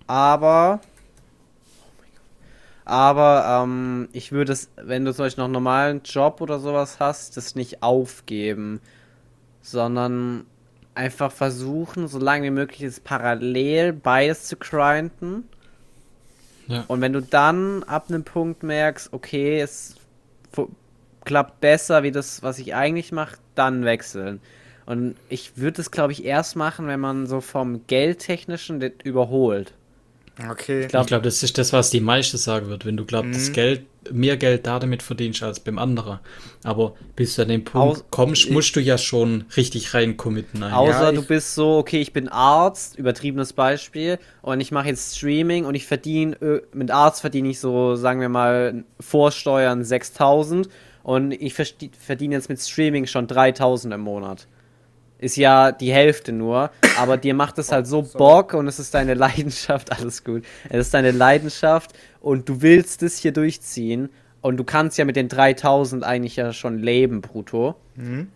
[0.06, 0.80] Aber.
[2.84, 6.98] Aber ähm, ich würde es, wenn du zum Beispiel noch einen normalen Job oder sowas
[6.98, 8.80] hast, das nicht aufgeben,
[9.62, 10.46] sondern
[10.94, 15.48] einfach versuchen, so lange wie möglich ist, parallel beides zu grinden.
[16.66, 16.84] Ja.
[16.88, 19.96] Und wenn du dann ab einem Punkt merkst, okay, es
[21.24, 24.40] klappt besser wie das, was ich eigentlich mache, dann wechseln.
[24.86, 29.74] Und ich würde es, glaube ich, erst machen, wenn man so vom Geldtechnischen das überholt.
[30.48, 30.82] Okay.
[30.82, 33.48] Ich glaub- glaube, das ist das, was die meiste sagen wird, wenn du glaubst, das
[33.48, 33.52] Mhm.
[33.52, 33.82] Geld,
[34.12, 36.20] mehr Geld da damit verdienst als beim anderen.
[36.64, 40.16] Aber bis du an den Punkt Aus- kommst, ich- musst du ja schon richtig rein
[40.16, 40.62] committen.
[40.62, 40.74] eigentlich.
[40.74, 45.16] Außer ich- du bist so, okay, ich bin Arzt, übertriebenes Beispiel, und ich mache jetzt
[45.16, 50.68] Streaming und ich verdiene, äh, mit Arzt verdiene ich so, sagen wir mal, Vorsteuern 6000
[51.02, 54.46] und ich verdiene jetzt mit Streaming schon 3000 im Monat.
[55.20, 58.18] Ist ja die Hälfte nur, aber dir macht es halt so sorry.
[58.18, 60.44] Bock und es ist deine Leidenschaft, alles gut.
[60.70, 64.08] Es ist deine Leidenschaft und du willst es hier durchziehen
[64.40, 67.74] und du kannst ja mit den 3000 eigentlich ja schon leben, brutto.
[67.96, 68.28] Mhm.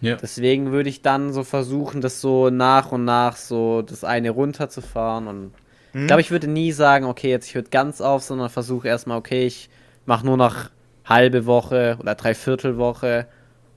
[0.00, 0.14] ja.
[0.16, 5.26] Deswegen würde ich dann so versuchen, das so nach und nach so das eine runterzufahren.
[5.26, 5.52] Und
[5.92, 6.02] Mhm.
[6.02, 9.18] ich glaube, ich würde nie sagen, okay, jetzt ich höre ganz auf, sondern versuche erstmal,
[9.18, 9.68] okay, ich
[10.06, 10.70] mache nur noch
[11.04, 13.26] halbe Woche oder dreiviertel Woche.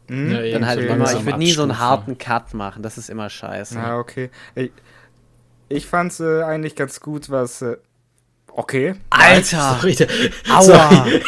[0.08, 0.32] Mhm.
[0.32, 2.84] Ja, Dann halt immer, ich würde nie so einen harten Cut machen.
[2.84, 3.76] Das ist immer scheiße.
[3.76, 4.30] Ja, okay.
[4.56, 4.72] Ich,
[5.70, 7.62] ich fand's äh, eigentlich ganz gut, was.
[7.62, 7.78] Äh,
[8.56, 8.95] okay.
[9.10, 9.78] Alter!
[9.82, 9.95] Sorry,
[10.49, 10.62] Aua!
[10.62, 11.22] sorry.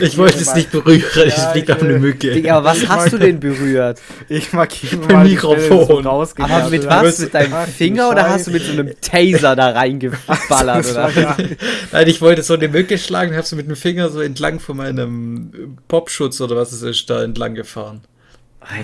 [0.00, 2.32] Ich wollte es mal- nicht berühren, es Ja, fliegt ich, auf eine Mücke.
[2.32, 4.00] Digga, was hast du denn berührt?
[4.28, 6.02] Ich markiere mal Mikrofon.
[6.04, 6.10] so
[6.42, 7.18] Aber mit was?
[7.18, 10.90] Mit deinem Ach, Finger oder hast du mit so einem Taser da reingeballert?
[10.90, 11.10] Oder?
[11.10, 11.36] ja-
[11.92, 14.60] Nein, ich wollte so eine Mücke schlagen und habe so mit dem Finger so entlang
[14.60, 18.02] von meinem Popschutz oder was es ist, da entlang gefahren.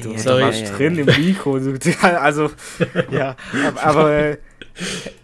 [0.03, 1.59] Du, warst drin im Mikro.
[2.03, 2.51] Also,
[3.11, 3.35] ja,
[3.67, 4.37] aber, aber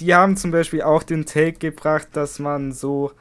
[0.00, 3.12] die haben zum Beispiel auch den Take gebracht, dass man so,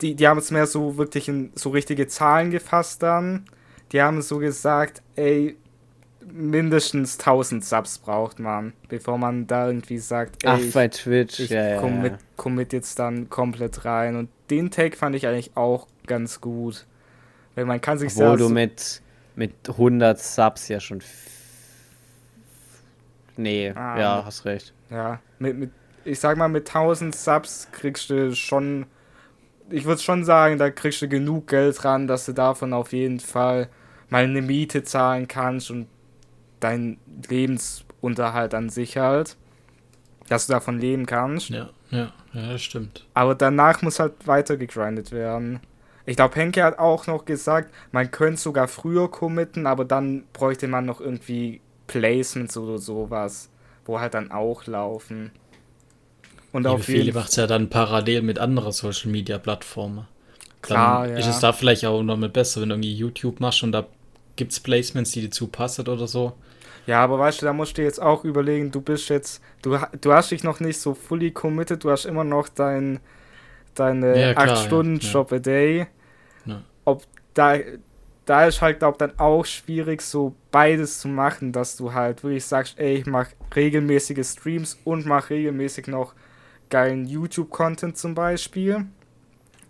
[0.00, 3.44] die, die haben es mehr so wirklich in so richtige Zahlen gefasst dann.
[3.92, 5.56] Die haben so gesagt, ey,
[6.26, 11.38] mindestens 1000 Subs braucht man, bevor man da irgendwie sagt, ey, Ach, ich, bei Twitch.
[11.40, 12.18] ich ja, ja, commit, ja.
[12.36, 14.16] commit jetzt dann komplett rein.
[14.16, 16.86] Und den Take fand ich eigentlich auch ganz gut.
[17.54, 19.02] Weil man kann sich Obwohl sehr du so- mit,
[19.36, 21.02] mit 100 Subs ja schon.
[23.36, 24.72] Nee, Ah, ja, hast recht.
[24.90, 25.70] Ja, mit, mit,
[26.04, 28.86] ich sag mal, mit 1000 Subs kriegst du schon,
[29.70, 33.20] ich würde schon sagen, da kriegst du genug Geld ran, dass du davon auf jeden
[33.20, 33.68] Fall
[34.10, 35.88] mal eine Miete zahlen kannst und
[36.60, 36.98] deinen
[37.28, 39.36] Lebensunterhalt an sich halt,
[40.28, 41.50] dass du davon leben kannst.
[41.50, 43.06] Ja, ja, ja, das stimmt.
[43.14, 45.60] Aber danach muss halt weiter gegrindet werden.
[46.06, 50.68] Ich glaube, Henke hat auch noch gesagt, man könnte sogar früher committen, aber dann bräuchte
[50.68, 53.50] man noch irgendwie Placements oder sowas,
[53.86, 55.32] wo halt dann auch laufen.
[56.54, 60.06] Und Ja, auf viele macht es ja dann parallel mit anderen Social Media Plattformen.
[60.62, 61.18] Klar, dann ja.
[61.18, 63.88] ist es da vielleicht auch noch mal besser, wenn du irgendwie YouTube machst und da
[64.36, 66.34] gibt es Placements, die dir zupassen oder so.
[66.86, 70.12] Ja, aber weißt du, da musst du jetzt auch überlegen, du bist jetzt, du, du
[70.12, 73.00] hast dich noch nicht so fully committed, du hast immer noch dein,
[73.74, 75.86] deine Ja, klar, 8-Stunden-Job a day.
[76.46, 76.62] Ja.
[76.84, 77.02] Ob
[77.34, 77.56] da,
[78.26, 82.44] da ist halt, glaub dann auch schwierig, so beides zu machen, dass du halt wirklich
[82.44, 83.26] sagst, ey, ich mach
[83.56, 86.14] regelmäßige Streams und mach regelmäßig noch
[86.74, 88.86] geilen YouTube-Content zum Beispiel,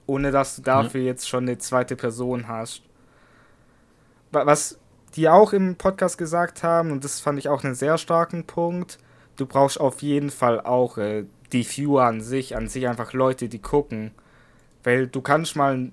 [0.07, 2.83] ohne dass du dafür jetzt schon eine zweite Person hast.
[4.33, 4.79] Wa- Was
[5.17, 8.99] die auch im Podcast gesagt haben, und das fand ich auch einen sehr starken Punkt,
[9.37, 13.49] du brauchst auf jeden Fall auch äh, die Viewer an sich, an sich einfach Leute,
[13.49, 14.11] die gucken.
[14.83, 15.93] Weil du kannst mal,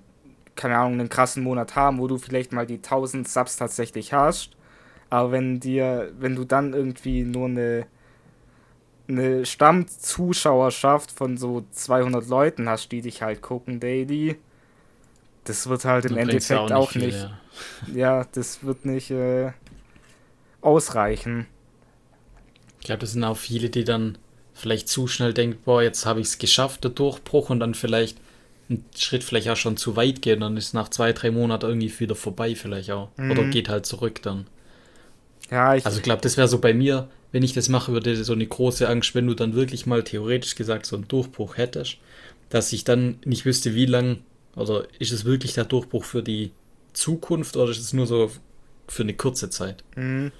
[0.56, 4.50] keine Ahnung, einen krassen Monat haben, wo du vielleicht mal die 1000 Subs tatsächlich hast.
[5.08, 7.86] Aber wenn dir, wenn du dann irgendwie nur eine,
[9.12, 14.36] eine Stammzuschauerschaft von so 200 Leuten hast, die dich halt gucken daily,
[15.44, 17.28] das wird halt im Dann bringt's ja Endeffekt auch viel, nicht
[17.94, 18.18] ja.
[18.20, 19.52] ja, das wird nicht äh,
[20.60, 21.46] ausreichen.
[22.80, 24.18] Ich glaube, das sind auch viele, die dann
[24.54, 28.18] vielleicht zu schnell denken, boah, jetzt habe ich es geschafft, der Durchbruch und dann vielleicht
[28.68, 32.00] einen Schritt vielleicht auch schon zu weit gehen, dann ist nach zwei, drei Monaten irgendwie
[32.00, 33.10] wieder vorbei vielleicht auch.
[33.16, 33.30] Mhm.
[33.30, 34.46] Oder geht halt zurück dann.
[35.50, 35.84] Ja, ich.
[35.84, 38.46] Also ich glaube, das wäre so bei mir, wenn ich das mache, würde so eine
[38.46, 41.98] große Angst, wenn du dann wirklich mal theoretisch gesagt so einen Durchbruch hättest,
[42.50, 44.18] dass ich dann nicht wüsste, wie lang,
[44.54, 46.52] oder ist es wirklich der Durchbruch für die
[46.92, 48.30] Zukunft oder ist es nur so
[48.86, 49.82] für eine kurze Zeit?
[49.96, 50.30] Mhm.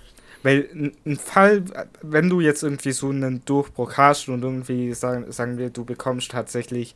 [0.43, 1.65] Weil ein Fall,
[2.03, 6.33] wenn du jetzt irgendwie so einen Durchbruch hast und irgendwie sagen, sagen wir, du bekommst
[6.33, 6.95] tatsächlich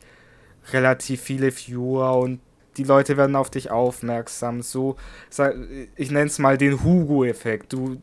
[0.73, 2.39] relativ viele Viewer und
[2.75, 4.61] die Leute werden auf dich aufmerksam.
[4.61, 4.97] So,
[5.95, 7.73] ich nenne es mal den Hugo-Effekt.
[7.73, 8.01] Du,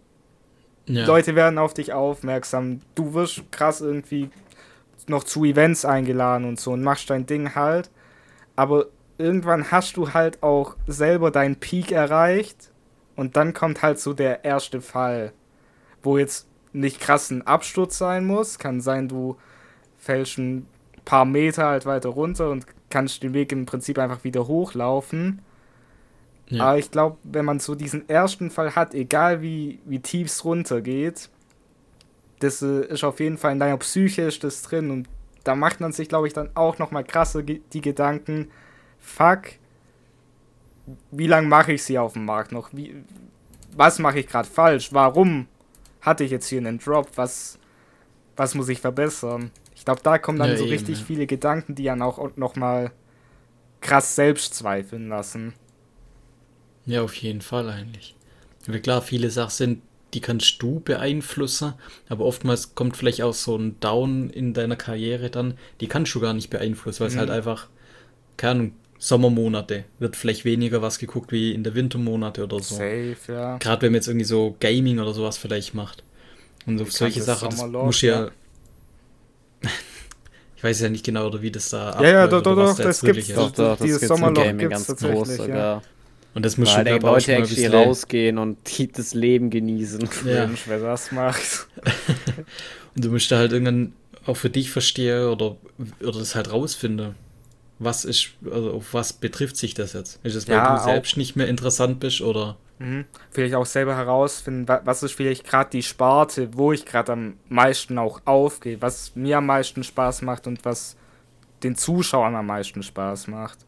[0.86, 1.06] ja.
[1.06, 2.80] Leute werden auf dich aufmerksam.
[2.94, 4.30] Du wirst krass irgendwie
[5.06, 7.90] noch zu Events eingeladen und so und machst dein Ding halt.
[8.56, 8.86] Aber
[9.18, 12.70] irgendwann hast du halt auch selber deinen Peak erreicht
[13.16, 15.32] und dann kommt halt so der erste Fall,
[16.02, 18.58] wo jetzt nicht krass ein Absturz sein muss.
[18.58, 19.36] Kann sein, du
[19.98, 20.66] fällst ein
[21.04, 25.42] paar Meter halt weiter runter und kannst den Weg im Prinzip einfach wieder hochlaufen.
[26.48, 26.64] Ja.
[26.64, 30.44] Aber ich glaube, wenn man so diesen ersten Fall hat, egal wie, wie tief es
[30.44, 31.30] runtergeht,
[32.40, 35.08] das äh, ist auf jeden Fall in deiner Psyche ist das drin und
[35.44, 38.50] da macht man sich, glaube ich, dann auch nochmal krasse die Gedanken,
[38.98, 39.42] fuck,
[41.10, 42.70] wie lange mache ich sie auf dem Markt noch?
[42.72, 43.04] Wie,
[43.76, 44.92] was mache ich gerade falsch?
[44.92, 45.46] Warum
[46.00, 47.08] hatte ich jetzt hier einen Drop?
[47.16, 47.58] Was,
[48.36, 49.50] was muss ich verbessern?
[49.74, 51.04] Ich glaube, da kommen dann ja, so eben, richtig ja.
[51.04, 52.90] viele Gedanken, die dann auch nochmal
[53.80, 55.54] krass selbst zweifeln lassen.
[56.86, 58.14] Ja, auf jeden Fall eigentlich.
[58.68, 59.82] Aber klar, viele Sachen sind,
[60.14, 61.74] die kannst du beeinflussen,
[62.08, 66.20] aber oftmals kommt vielleicht auch so ein Down in deiner Karriere dann, die kannst du
[66.20, 67.14] gar nicht beeinflussen, weil mhm.
[67.14, 67.68] es halt einfach,
[68.36, 72.76] keine Ahnung, Sommermonate wird vielleicht weniger was geguckt wie in der Wintermonate oder so.
[72.76, 73.58] Safe, ja.
[73.58, 76.02] Gerade wenn man jetzt irgendwie so Gaming oder sowas vielleicht macht.
[76.64, 78.30] Und so solche Sachen, das muss ja.
[80.56, 82.04] ich weiß ja nicht genau, oder wie das da abläuft.
[82.04, 83.28] Ja, ja, doch, doch, doch, das gibt's.
[83.28, 85.82] Doch, doch, dieses Sommerloch gibt's ganz tatsächlich, groß, ja.
[86.34, 88.58] Und das muss schon die Leute actually rausgehen und
[88.96, 90.08] das Leben genießen.
[90.26, 90.46] Ja.
[90.46, 91.68] Mensch, wer das macht.
[92.96, 93.92] und du musst da halt irgendwann
[94.26, 95.56] auch für dich verstehen oder,
[96.00, 97.14] oder das halt rausfinden
[97.78, 100.20] was ist, also auf was betrifft sich das jetzt?
[100.22, 102.56] Ist es, weil ja, du selbst nicht mehr interessant bist oder?
[102.78, 103.04] Mhm.
[103.30, 107.98] Vielleicht auch selber herausfinden, was ist vielleicht gerade die Sparte, wo ich gerade am meisten
[107.98, 110.96] auch aufgehe, was mir am meisten Spaß macht und was
[111.62, 113.58] den Zuschauern am meisten Spaß macht.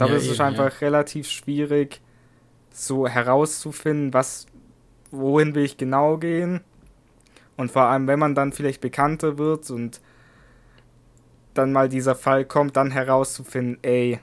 [0.00, 0.78] Glaube, ja, es ist einfach ja.
[0.78, 2.00] relativ schwierig,
[2.72, 4.46] so herauszufinden, was,
[5.10, 6.62] wohin will ich genau gehen.
[7.58, 10.00] Und vor allem, wenn man dann vielleicht bekannter wird und
[11.52, 14.20] dann mal dieser Fall kommt, dann herauszufinden, ey,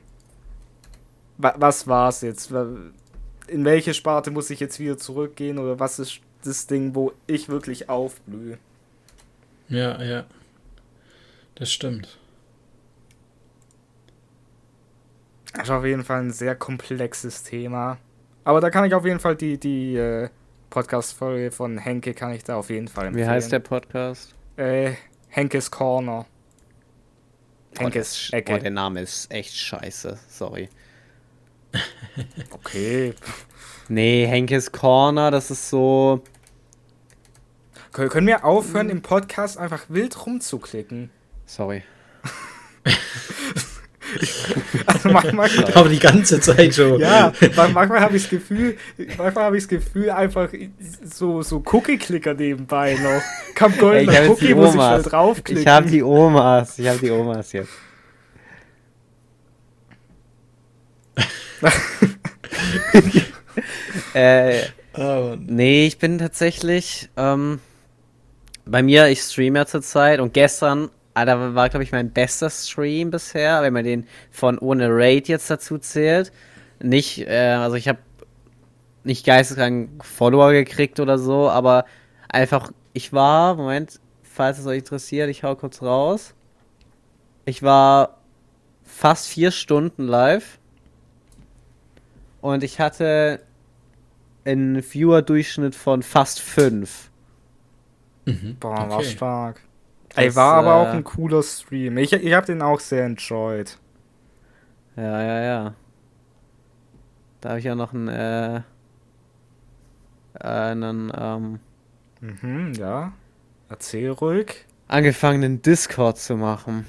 [1.38, 2.52] wa was war's jetzt?
[2.52, 7.50] In welche Sparte muss ich jetzt wieder zurückgehen oder was ist das Ding, wo ich
[7.50, 8.58] wirklich aufblühe?
[9.70, 10.26] Ja, ja.
[11.54, 12.18] Das stimmt.
[15.54, 17.98] Das ist auf jeden Fall ein sehr komplexes Thema.
[18.44, 20.30] Aber da kann ich auf jeden Fall die, die äh,
[20.70, 23.26] Podcast-Folge von Henke kann ich da auf jeden Fall empfehlen.
[23.26, 24.36] Wie heißt der Podcast?
[24.58, 24.94] Äh,
[25.30, 26.26] Henkes Corner.
[27.78, 28.56] Henkes Ecke.
[28.56, 30.70] Oh, der Name ist echt scheiße, sorry.
[32.52, 33.14] okay.
[33.90, 36.24] Nee, Henkes Corner, das ist so.
[37.92, 41.10] Können wir aufhören, im Podcast einfach wild rumzuklicken?
[41.46, 41.84] Sorry.
[44.86, 47.00] also manchmal, aber die ganze Zeit schon.
[47.00, 48.78] Ja, manchmal habe ich das Gefühl,
[49.18, 50.50] manchmal habe ich das Gefühl, einfach
[51.04, 53.22] so, so Cookie-Clicker nebenbei noch.
[53.56, 55.64] Kam goldener Cookie, muss ich schnell draufklicken.
[55.64, 57.70] Ich habe die Omas, ich habe die Omas jetzt.
[64.14, 64.62] äh,
[64.96, 65.36] oh.
[65.40, 67.60] Nee, ich bin tatsächlich ähm,
[68.66, 73.10] bei mir, ich streame ja zurzeit und gestern Alter, war, glaube ich, mein bester Stream
[73.10, 76.32] bisher, wenn man den von ohne Raid jetzt dazu zählt.
[76.80, 78.00] Nicht, äh, also ich habe
[79.04, 81.86] nicht geisteskrank Follower gekriegt oder so, aber
[82.30, 86.36] einfach, ich war, Moment, falls es euch interessiert, ich hau kurz raus.
[87.46, 88.18] Ich war
[88.84, 90.60] fast vier Stunden live
[92.42, 93.42] und ich hatte
[94.46, 97.10] einen Viewer-Durchschnitt von fast fünf.
[98.26, 98.58] Mhm.
[98.60, 98.90] Boah, okay.
[98.90, 99.67] war stark.
[100.18, 101.98] Ey, war aber äh, auch ein cooler Stream.
[101.98, 103.78] Ich, ich hab den auch sehr enjoyed.
[104.96, 105.74] Ja, ja, ja.
[107.42, 108.62] Da habe ich ja noch einen, äh,
[110.40, 111.60] einen, ähm,
[112.20, 113.14] mhm, ja.
[113.70, 114.66] Erzähl ruhig.
[114.88, 116.86] Angefangen, einen Discord zu machen.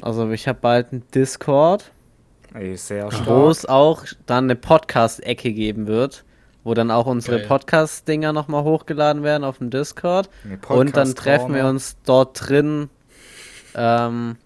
[0.00, 1.92] Also ich habe bald einen Discord.
[2.54, 3.26] Ey, sehr stark.
[3.26, 6.24] Wo es auch dann eine Podcast-Ecke geben wird.
[6.64, 7.46] Wo dann auch unsere Geil.
[7.48, 10.28] Podcast-Dinger nochmal hochgeladen werden auf dem Discord.
[10.68, 12.88] Und dann treffen wir uns dort drin.
[13.74, 14.36] Ähm,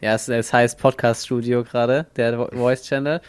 [0.00, 3.20] ja, es, es heißt Podcast Studio gerade, der Vo- Voice Channel.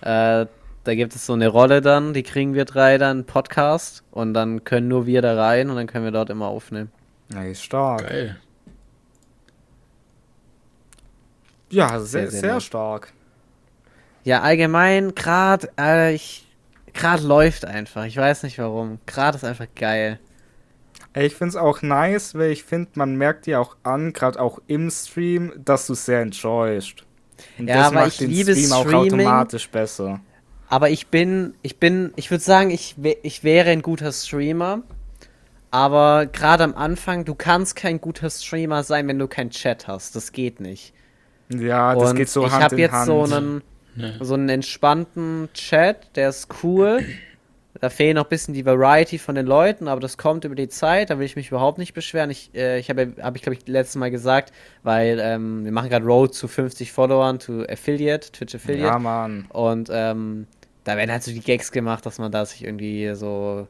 [0.00, 0.46] Äh,
[0.84, 4.62] da gibt es so eine Rolle dann, die kriegen wir drei dann Podcast und dann
[4.64, 6.92] können nur wir da rein und dann können wir dort immer aufnehmen.
[7.32, 8.08] Ja, ist stark.
[8.08, 8.36] Geil.
[11.70, 13.12] Ja, Sehr, sehr, sehr stark.
[14.24, 16.45] Ja, allgemein, gerade, äh, ich,
[16.96, 18.04] gerade läuft einfach.
[18.06, 19.00] Ich weiß nicht warum.
[19.06, 20.20] Gerade ist einfach geil.
[21.14, 24.60] Ich finde es auch nice, weil ich finde, man merkt dir auch an, gerade auch
[24.66, 27.04] im Stream, dass du es sehr enjoyst.
[27.58, 29.26] Und Ja, das aber macht ich den liebe Stream auch Streaming.
[29.26, 30.20] automatisch besser.
[30.68, 34.82] Aber ich bin, ich bin, ich würde sagen, ich, ich wäre ein guter Streamer.
[35.70, 40.16] Aber gerade am Anfang, du kannst kein guter Streamer sein, wenn du keinen Chat hast.
[40.16, 40.94] Das geht nicht.
[41.48, 43.06] Ja, das Und geht so ich Hand habe in jetzt Hand.
[43.06, 43.62] so einen,
[44.20, 47.04] So einen entspannten Chat, der ist cool.
[47.80, 50.68] Da fehlt noch ein bisschen die Variety von den Leuten, aber das kommt über die
[50.68, 52.30] Zeit, da will ich mich überhaupt nicht beschweren.
[52.30, 54.52] Ich, äh, ich habe, habe ich glaube ich letztes Mal gesagt,
[54.82, 58.86] weil ähm, wir machen gerade Road zu 50 Followern, to Affiliate, Twitch Affiliate.
[58.86, 59.46] ja, Mann.
[59.50, 60.46] Und ähm,
[60.84, 63.68] da werden halt so die Gags gemacht, dass man da sich irgendwie so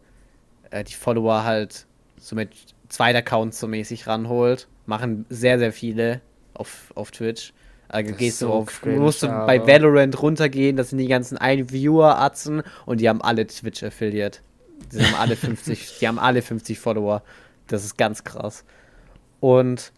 [0.71, 1.87] äh, die Follower halt
[2.19, 2.51] so mit
[2.89, 4.69] zweiter Accounts so mäßig ranholt.
[4.87, 6.21] Machen sehr, sehr viele
[6.55, 7.53] auf, auf Twitch.
[7.89, 11.07] Also Das gehst du so auf, cringe, musst du bei Valorant runtergehen, das sind die
[11.07, 14.41] ganzen ein Viewer-Atzen und die haben alle Twitch-Affiliate.
[14.93, 17.23] Die haben alle 50, die haben alle 50 Follower.
[17.69, 18.65] Das ist ganz krass.
[19.41, 19.93] Und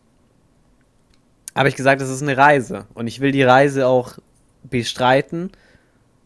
[1.54, 2.86] habe ich gesagt, das ist eine Reise.
[2.94, 4.18] Und ich will die Reise auch
[4.62, 5.50] bestreiten.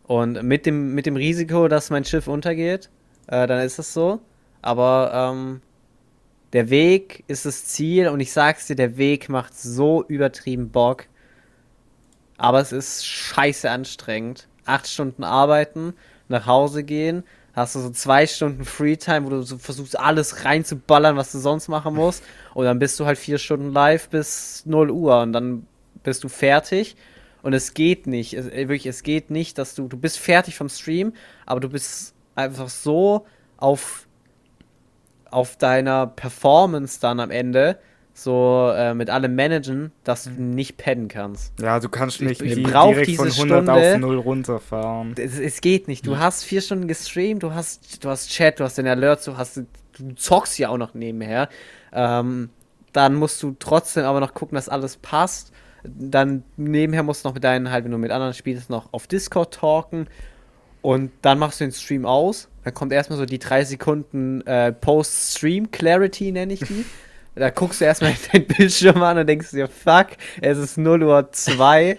[0.05, 2.91] Und mit dem, mit dem Risiko, dass mein Schiff untergeht,
[3.29, 4.21] äh, dann ist es so.
[4.61, 5.63] Aber ähm,
[6.53, 11.07] der Weg ist das Ziel und ich sag's dir, der Weg macht so übertrieben Bock.
[12.37, 14.49] Aber es ist scheiße anstrengend.
[14.65, 15.95] Acht Stunden arbeiten,
[16.29, 21.17] nach Hause gehen, hast du so zwei Stunden Freetime, wo du so versuchst, alles reinzuballern,
[21.17, 22.23] was du sonst machen musst.
[22.55, 25.67] Und dann bist du halt vier Stunden live bis 0 Uhr und dann
[26.03, 26.97] bist du fertig.
[27.43, 30.55] Und es geht nicht, es, äh, wirklich, es geht nicht, dass du, du bist fertig
[30.55, 31.15] vom Stream,
[31.47, 33.27] aber du bist einfach so
[33.57, 34.07] auf,
[35.31, 37.79] auf deiner Performance dann am Ende,
[38.15, 41.53] so äh, mit allem Managen, dass du nicht pennen kannst.
[41.61, 43.95] Ja, du kannst Ich- nicht ich brauch direkt von diese 100 Stunde.
[43.95, 45.15] auf 0 runterfahren.
[45.17, 46.07] Es, es geht nicht.
[46.07, 49.37] Du hast vier Stunden gestreamt, du hast, du hast Chat, du hast den Alert, du
[49.39, 51.49] hast, du zockst ja auch noch nebenher.
[51.93, 52.51] Ähm,
[52.93, 55.51] dann musst du trotzdem aber noch gucken, dass alles passt.
[55.85, 59.07] Dann nebenher musst du noch mit deinen, halt, wenn du mit anderen spielst, noch auf
[59.07, 60.07] Discord talken.
[60.83, 62.49] Und dann machst du den Stream aus.
[62.65, 66.85] Dann kommt erstmal so die drei Sekunden äh, Post-Stream-Clarity, nenne ich die.
[67.35, 70.09] Da guckst du erstmal deinen Bildschirm an und denkst dir, fuck,
[70.41, 71.99] es ist 0 Uhr 2.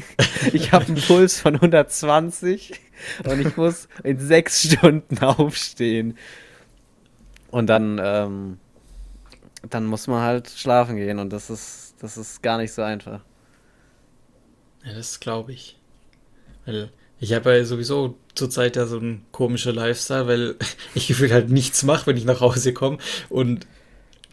[0.52, 2.72] ich habe einen Puls von 120
[3.24, 6.18] und ich muss in sechs Stunden aufstehen.
[7.50, 8.58] Und dann, ähm,
[9.70, 13.20] dann muss man halt schlafen gehen und das ist, das ist gar nicht so einfach.
[14.84, 15.78] Ja, das glaube ich.
[16.66, 16.90] Weil
[17.20, 20.56] ich habe ja sowieso zurzeit ja so einen komischen Lifestyle, weil
[20.94, 22.98] ich gefühlt halt nichts mache, wenn ich nach Hause komme.
[23.30, 23.66] Und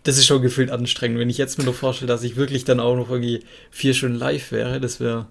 [0.03, 1.19] das ist schon gefühlt anstrengend.
[1.19, 4.17] Wenn ich jetzt mir nur vorstelle, dass ich wirklich dann auch noch irgendwie vier Stunden
[4.17, 5.27] live wäre, das wäre.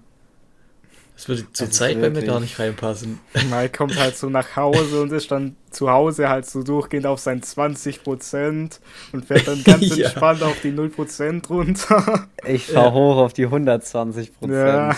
[1.15, 3.19] Das würde zur ist Zeit bei mir gar nicht reinpassen.
[3.51, 7.19] Mike kommt halt so nach Hause und ist dann zu Hause halt so durchgehend auf
[7.19, 8.79] sein 20%
[9.11, 10.07] und fährt dann ganz Ja.
[10.07, 12.27] entspannt auf die 0% runter.
[12.47, 12.91] Ich fahr Ja.
[12.93, 14.55] hoch auf die 120 Prozent.
[14.57, 14.95] ja.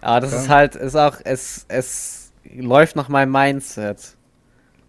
[0.00, 0.38] Aber das Ja.
[0.40, 4.15] ist halt, ist auch, es, es läuft nach meinem Mindset.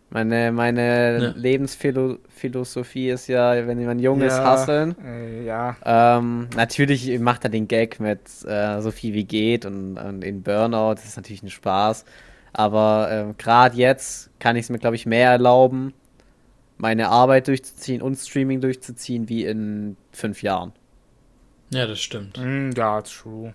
[0.09, 1.33] Meine, meine Ja.
[1.35, 4.43] Lebensphilosophie ist ja, wenn jemand jung ist, Ja.
[4.45, 4.95] hasseln.
[5.03, 5.75] Äh, ja.
[5.83, 10.43] Ähm, natürlich macht er den Gag mit äh, so viel wie geht und, und in
[10.43, 12.05] Burnout, das ist natürlich ein Spaß.
[12.53, 15.93] Aber ähm, gerade jetzt kann ich es mir, glaube ich, mehr erlauben,
[16.77, 20.71] meine Arbeit durchzuziehen und Streaming durchzuziehen, wie in fünf Jahren.
[21.71, 22.37] Ja, das stimmt.
[22.41, 23.53] Mm, ja, true.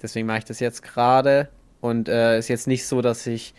[0.00, 1.48] Deswegen mache ich das jetzt gerade
[1.80, 3.52] und äh, ist jetzt nicht so, dass ich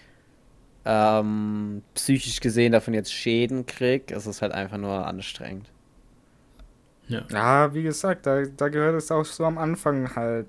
[0.90, 4.12] ähm, psychisch gesehen davon jetzt Schäden krieg.
[4.12, 5.72] Es ist halt einfach nur anstrengend.
[7.08, 7.28] Ja.
[7.32, 10.48] Ja, wie gesagt, da, da gehört es auch so am Anfang halt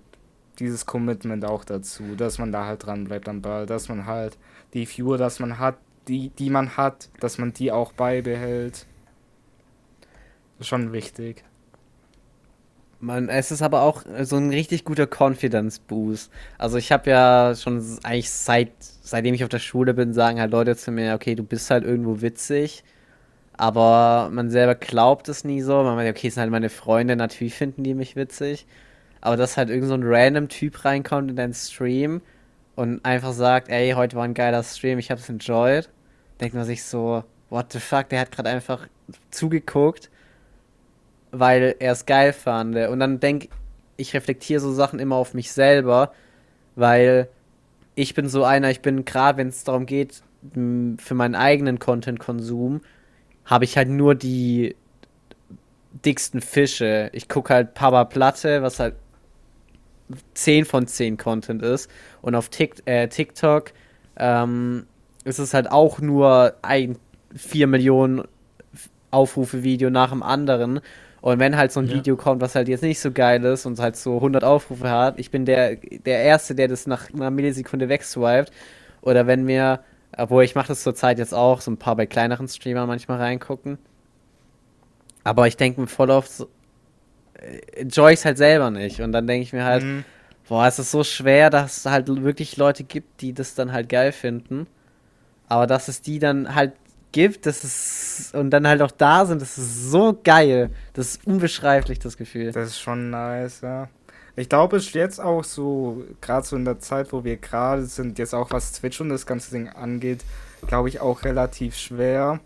[0.59, 4.39] dieses Commitment auch dazu, dass man da halt dran bleibt am Ball, dass man halt
[4.75, 8.87] die Viewer, dass man hat, die, die man hat, dass man die auch beibehält.
[10.59, 11.45] Das ist schon wichtig.
[13.03, 16.31] Man, es ist aber auch so ein richtig guter Confidence Boost.
[16.59, 18.73] Also ich habe ja schon s- eigentlich seit
[19.11, 21.85] seitdem ich auf der Schule bin, sagen halt Leute zu mir, okay, du bist halt
[21.85, 22.85] irgendwo witzig,
[23.55, 25.83] aber man selber glaubt es nie so.
[25.83, 28.67] Man meint, okay, es sind halt meine Freunde, natürlich finden die mich witzig,
[29.21, 32.23] aber dass halt irgend so ein random Typ reinkommt in deinen Stream
[32.77, 35.91] und einfach sagt, ey, heute war ein geiler Stream, ich hab's enjoyed,
[36.41, 38.87] denkt man sich so, what the fuck, der hat gerade einfach
[39.33, 40.09] zugeguckt,
[41.33, 42.77] weil er es geil fand.
[42.77, 43.49] Und dann denk
[43.97, 46.13] ich reflektiere so Sachen immer auf mich selber,
[46.77, 47.29] weil
[48.01, 50.23] ich bin so einer, ich bin gerade, wenn es darum geht,
[50.53, 52.81] für meinen eigenen Content-Konsum,
[53.45, 54.75] habe ich halt nur die
[56.05, 57.11] dicksten Fische.
[57.13, 58.95] Ich gucke halt Papa Platte, was halt
[60.33, 61.91] 10 von 10 Content ist.
[62.23, 63.73] Und auf Tik äh, TikTok
[64.17, 64.87] ähm,
[65.25, 66.97] ist es halt auch nur ein
[67.37, 68.23] 4 Millionen
[69.11, 70.81] Aufrufe Video nach dem anderen.
[71.21, 71.95] Und wenn halt so ein ja.
[71.95, 75.19] Video kommt, was halt jetzt nicht so geil ist und halt so 100 Aufrufe hat,
[75.19, 78.51] ich bin der, der Erste, der das nach einer Millisekunde wegswiped.
[79.03, 79.81] Oder wenn mir,
[80.17, 83.79] obwohl ich mache das zurzeit jetzt auch, so ein paar bei kleineren Streamern manchmal reingucken.
[85.23, 86.49] Aber ich denke mir voll oft, so,
[87.35, 89.01] äh, enjoy ich halt selber nicht.
[89.01, 90.05] Und dann denke ich mir halt, mhm.
[90.49, 93.91] boah, es ist so schwer, dass es halt wirklich Leute gibt, die das dann halt
[93.91, 94.67] geil finden.
[95.49, 96.73] Aber dass es die dann halt
[97.13, 100.71] gibt, das ist und dann halt auch da sind, das ist so geil.
[100.93, 102.53] Das ist unbeschreiblich, das Gefühl.
[102.53, 103.89] Das ist schon nice, ja.
[104.37, 107.85] Ich glaube, es ist jetzt auch so, gerade so in der Zeit, wo wir gerade
[107.85, 110.25] sind, jetzt auch was Twitch und das ganze Ding angeht,
[110.67, 112.41] glaube ich auch relativ schwer.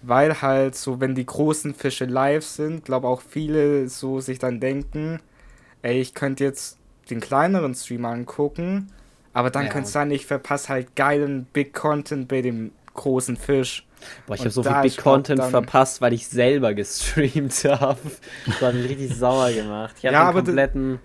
[0.00, 4.58] Weil halt so, wenn die großen Fische live sind, glaube auch viele so sich dann
[4.58, 5.20] denken,
[5.82, 6.78] ey, ich könnte jetzt
[7.10, 8.90] den kleineren Stream angucken,
[9.32, 9.70] aber dann ja.
[9.70, 13.86] könnte es sein, ich verpasse halt geilen Big Content bei dem großen Fisch.
[14.26, 17.98] Boah, ich habe so viel Big Content verpasst, weil ich selber gestreamt habe.
[18.46, 19.94] Das hat mich richtig sauer gemacht.
[19.98, 20.98] Ich habe ja, den kompletten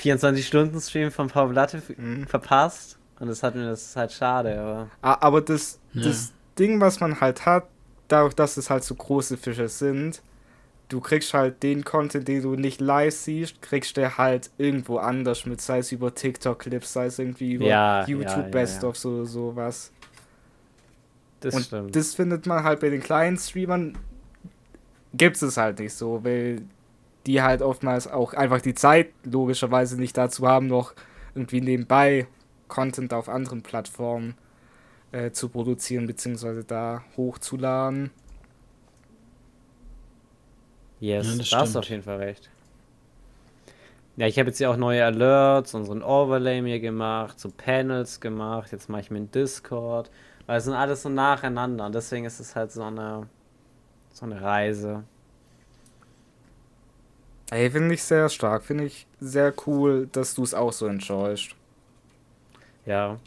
[0.00, 2.26] 24-Stunden-Stream von Paul Blatte mhm.
[2.26, 2.98] verpasst.
[3.18, 4.90] Und das hat mir das ist halt schade, aber.
[5.00, 6.04] Aber das, ja.
[6.04, 7.64] das Ding, was man halt hat,
[8.08, 10.22] dadurch, dass es halt so große Fische sind,
[10.88, 15.46] du kriegst halt den Content, den du nicht live siehst, kriegst du halt irgendwo anders
[15.46, 19.24] mit, sei es über TikTok-Clips, sei es irgendwie über ja, YouTube ja, Best of so
[19.24, 19.92] sowas.
[21.40, 21.96] Das und stimmt.
[21.96, 23.98] das findet man halt bei den kleinen Streamern,
[25.14, 26.62] gibt es halt nicht so, weil
[27.26, 30.94] die halt oftmals auch einfach die Zeit logischerweise nicht dazu haben, noch
[31.34, 32.26] irgendwie nebenbei
[32.68, 34.34] Content auf anderen Plattformen
[35.12, 38.10] äh, zu produzieren, beziehungsweise da hochzuladen.
[41.00, 42.50] Yes, ja, da hast du auf jeden Fall recht.
[44.16, 48.72] Ja, ich habe jetzt ja auch neue Alerts, unseren Overlay mir gemacht, so Panels gemacht,
[48.72, 50.10] jetzt mache ich mir einen Discord.
[50.46, 53.26] Weil es sind alles so nacheinander und deswegen ist es halt so eine,
[54.12, 55.02] so eine Reise.
[57.50, 58.64] Ey, finde ich sehr stark.
[58.64, 61.50] Finde ich sehr cool, dass du es auch so enjoyst.
[62.84, 63.18] Ja.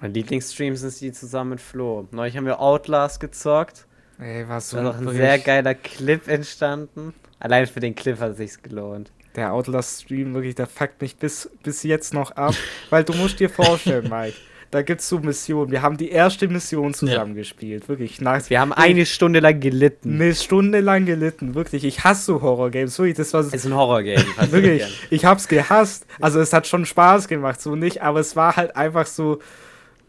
[0.00, 2.06] Mein Lieblingsstream sind die zusammen mit Flo.
[2.10, 3.86] Neulich haben wir Outlast gezockt.
[4.18, 4.76] Ey, was so.
[4.78, 7.14] Da ist auch ein sehr geiler Clip entstanden.
[7.38, 9.12] Allein für den Clip hat es sich gelohnt.
[9.36, 12.54] Der Outlast-Stream, wirklich, der fuckt mich bis, bis jetzt noch ab.
[12.90, 14.36] weil du musst dir vorstellen, Mike
[14.70, 15.70] da gibt es so Missionen.
[15.70, 17.88] Wir haben die erste Mission zusammengespielt, ja.
[17.88, 18.20] wirklich.
[18.20, 18.50] Nice.
[18.50, 20.14] Wir haben eine Stunde lang gelitten.
[20.14, 21.84] Eine Stunde lang gelitten, wirklich.
[21.84, 23.16] Ich hasse so Horror-Games, wirklich.
[23.16, 24.22] Das war es ist ein Horror-Game.
[24.50, 25.06] wirklich.
[25.10, 26.06] Ich hab's gehasst.
[26.20, 29.38] Also es hat schon Spaß gemacht, so nicht, aber es war halt einfach so.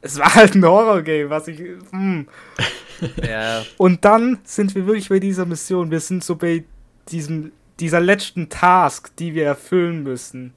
[0.01, 1.61] Es war halt ein Horror-Game, was ich.
[3.25, 3.63] Ja.
[3.77, 5.89] Und dann sind wir wirklich bei dieser Mission.
[5.89, 6.65] Wir sind so bei
[7.07, 10.53] diesem, dieser letzten Task, die wir erfüllen müssen.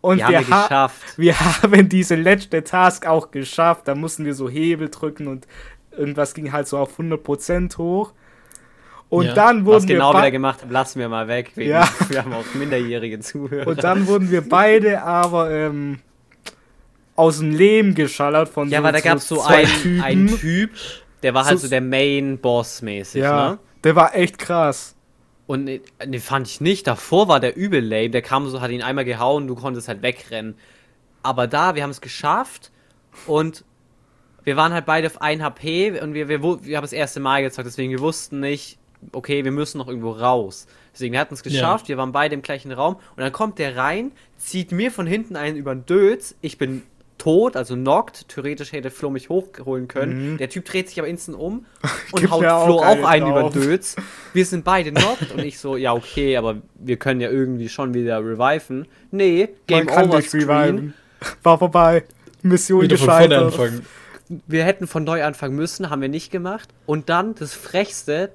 [0.00, 3.88] Und wir, wir, ha wir haben diese letzte Task auch geschafft.
[3.88, 5.46] Da mussten wir so Hebel drücken und
[5.90, 8.12] irgendwas ging halt so auf 100% hoch.
[9.10, 9.34] Und ja.
[9.34, 11.52] dann wurden Was genau wir wieder gemacht haben, lassen wir mal weg.
[11.56, 11.88] ja.
[12.08, 13.66] Wir haben auch minderjährige Zuhörer.
[13.66, 15.98] Und dann wurden wir beide aber ähm,
[17.16, 20.28] aus dem Leben geschallert von ja, so Ja, aber da gab es so einen, einen
[20.28, 20.70] Typ,
[21.24, 23.58] der war halt so, so der Main-Boss mäßig, ja, ne?
[23.82, 24.94] Der war echt krass.
[25.50, 26.86] Und ne, ne, fand ich nicht.
[26.86, 28.10] Davor war der übel lame.
[28.10, 30.54] Der kam so, hat ihn einmal gehauen, du konntest halt wegrennen.
[31.24, 32.70] Aber da, wir haben es geschafft
[33.26, 33.64] und
[34.44, 37.42] wir waren halt beide auf 1 HP und wir, wir, wir haben das erste Mal
[37.42, 38.78] gezockt, deswegen wir wussten nicht,
[39.10, 40.68] okay, wir müssen noch irgendwo raus.
[40.92, 41.88] Deswegen, wir hatten es geschafft, ja.
[41.88, 45.34] wir waren beide im gleichen Raum und dann kommt der rein, zieht mir von hinten
[45.34, 46.84] einen über den Dötz, ich bin
[47.20, 48.28] tot, also knockt.
[48.28, 50.32] Theoretisch hätte Flo mich hochholen können.
[50.32, 50.38] Mhm.
[50.38, 51.66] Der Typ dreht sich aber instant um
[52.12, 53.96] und haut Flo auch, einen über Dötz.
[54.32, 57.94] Wir sind beide knockt und ich so, ja, okay, aber wir können ja irgendwie schon
[57.94, 58.86] wieder reviven.
[59.10, 60.94] Nee, Game Man Over Screen.
[61.42, 62.04] War vorbei.
[62.42, 63.54] Mission wieder gescheitert.
[64.46, 66.68] Wir hätten von neu anfangen müssen, haben wir nicht gemacht.
[66.86, 68.30] Und dann das Frechste,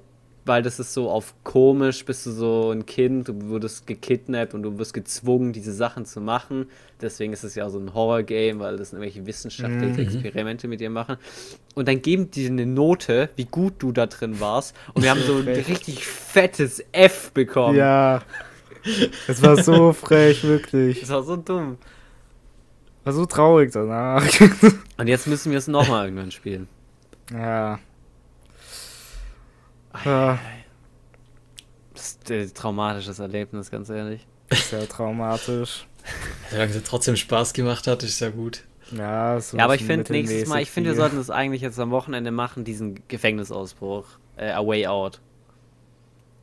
[0.46, 4.62] weil das ist so auf komisch, bist du so ein Kind, du wurdest gekidnappt und
[4.62, 6.68] du wirst gezwungen, diese Sachen zu machen.
[7.02, 10.00] Deswegen ist es ja auch so ein Horror-Game, weil das irgendwelche wissenschaftlichen mhm.
[10.00, 11.18] Experimente mit dir machen.
[11.74, 14.76] Und dann geben die eine Note, wie gut du da drin warst.
[14.94, 17.78] Und wir haben so ein richtig fettes F bekommen.
[17.78, 18.22] Ja.
[19.28, 21.02] Es war so frech, wirklich.
[21.02, 21.78] Es war so dumm.
[23.04, 24.24] War so traurig danach.
[24.98, 26.68] Und jetzt müssen wir es nochmal irgendwann spielen.
[27.32, 27.80] ja.
[30.04, 30.40] Ja.
[31.94, 34.26] Das ist ein traumatisches Erlebnis, ganz ehrlich.
[34.52, 35.88] Sehr traumatisch.
[36.52, 38.64] Solange es trotzdem Spaß gemacht hat, ist ja gut.
[38.92, 41.80] Ja, so Ja, aber ich finde nächstes Mal, ich finde, wir sollten das eigentlich jetzt
[41.80, 44.06] am Wochenende machen, diesen Gefängnisausbruch.
[44.38, 45.22] Äh, A Way Out.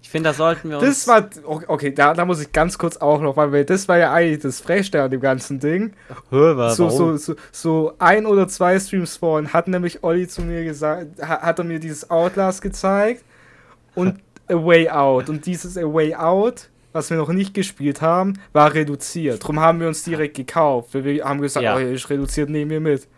[0.02, 1.04] Ich finde, da sollten wir uns.
[1.04, 1.28] Das war,
[1.68, 4.60] okay, da, da muss ich ganz kurz auch noch, weil das war ja eigentlich das
[4.60, 5.92] Frechste an dem ganzen Ding.
[6.30, 10.64] Hör, so, so, so, so ein oder zwei Streams vorhin hat nämlich Olli zu mir
[10.64, 13.22] gesagt, ha- hat er mir dieses Outlast gezeigt
[13.94, 15.28] und A Way Out.
[15.28, 19.42] Und dieses A Way Out, was wir noch nicht gespielt haben, war reduziert.
[19.46, 20.90] Drum haben wir uns direkt gekauft.
[20.92, 21.76] Wir haben gesagt, Ja.
[21.76, 23.08] oh, ist reduziert, nehmen wir mit.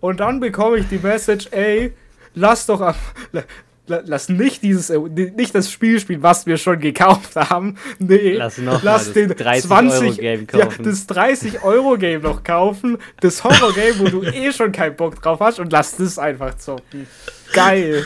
[0.00, 1.92] Und dann bekomme ich die Message, ey,
[2.34, 2.94] lass doch am,
[3.32, 3.42] la-
[3.86, 7.76] la- lass nicht dieses, äh, nicht das Spiel spielen, was wir schon gekauft haben.
[7.98, 10.84] Nee, Lass noch lass das den 30 20 Euro Game Ja, kaufen.
[10.84, 15.20] das 30 Euro Game noch kaufen, das Horror Game, wo du eh schon keinen Bock
[15.22, 17.06] drauf hast und lass das einfach zocken.
[17.52, 18.04] Geil.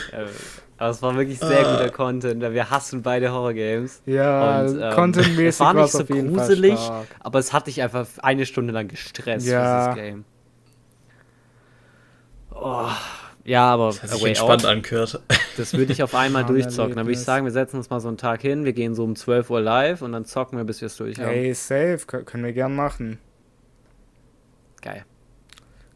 [0.81, 2.41] Aber es war wirklich sehr guter Content.
[2.41, 4.01] weil Wir hassen beide Horror-Games.
[4.07, 6.79] Ja, Und, ähm, contentmäßig es war nicht so auf jeden Fall gruselig,
[7.19, 9.93] aber es hat dich einfach eine Stunde lang gestresst, Ja.
[9.93, 10.25] dieses Game.
[12.53, 12.87] Oh,
[13.43, 15.21] ja, aber Das hat sich entspannt Out, angehört.
[15.57, 16.95] das würde ich auf einmal Ein durchzocken.
[16.95, 19.03] Dann würde ich sagen, wir setzen uns mal so einen Tag hin, wir gehen so
[19.03, 21.29] um 12 Uhr live und dann zocken wir, bis wir es durch haben.
[21.29, 23.19] Ey, safe, kö- können wir gern machen.
[24.81, 25.05] Geil.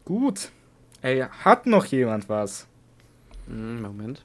[0.04, 0.50] Gut.
[1.02, 2.68] Ey, hat noch jemand was?
[3.48, 4.24] Hm, Moment.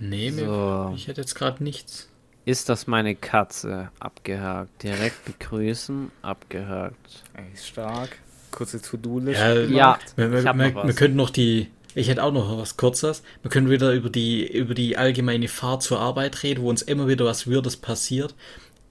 [0.00, 0.92] Nee, So.
[0.96, 2.08] ich hätte jetzt gerade nichts.
[2.44, 3.90] Ist das meine Katze?
[4.00, 4.82] Abgehakt.
[4.82, 7.24] Direkt begrüßen, abgehakt.
[7.34, 8.16] Ey, stark.
[8.50, 9.66] Kurze To-Do-Liste.
[9.70, 9.76] Ja.
[9.76, 10.86] Ja, Wir, wir, Ich hab noch wir, was.
[10.86, 11.68] wir könnten noch die.
[11.94, 13.22] Ich hätte auch noch was Kurzes.
[13.42, 17.08] Wir können wieder über die, über die allgemeine Fahrt zur Arbeit reden, wo uns immer
[17.08, 18.34] wieder was Weirdes passiert.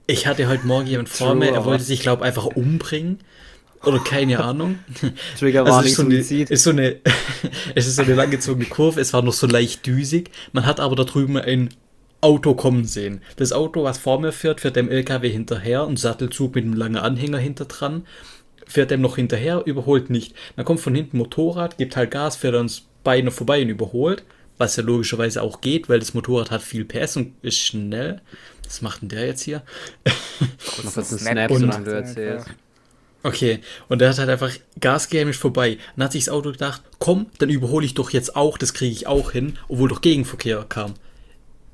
[0.06, 3.18] Ich hatte heute Morgen jemand vor True, mir, er wollte sich, glaube einfach umbringen.
[3.84, 4.78] Oder keine Ahnung.
[5.38, 6.14] Trigger Also ist so eine,
[6.50, 6.96] ist so eine,
[7.74, 10.30] es ist so eine langgezogene Kurve, es war noch so leicht düsig.
[10.52, 11.70] Man hat aber da drüben ein
[12.20, 13.20] Auto kommen sehen.
[13.36, 16.96] Das Auto, was vor mir fährt, fährt dem LKW hinterher, ein Sattelzug mit einem langen
[16.96, 18.06] Anhänger hinter dran,
[18.66, 20.34] fährt dem noch hinterher, überholt nicht.
[20.56, 24.24] Dann kommt von hinten Motorrad, gibt halt Gas, fährt uns beinahe vorbei und überholt,
[24.58, 28.20] was ja logischerweise auch geht, weil das Motorrad hat viel PS und ist schnell.
[28.64, 29.62] Was macht denn der jetzt hier?
[30.84, 32.46] Noch kurz einen Snap Snap, und- solange du erzählst.
[33.22, 35.78] Okay, und der hat halt einfach Gas gegeben, ist vorbei.
[35.96, 38.92] Dann hat sich das Auto gedacht, komm, dann überhole ich doch jetzt auch, das kriege
[38.92, 40.94] ich auch hin, obwohl doch Gegenverkehr kam.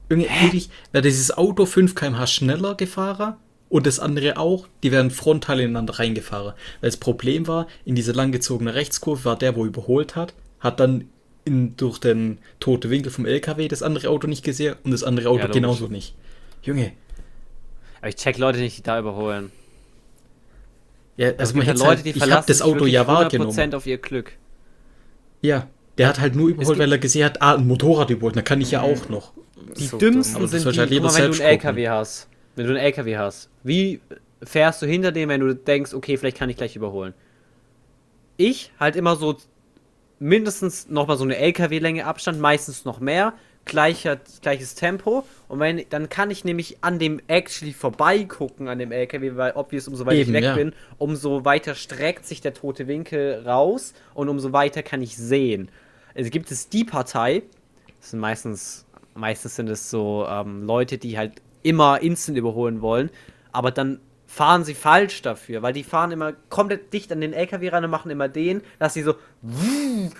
[0.09, 3.37] Irgendwie, wäre dieses Auto 5 km/h schneller gefahren
[3.69, 6.55] und das andere auch, die wären frontal ineinander reingefahren.
[6.81, 11.09] Weil das Problem war, in dieser langgezogenen Rechtskurve war der, wo überholt hat, hat dann
[11.45, 15.29] in, durch den toten Winkel vom LKW das andere Auto nicht gesehen und das andere
[15.29, 15.55] Auto logisch.
[15.55, 16.15] genauso nicht.
[16.63, 16.93] Junge,
[18.01, 19.53] Aber ich check Leute nicht, die da überholen.
[21.17, 23.07] Ja, Also also man hätte ja halt, Leute, die ich habe verlassen das Auto ja
[23.07, 23.53] wahrgenommen.
[23.53, 24.33] 100% auf ihr Glück.
[25.43, 25.69] Ja,
[25.99, 28.61] der hat halt nur überholt, weil er gesehen hat, ah, ein Motorrad überholt, dann kann
[28.61, 29.33] ich ja auch noch.
[29.79, 30.43] Die So dümmsten dumm.
[30.45, 31.47] Aber das sind die, halt guck lieber mal, wenn du einen gucken.
[31.47, 32.29] LKW hast.
[32.57, 33.51] Wenn du einen LKW hast.
[33.63, 34.01] Wie
[34.43, 37.15] fährst du hinter dem, wenn du denkst, okay, vielleicht kann ich gleich überholen?
[38.37, 39.37] Ich halt immer so
[40.19, 43.35] mindestens nochmal so eine LKW-Länge Abstand, meistens noch mehr,
[43.65, 45.25] gleicher, gleiches Tempo.
[45.49, 49.89] Und wenn, dann kann ich nämlich an dem actually vorbeigucken, an dem LKW, weil obvious,
[49.89, 50.55] umso weiter ich weg ja.
[50.55, 55.71] bin, umso weiter streckt sich der tote Winkel raus und umso weiter kann ich sehen.
[56.15, 57.43] Also gibt es die Partei,
[58.01, 63.11] das sind meistens, meistens sind es so ähm, Leute, die halt immer instant überholen wollen,
[63.53, 67.69] aber dann fahren sie falsch dafür, weil die fahren immer komplett dicht an den LKW
[67.69, 69.15] ran und machen immer den, dass sie so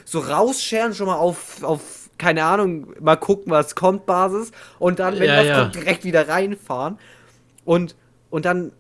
[0.05, 5.19] so rausscheren schon mal auf, auf keine Ahnung, mal gucken, was kommt, Basis und dann,
[5.19, 5.61] wenn Ja, was ja.
[5.61, 6.99] kommt, direkt wieder reinfahren
[7.67, 7.97] und,
[8.31, 8.73] und dann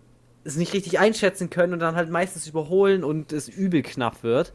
[0.44, 4.54] es nicht richtig einschätzen können und dann halt meistens überholen und es übel knapp wird.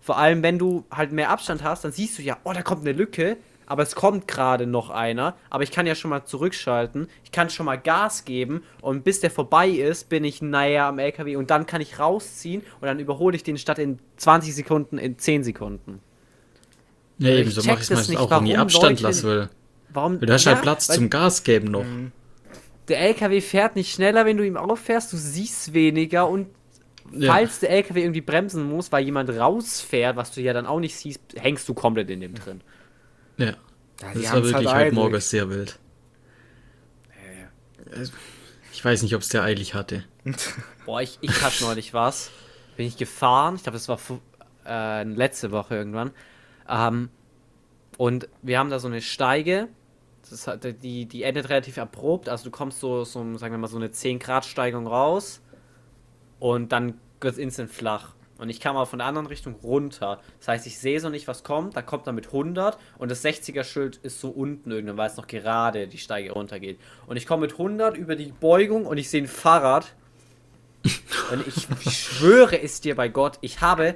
[0.00, 2.80] Vor allem, wenn du halt mehr Abstand hast, dann siehst du ja, oh, da kommt
[2.80, 3.36] eine Lücke,
[3.66, 5.34] aber es kommt gerade noch einer.
[5.50, 9.20] Aber ich kann ja schon mal zurückschalten, ich kann schon mal Gas geben und bis
[9.20, 13.00] der vorbei ist, bin ich näher am LKW und dann kann ich rausziehen und dann
[13.00, 16.00] überhole ich den statt in 20 Sekunden in 10 Sekunden.
[17.18, 19.48] Ja, eben, so mache ich es meistens auch, wenn ich Abstand lassen will.
[19.90, 20.20] Warum?
[20.20, 21.84] Weil du hast Ja, halt Platz zum Gas geben noch.
[22.88, 26.48] Der LKW fährt nicht schneller, wenn du ihm auffährst, du siehst weniger und
[27.12, 27.32] Ja.
[27.32, 30.96] falls der LKW irgendwie bremsen muss, weil jemand rausfährt, was du ja dann auch nicht
[30.96, 32.60] siehst, hängst du komplett in dem drin.
[33.36, 33.54] Ja, Ja,
[34.14, 34.94] das war wirklich halt heute.
[34.94, 35.78] Morgen sehr wild.
[37.96, 38.12] Also,
[38.72, 40.04] Ich weiß nicht, ob es der eilig hatte.
[40.86, 42.30] Boah, ich, ich hatte neulich was.
[42.76, 43.98] Bin ich gefahren, ich glaube, das war
[44.66, 46.10] äh, letzte Woche irgendwann.
[46.68, 47.10] Ähm,
[47.96, 49.68] und wir haben da so eine Steige.
[50.28, 52.28] Das hat, die, die endet relativ abrupt.
[52.28, 55.40] Also du kommst so, so, sagen wir mal, so eine 10 Grad Steigung raus.
[56.40, 58.14] Und dann wird instant flach.
[58.38, 60.20] Und ich kam aber von der anderen Richtung runter.
[60.38, 61.76] Das heißt, ich sehe so nicht, was kommt.
[61.76, 65.28] Da kommt dann mit 100 und das 60er-Schild ist so unten irgendwann, weil es noch
[65.28, 66.80] gerade die Steige runtergeht.
[67.06, 69.94] Und ich komme mit 100 über die Beugung und ich sehe ein Fahrrad.
[71.32, 73.94] und ich, ich schwöre es dir bei Gott, ich habe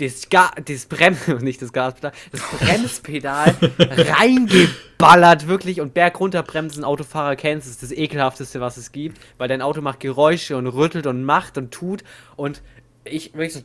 [0.00, 5.80] das, Ga das Brems, nicht das Gaspedal, das Bremspedal reingeballert, wirklich.
[5.80, 10.56] Und bergunterbremsen, Autofahrer kennst, ist das ekelhafteste, was es gibt, weil dein Auto macht Geräusche
[10.56, 12.04] und rüttelt und macht und tut.
[12.36, 12.62] Und
[13.04, 13.60] ich wirklich so.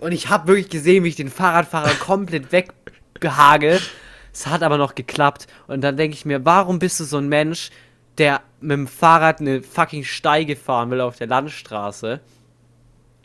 [0.00, 3.78] Und ich habe wirklich gesehen, wie ich den Fahrradfahrer komplett weggehagel.
[4.32, 5.46] Es hat aber noch geklappt.
[5.66, 7.70] Und dann denke ich mir, warum bist du so ein Mensch,
[8.16, 12.20] der mit dem Fahrrad eine fucking Steige fahren will auf der Landstraße?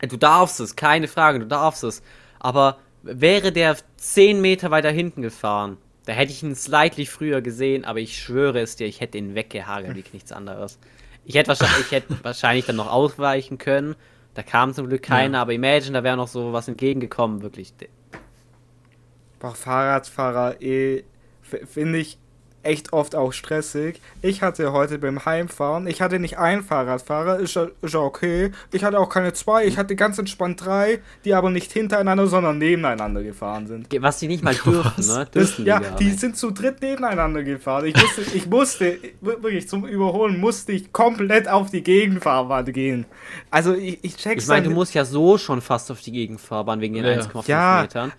[0.02, 2.04] Du darfst es, keine Frage, du darfst es.
[2.40, 7.84] Aber wäre der 10 Meter weiter hinten gefahren, da hätte ich ihn slightly früher gesehen,
[7.84, 10.80] aber ich schwöre es dir, ich hätte ihn weggehagelt wie nichts anderes.
[11.26, 13.96] Ich hätte wahrscheinlich, ich hätte wahrscheinlich dann noch ausweichen können.
[14.34, 15.42] Da kam zum Glück keiner, ja.
[15.42, 17.74] aber imagine, da wäre noch so was entgegengekommen, wirklich.
[19.40, 21.04] Boah, Fahrradfahrer, eh,
[21.42, 22.18] finde ich
[22.68, 24.02] echt oft auch stressig.
[24.22, 28.52] Ich hatte heute beim Heimfahren, ich hatte nicht einen Fahrradfahrer, ist ja, ist ja okay.
[28.72, 32.58] Ich hatte auch keine zwei, ich hatte ganz entspannt drei, die aber nicht hintereinander, sondern
[32.58, 33.88] nebeneinander gefahren sind.
[34.02, 35.28] Was die nicht mal dürfen, ne?
[35.34, 37.86] Dürfen das, die ja, die sind zu dritt nebeneinander gefahren.
[37.86, 43.06] Ich musste, ich musste, wirklich zum Überholen musste ich komplett auf die Gegenfahrbahn gehen.
[43.50, 46.82] Also ich, ich check's Ich meine, du musst ja so schon fast auf die Gegenfahrbahn
[46.82, 47.22] wegen den ja.
[47.22, 47.82] 1,5 ja.
[47.82, 48.12] Metern.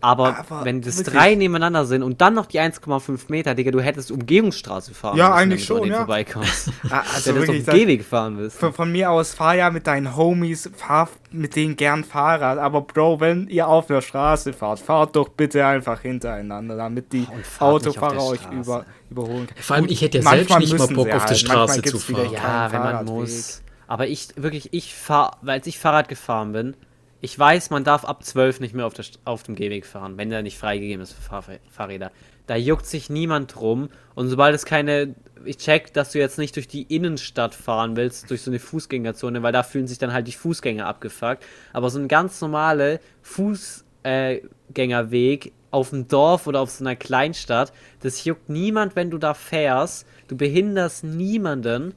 [0.00, 1.16] Aber, aber wenn das wirklich?
[1.16, 5.30] drei nebeneinander sind und dann noch die 1,5 Meter, Digga, du hättest Umgehungsstraße fahren Ja,
[5.30, 5.98] müssen, eigentlich schon, ja.
[5.98, 6.70] Vorbeikommst.
[6.90, 8.58] Ah, also wenn wirklich, du auf Gehweg fahren willst.
[8.58, 12.58] Von, von, mir aus fahr ja mit deinen Homies, fahr mit denen gern Fahrrad.
[12.58, 17.26] Aber Bro, wenn ihr auf der Straße fahrt, fahrt doch bitte einfach hintereinander, damit die
[17.28, 19.60] oh, Autofahrer euch über, überholen können.
[19.60, 21.38] Vor allem, ich hätte ja selbst nicht mal Bock auf der halt.
[21.38, 22.30] Straße zu fahren.
[22.32, 23.62] Ja, wenn man muss.
[23.88, 26.76] Aber ich, wirklich, ich fahr, weil ich Fahrrad gefahren bin,
[27.20, 30.30] ich weiß, man darf ab 12 nicht mehr auf, der, auf dem Gehweg fahren, wenn
[30.30, 32.12] der nicht freigegeben ist für Fahr Fahrräder.
[32.46, 33.90] Da juckt sich niemand drum.
[34.14, 35.14] Und sobald es keine.
[35.44, 39.42] Ich check, dass du jetzt nicht durch die Innenstadt fahren willst, durch so eine Fußgängerzone,
[39.42, 41.44] weil da fühlen sich dann halt die Fußgänger abgefuckt.
[41.72, 47.74] Aber so ein ganz normaler Fußgängerweg äh, auf dem Dorf oder auf so einer Kleinstadt,
[48.00, 50.06] das juckt niemand, wenn du da fährst.
[50.28, 51.94] Du behinderst niemanden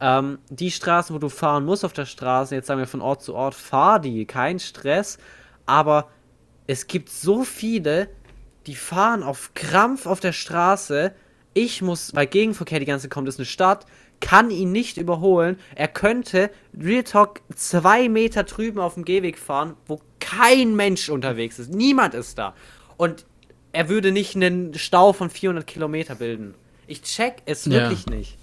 [0.00, 3.22] ähm, die Straßen, wo du fahren musst auf der Straße, jetzt sagen wir von Ort
[3.22, 5.18] zu Ort, fahr die, kein Stress.
[5.64, 6.08] Aber
[6.66, 8.08] es gibt so viele,
[8.66, 11.14] die fahren auf Krampf auf der Straße.
[11.54, 13.86] Ich muss, weil Gegenverkehr die ganze kommt, ist eine Stadt,
[14.20, 15.58] kann ihn nicht überholen.
[15.74, 21.58] Er könnte Real Talk zwei Meter drüben auf dem Gehweg fahren, wo kein Mensch unterwegs
[21.58, 21.72] ist.
[21.72, 22.54] Niemand ist da.
[22.96, 23.26] Und
[23.72, 26.54] er würde nicht einen Stau von 400 Kilometer bilden.
[26.86, 28.16] Ich check es wirklich ja.
[28.16, 28.38] nicht.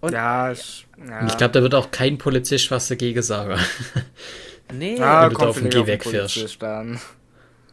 [0.00, 1.26] Und ja, ich, ja.
[1.26, 3.58] ich glaube, da wird auch kein Polizist was dagegen sagen.
[4.70, 6.58] Nee, ja, wenn du da auf dem Gehweg fährst.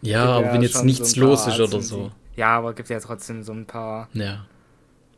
[0.02, 2.10] Ja, aber wenn jetzt nichts so los ist oder so.
[2.38, 4.08] Ja, aber gibt ja trotzdem so ein paar.
[4.14, 4.46] Ja.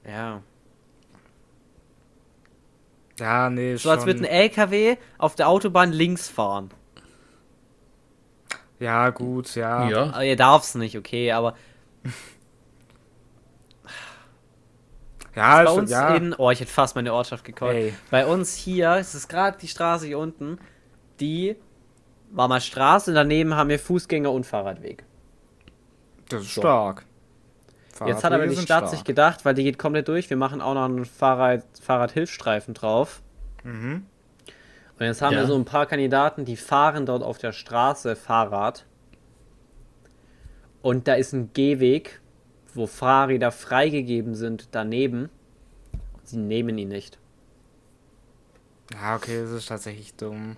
[0.04, 0.42] Ja.
[3.20, 6.70] Ja, nee, So als würde ein LKW auf der Autobahn links fahren.
[8.80, 9.90] Ja, gut, ja.
[9.90, 10.04] Ja.
[10.10, 11.56] Aber ihr darf's nicht, okay, aber
[15.38, 16.16] Ja, bei uns ja.
[16.16, 17.94] in, oh, ich hätte fast meine Ortschaft gecallt.
[18.10, 20.58] Bei uns hier, es ist gerade die Straße hier unten,
[21.20, 21.56] die
[22.32, 25.06] war mal Straße, daneben haben wir Fußgänger und Fahrradweg.
[26.30, 26.62] Das ist so.
[26.62, 27.06] stark.
[28.06, 28.90] Jetzt hat aber die Stadt stark.
[28.90, 33.22] sich gedacht, weil die geht komplett durch, wir machen auch noch einen Fahrrad, Fahrradhilfsstreifen drauf.
[33.64, 34.08] Mhm.
[35.00, 35.42] Und jetzt haben ja.
[35.42, 38.86] wir so ein paar Kandidaten, die fahren dort auf der Straße Fahrrad.
[40.82, 42.22] Und da ist ein Gehweg
[42.78, 45.30] wo Fahrräder freigegeben sind, daneben.
[46.24, 47.18] Sie nehmen ihn nicht.
[48.94, 50.56] Ja, okay, das ist tatsächlich dumm.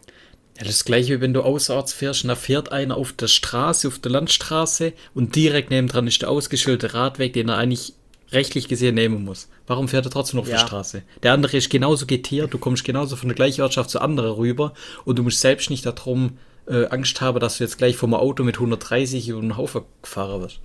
[0.58, 3.88] Ja, das gleiche, wie wenn du außerorts fährst und da fährt einer auf der Straße,
[3.88, 7.94] auf der Landstraße und direkt nebendran ist der ausgeschilderte Radweg, den er eigentlich
[8.32, 9.48] rechtlich gesehen nehmen muss.
[9.68, 10.58] Warum fährt er trotzdem noch auf ja.
[10.58, 11.04] der Straße?
[11.24, 14.74] Der andere ist genauso getiert, du kommst genauso von der gleichen Ortschaft zur anderen rüber
[15.06, 16.38] und du musst selbst nicht darum
[16.68, 20.42] äh, Angst haben, dass du jetzt gleich vom Auto mit 130 über den Haufen gefahren
[20.42, 20.60] wirst.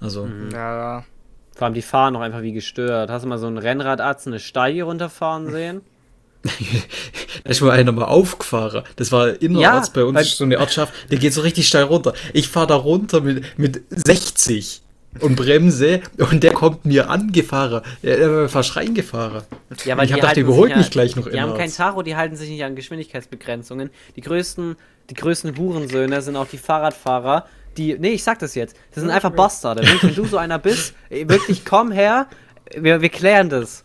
[0.00, 0.26] Also.
[0.26, 0.50] Mhm.
[0.52, 1.04] Ja.
[1.54, 3.10] Vor allem die fahren noch einfach wie gestört.
[3.10, 5.80] Hast du mal so ein Rennradarzt eine Steige runterfahren sehen?
[7.44, 8.84] da ist mal einer mal aufgefahren.
[8.96, 10.92] Das war innerorts ja, bei uns so eine Ortschaft.
[11.10, 12.14] Der geht so richtig steil runter.
[12.32, 14.82] Ich fahre da runter mit, mit 60
[15.20, 17.82] und bremse und der kommt mir angefahren.
[18.02, 19.42] Der war fast reingefahren.
[19.84, 22.16] Ja, weil ich habe gedacht, der überholt mich gleich noch Die haben kein Tacho, die
[22.16, 23.90] halten sich nicht an Geschwindigkeitsbegrenzungen.
[24.16, 24.76] Die größten,
[25.10, 27.46] die größten Hurensöhne sind auch die Fahrradfahrer,
[27.78, 29.82] die, nee, ich sag das jetzt, das sind einfach Bastarde.
[30.02, 32.26] Wenn du so einer bist, wirklich komm her,
[32.74, 33.84] wir, wir klären das.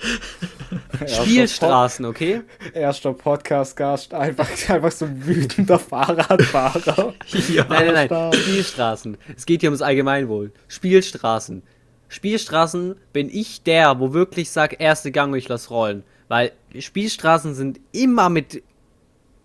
[1.06, 2.42] Spielstraßen, okay?
[2.72, 7.14] Erster Podcast-Gast, einfach, einfach so ein wütender Fahrradfahrer.
[7.48, 7.66] ja.
[7.68, 8.32] Nein, nein, nein.
[8.32, 9.16] Spielstraßen.
[9.36, 10.52] Es geht hier ums Allgemeinwohl.
[10.68, 11.62] Spielstraßen.
[12.08, 16.04] Spielstraßen bin ich der, wo wirklich sagt, erste Gang und ich lass rollen.
[16.28, 18.62] Weil Spielstraßen sind immer mit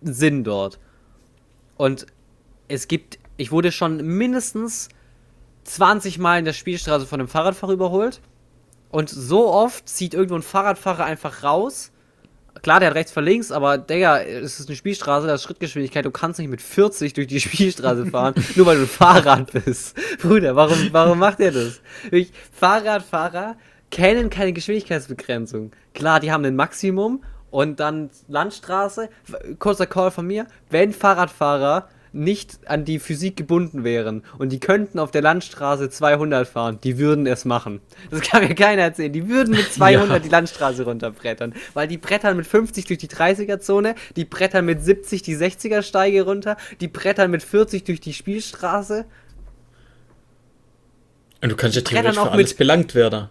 [0.02, 0.78] Sinn dort.
[1.76, 2.06] Und
[2.68, 4.88] es gibt, ich wurde schon mindestens
[5.64, 8.20] 20 Mal in der Spielstraße von einem Fahrradfahrer überholt.
[8.90, 11.90] Und so oft zieht irgendwo ein Fahrradfahrer einfach raus.
[12.62, 16.04] Klar, der hat rechts vor links, aber Digga, es ist eine Spielstraße, da ist Schrittgeschwindigkeit.
[16.04, 19.96] Du kannst nicht mit 40 durch die Spielstraße fahren, nur weil du ein Fahrrad bist.
[20.22, 21.80] Bruder, warum, warum macht er das?
[22.12, 23.56] Ich, Fahrradfahrer
[23.90, 25.72] kennen keine Geschwindigkeitsbegrenzung.
[25.94, 29.08] Klar, die haben ein Maximum und dann Landstraße.
[29.58, 30.46] Kurzer Call von mir.
[30.70, 36.46] Wenn Fahrradfahrer nicht an die Physik gebunden wären und die könnten auf der Landstraße 200
[36.46, 37.80] fahren, die würden es machen.
[38.10, 39.12] Das kann mir keiner erzählen.
[39.12, 40.18] Die würden mit 200 ja.
[40.20, 45.22] die Landstraße runterbrettern, weil die brettern mit 50 durch die 30er-Zone, die brettern mit 70
[45.22, 49.04] die 60er-Steige runter, die brettern mit 40 durch die Spielstraße.
[51.42, 53.28] Und du kannst ja theoretisch für alles belangt werden.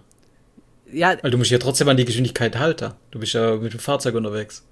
[0.91, 1.15] Ja.
[1.21, 2.91] Weil du musst ja trotzdem an die Geschwindigkeit halten.
[3.11, 4.67] Du bist ja mit dem Fahrzeug unterwegs.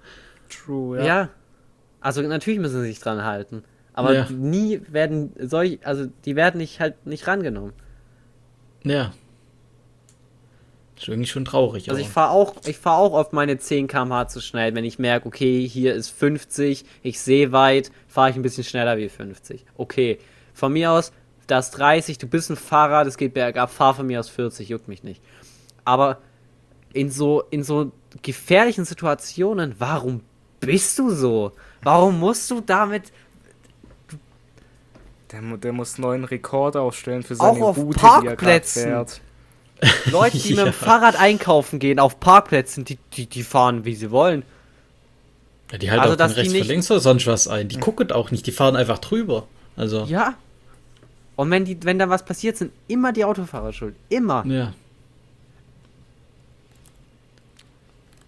[0.48, 1.04] True, ja.
[1.04, 1.28] Ja.
[2.00, 3.64] Also natürlich müssen sie sich dran halten.
[3.94, 4.26] Aber ja.
[4.30, 7.72] nie werden solch, also die werden nicht halt nicht rangenommen.
[8.84, 9.12] Ja.
[10.96, 11.90] Ist irgendwie schon traurig.
[11.90, 12.00] Also aber.
[12.00, 15.26] ich fahre auch, ich fahre auch auf meine 10 km/h zu schnell, wenn ich merke,
[15.26, 19.66] okay, hier ist 50, ich sehe weit, fahre ich ein bisschen schneller wie 50.
[19.76, 20.18] Okay,
[20.54, 21.12] von mir aus,
[21.46, 24.88] das 30, du bist ein Fahrer, das geht bergab, fahr von mir aus 40, juckt
[24.88, 25.20] mich nicht.
[25.84, 26.18] Aber
[26.92, 27.92] in so, in so
[28.22, 30.20] gefährlichen Situationen, warum
[30.60, 31.52] bist du so?
[31.82, 33.12] Warum musst du damit
[35.32, 38.84] der, der muss neuen Rekord aufstellen für seine Auch auf Route, Parkplätzen.
[38.84, 39.20] die er fährt.
[40.12, 40.64] Leute, die ja.
[40.64, 44.44] mit dem Fahrrad einkaufen gehen auf Parkplätzen, die, die, die fahren, wie sie wollen.
[45.72, 47.68] Ja, die halten also, auch rechts vor links oder sonst was ein.
[47.68, 49.46] Die gucken auch nicht, die fahren einfach drüber.
[49.76, 50.04] Also.
[50.04, 50.34] Ja.
[51.34, 53.96] Und wenn, die, wenn da was passiert, sind immer die Autofahrer schuld.
[54.10, 54.44] Immer.
[54.46, 54.74] Ja.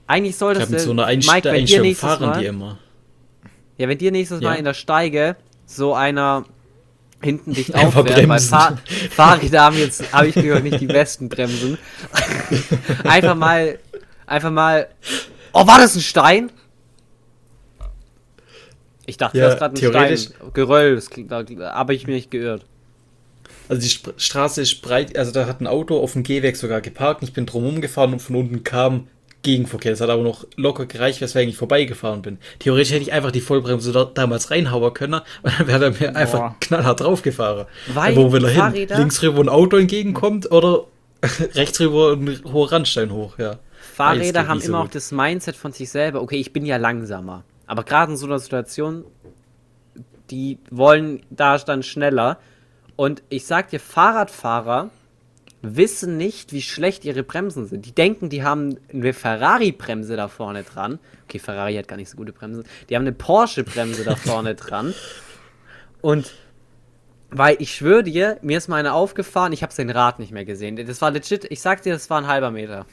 [0.06, 0.70] Eigentlich soll das.
[0.70, 2.78] Ich so eine Einst Mike, wenn dir fahren Mal, die immer.
[3.76, 4.50] Ja, wenn dir nächstes ja.
[4.50, 5.36] Mal in der Steige
[5.66, 6.44] so einer
[7.24, 8.78] hinten dicht aufwärmen, weil Fahr
[9.10, 11.78] Fahrräder haben jetzt, habe ich gehört, nicht die besten Bremsen.
[13.04, 13.78] einfach mal,
[14.26, 14.88] einfach mal,
[15.52, 16.50] oh, war das ein Stein?
[19.06, 21.44] Ich dachte, ja, das ist gerade ein Stein, Geröll, das klingt, da
[21.74, 22.64] habe ich mich nicht geirrt.
[23.68, 26.80] Also die Sp Straße ist breit, also da hat ein Auto auf dem Gehweg sogar
[26.80, 27.22] geparkt.
[27.22, 29.08] Ich bin drumherum gefahren und von unten kam
[29.44, 29.92] Gegenverkehr.
[29.92, 32.38] Das hat aber noch locker gereicht, weswegen ich vorbeigefahren bin.
[32.58, 36.12] Theoretisch hätte ich einfach die Vollbremse dort damals reinhauen können und dann wäre er mir
[36.12, 36.16] Boah.
[36.16, 37.66] einfach knallhart draufgefahren.
[37.92, 39.02] Weil Wo will er Fahrräder hin?
[39.04, 40.86] Links rüber ein Auto entgegenkommt oder
[41.54, 43.58] rechts rüber ein hoher Randstein hoch, ja.
[43.94, 44.88] Fahrräder haben so immer gut.
[44.88, 47.44] auch das Mindset von sich selber, okay, ich bin ja langsamer.
[47.66, 49.04] Aber gerade in so einer Situation,
[50.30, 52.38] die wollen da dann schneller.
[52.96, 54.90] Und ich sag dir, Fahrradfahrer
[55.64, 57.86] wissen nicht, wie schlecht ihre Bremsen sind.
[57.86, 60.98] Die denken, die haben eine Ferrari-Bremse da vorne dran.
[61.24, 62.64] Okay, Ferrari hat gar nicht so gute Bremsen.
[62.88, 64.94] Die haben eine Porsche-Bremse da vorne dran.
[66.00, 66.34] Und
[67.30, 70.76] weil ich schwöre dir, mir ist meine aufgefahren, ich habe den Rad nicht mehr gesehen.
[70.76, 72.86] Das war legit, ich sag dir, das war ein halber Meter.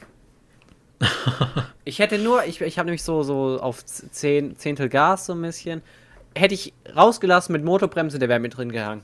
[1.84, 5.42] ich hätte nur, ich, ich habe nämlich so, so auf zehn, Zehntel Gas so ein
[5.42, 5.82] bisschen.
[6.34, 9.02] Hätte ich rausgelassen mit Motorbremse, der wäre mit drin gehangen.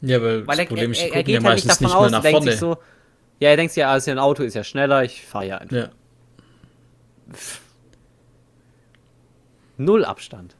[0.00, 1.96] Ja, weil, weil das Problem ist, er, er, er geht ja halt nicht davon nicht
[1.96, 2.76] aus, nach denkt sich so,
[3.40, 5.76] ja, er denkt sich ja, also ein Auto ist ja schneller, ich fahre ja einfach.
[5.76, 5.90] Ja.
[9.76, 10.56] Null Abstand.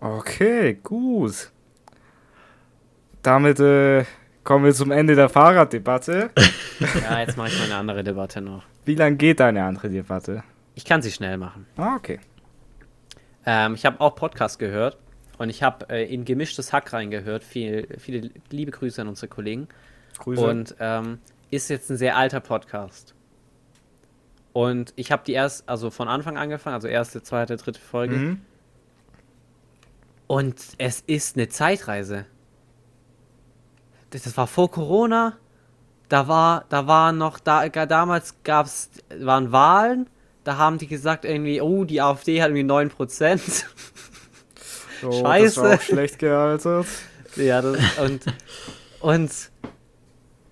[0.00, 1.50] Okay, gut.
[3.22, 4.04] Damit äh,
[4.42, 6.30] kommen wir zum Ende der Fahrraddebatte.
[7.02, 8.64] ja, jetzt mache ich mal eine andere Debatte noch.
[8.84, 10.42] Wie lange geht deine andere Debatte?
[10.74, 11.66] Ich kann sie schnell machen.
[11.76, 12.20] Ah, okay.
[13.46, 14.98] Ähm, ich habe auch Podcast gehört
[15.38, 17.42] und ich habe äh, in gemischtes Hack reingehört.
[17.44, 19.68] Viel, viele liebe Grüße an unsere Kollegen.
[20.18, 20.40] Grüße.
[20.40, 21.18] Und ähm,
[21.50, 23.14] ist jetzt ein sehr alter Podcast.
[24.52, 28.16] Und ich habe die erst, also von Anfang angefangen, also erste, zweite, dritte Folge.
[28.16, 28.40] Mhm.
[30.28, 32.26] Und es ist eine Zeitreise.
[34.10, 35.36] Das war vor Corona.
[36.08, 40.08] Da war, da war noch, da, damals gab's, waren Wahlen.
[40.44, 43.64] Da haben die gesagt irgendwie, oh, die AfD hat irgendwie 9%.
[45.02, 45.44] Oh, Scheiße.
[45.44, 46.86] Das war auch schlecht gealtert.
[47.36, 48.24] ja, das, und,
[49.00, 49.30] und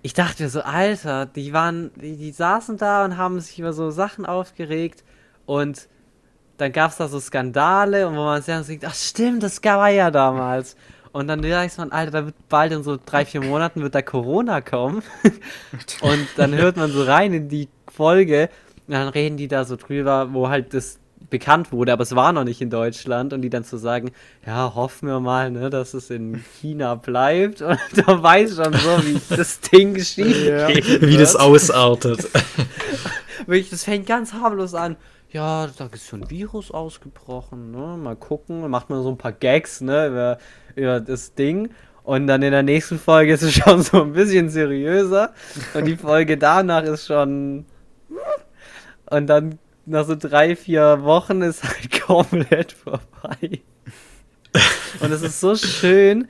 [0.01, 3.73] ich dachte mir so, Alter, die waren, die, die saßen da und haben sich über
[3.73, 5.03] so Sachen aufgeregt
[5.45, 5.87] und
[6.57, 9.89] dann gab es da so Skandale und wo man sich denkt, ach stimmt, das war
[9.89, 10.75] ja damals.
[11.11, 14.01] Und dann weiß man, Alter, da wird bald in so drei, vier Monaten wird da
[14.01, 15.03] Corona kommen.
[16.01, 18.49] und dann hört man so rein in die Folge
[18.87, 20.99] und dann reden die da so drüber, wo halt das
[21.33, 24.11] bekannt wurde, aber es war noch nicht in Deutschland und die dann zu so sagen,
[24.45, 29.03] ja, hoffen wir mal, ne, dass es in China bleibt und da weiß schon so,
[29.03, 30.67] wie das Ding schief ja.
[30.69, 32.29] Wie das ausartet.
[33.47, 34.95] Wirklich, das fängt ganz harmlos an.
[35.31, 37.97] Ja, da ist so ein Virus ausgebrochen, ne?
[37.97, 40.37] Mal gucken, macht man so ein paar Gags, ne, über,
[40.75, 41.71] über das Ding.
[42.03, 45.33] Und dann in der nächsten Folge ist es schon so ein bisschen seriöser.
[45.73, 47.65] Und die Folge danach ist schon.
[49.09, 53.61] Und dann nach so drei, vier Wochen ist halt komplett vorbei.
[54.99, 56.27] Und es ist so schön.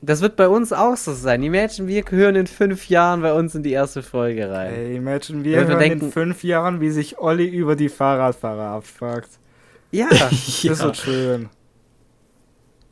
[0.00, 1.42] Das wird bei uns auch so sein.
[1.42, 4.72] Imagine, wir hören in fünf Jahren bei uns in die erste Folge rein.
[4.72, 9.30] Ey, imagine, wir hören denken, in fünf Jahren, wie sich Olli über die Fahrradfahrer abfuckt.
[9.90, 10.78] Ja, das ja.
[10.78, 11.48] wird schön.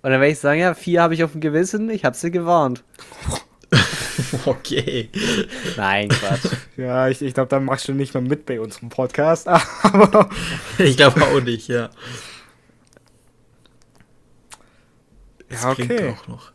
[0.03, 2.31] Und dann werde ich sagen, ja, vier habe ich auf dem Gewissen, ich habe sie
[2.31, 2.83] gewarnt.
[4.47, 5.11] okay.
[5.77, 6.53] Nein, Quatsch.
[6.77, 9.49] Ja, ich, ich glaube, dann machst du nicht mehr mit bei unserem Podcast.
[9.83, 10.29] Aber
[10.79, 11.91] ich glaube auch nicht, ja.
[15.49, 16.15] Das ja, okay.
[16.15, 16.53] Auch noch.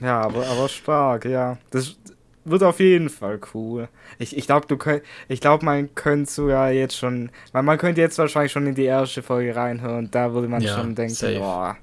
[0.00, 1.58] ja, aber, aber stark, ja.
[1.70, 1.96] Das
[2.44, 3.88] wird auf jeden Fall cool.
[4.18, 8.00] Ich, ich glaube, du könnt, ich glaube, man könnte sogar jetzt schon, weil man könnte
[8.00, 10.10] jetzt wahrscheinlich schon in die erste Folge reinhören.
[10.10, 11.76] Da würde man ja, schon denken, boah,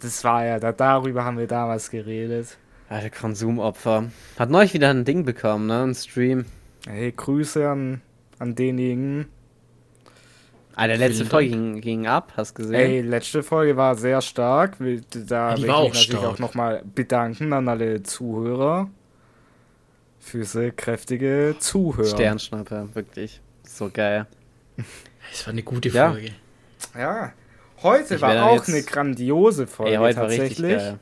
[0.00, 2.56] das war ja, da, darüber haben wir damals geredet.
[2.88, 4.10] Alter, Konsumopfer.
[4.38, 5.82] Hat neulich wieder ein Ding bekommen, ne?
[5.82, 6.44] Ein Stream.
[6.86, 8.00] Hey, Grüße an,
[8.38, 9.26] an denjenigen.
[10.76, 12.74] Ah, der letzte Folge ging, ging, ab, hast du gesehen?
[12.74, 14.76] Ey, letzte Folge war sehr stark.
[14.78, 16.24] Da will ich mich natürlich stark.
[16.24, 18.88] auch nochmal bedanken an alle Zuhörer.
[20.20, 22.06] Für diese kräftige Zuhörer.
[22.06, 23.40] Sternschnapper, wirklich.
[23.64, 24.26] So geil.
[25.32, 26.30] Es war eine gute Folge.
[26.94, 27.32] Ja, ja.
[27.82, 30.58] heute ich war auch eine grandiose Folge ey, heute tatsächlich.
[30.60, 30.98] War richtig geil.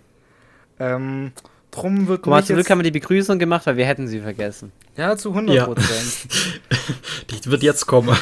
[0.79, 1.33] Ähm,
[1.75, 4.21] drum wird Guck mal, zum Glück haben wir die Begrüßung gemacht, weil wir hätten sie
[4.21, 4.73] vergessen.
[4.97, 6.29] Ja, zu 100 Prozent.
[7.31, 7.37] Ja.
[7.45, 8.17] die wird jetzt kommen.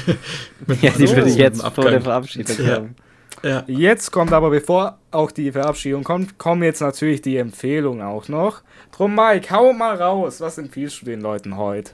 [0.80, 2.94] ja, die würde jetzt vor der Verabschiedung kommen.
[3.42, 3.64] Ja.
[3.66, 8.62] Jetzt kommt aber, bevor auch die Verabschiedung kommt, kommen jetzt natürlich die Empfehlungen auch noch.
[8.92, 10.40] Drum, Mike, hau mal raus.
[10.40, 11.92] Was empfiehlst du den Leuten heute?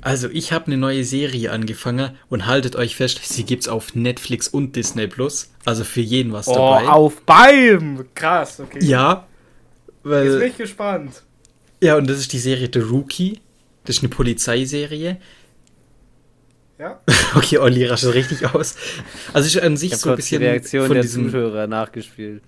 [0.00, 4.48] Also, ich habe eine neue Serie angefangen und haltet euch fest, sie gibt's auf Netflix
[4.48, 5.52] und Disney Plus.
[5.64, 6.88] Also für jeden was oh, dabei.
[6.88, 8.06] Auf beim!
[8.14, 8.80] Krass, okay.
[8.82, 9.26] Ja.
[10.04, 11.22] Weil, Jetzt bin ich gespannt.
[11.80, 13.40] Ja, und das ist die Serie The Rookie.
[13.84, 15.18] Das ist eine Polizeiserie.
[16.78, 17.00] Ja.
[17.34, 18.76] okay, Olli rascht richtig aus.
[19.32, 22.42] Also ist an sich ich so ein bisschen die Reaktion von der diesem Zuhörer nachgespielt.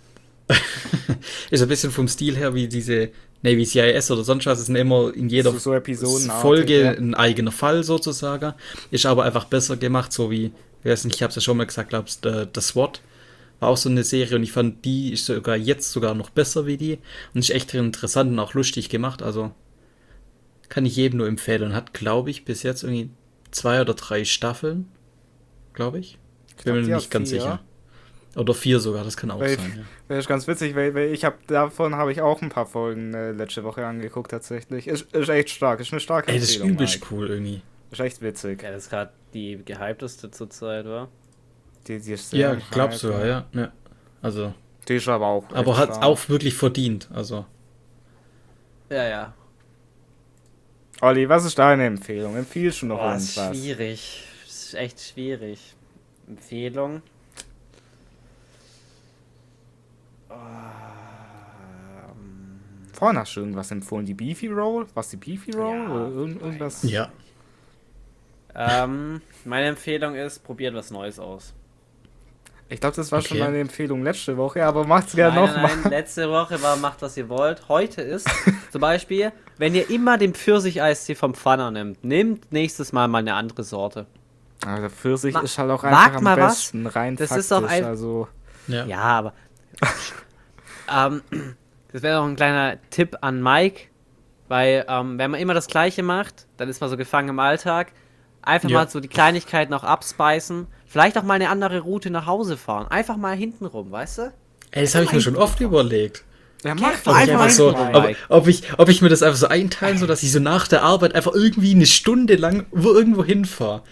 [1.50, 3.10] ist ein bisschen vom Stil her wie diese
[3.42, 4.60] Navy CIS oder sonst was.
[4.60, 6.90] Es sind immer in jeder so, so Folge ja.
[6.92, 8.54] ein eigener Fall sozusagen.
[8.90, 10.52] Ist aber einfach besser gemacht, so wie,
[10.82, 13.00] ich weiß nicht, ich habe es ja schon mal gesagt, glaubst der, der SWAT
[13.60, 16.66] war auch so eine Serie und ich fand die ist sogar jetzt sogar noch besser
[16.66, 16.98] wie die
[17.34, 19.22] und ist echt interessant und auch lustig gemacht.
[19.22, 19.52] Also
[20.68, 21.62] kann ich jedem nur empfehlen.
[21.62, 23.10] Und hat, glaube ich, bis jetzt irgendwie
[23.50, 24.88] zwei oder drei Staffeln,
[25.72, 26.18] glaube ich.
[26.58, 27.40] Ich bin mir nicht ganz vier.
[27.40, 27.60] sicher.
[28.34, 29.72] Oder vier sogar, das kann auch weil sein.
[29.76, 29.82] Ja.
[30.08, 33.14] Das ist ganz witzig, weil, weil ich habe davon habe ich auch ein paar Folgen
[33.14, 34.88] äh, letzte Woche angeguckt tatsächlich.
[34.88, 37.62] Ist, ist echt stark, ist eine starke Ey, das ist übelst cool irgendwie.
[37.90, 38.62] Ist echt witzig.
[38.62, 41.08] Ja, das ist gerade die gehypteste zurzeit, war.
[41.86, 43.46] Die, die ist ja, glaubst du, ja.
[43.52, 43.72] ja.
[44.22, 44.54] Also.
[44.88, 45.44] Die ist aber auch.
[45.52, 47.46] Aber hat auch wirklich verdient, also.
[48.88, 49.34] Ja, ja.
[51.00, 52.36] Olli, was ist deine Empfehlung?
[52.36, 53.56] Empfiehlst du noch Boah, irgendwas?
[53.56, 54.24] Schwierig.
[54.44, 55.74] Das ist echt schwierig.
[56.26, 57.02] Empfehlung.
[62.92, 64.06] Vorhin hast du irgendwas empfohlen.
[64.06, 64.86] Die Beefy Roll?
[64.94, 65.76] Was die Beefy Roll?
[65.76, 66.82] Ja, oder irgend, irgendwas?
[66.84, 67.12] Ja.
[68.54, 71.52] Ähm, meine Empfehlung ist, probiert was Neues aus.
[72.68, 73.28] Ich glaube, das war okay.
[73.28, 75.76] schon meine Empfehlung letzte Woche, aber macht's gerne nochmal.
[75.76, 77.68] Nein, letzte Woche war, macht was ihr wollt.
[77.68, 78.28] Heute ist
[78.72, 83.34] zum Beispiel, wenn ihr immer den Pfirsich-Eistee vom Pfanner nimmt, nehmt nächstes Mal mal eine
[83.34, 84.06] andere Sorte.
[84.66, 86.96] Also Pfirsich Ma ist halt auch einfach am besten, was?
[86.96, 88.26] rein das faktisch, ist auch ein, also.
[88.66, 89.32] Ja, ja aber
[90.92, 91.22] ähm,
[91.92, 93.82] das wäre auch ein kleiner Tipp an Mike,
[94.48, 97.92] weil ähm, wenn man immer das Gleiche macht, dann ist man so gefangen im Alltag.
[98.42, 98.78] Einfach ja.
[98.78, 100.66] mal so die Kleinigkeiten auch abspeisen.
[100.86, 102.86] Vielleicht auch mal eine andere Route nach Hause fahren.
[102.88, 104.32] Einfach mal hinten rum, weißt du?
[104.70, 106.24] Ey, das habe ich mir schon oft überlegt.
[106.64, 109.98] Ja, mach doch einfach so, ob, ob, ich, ob ich mir das einfach so einteilen,
[109.98, 113.82] so dass ich so nach der Arbeit einfach irgendwie eine Stunde lang wo irgendwo hinfahre.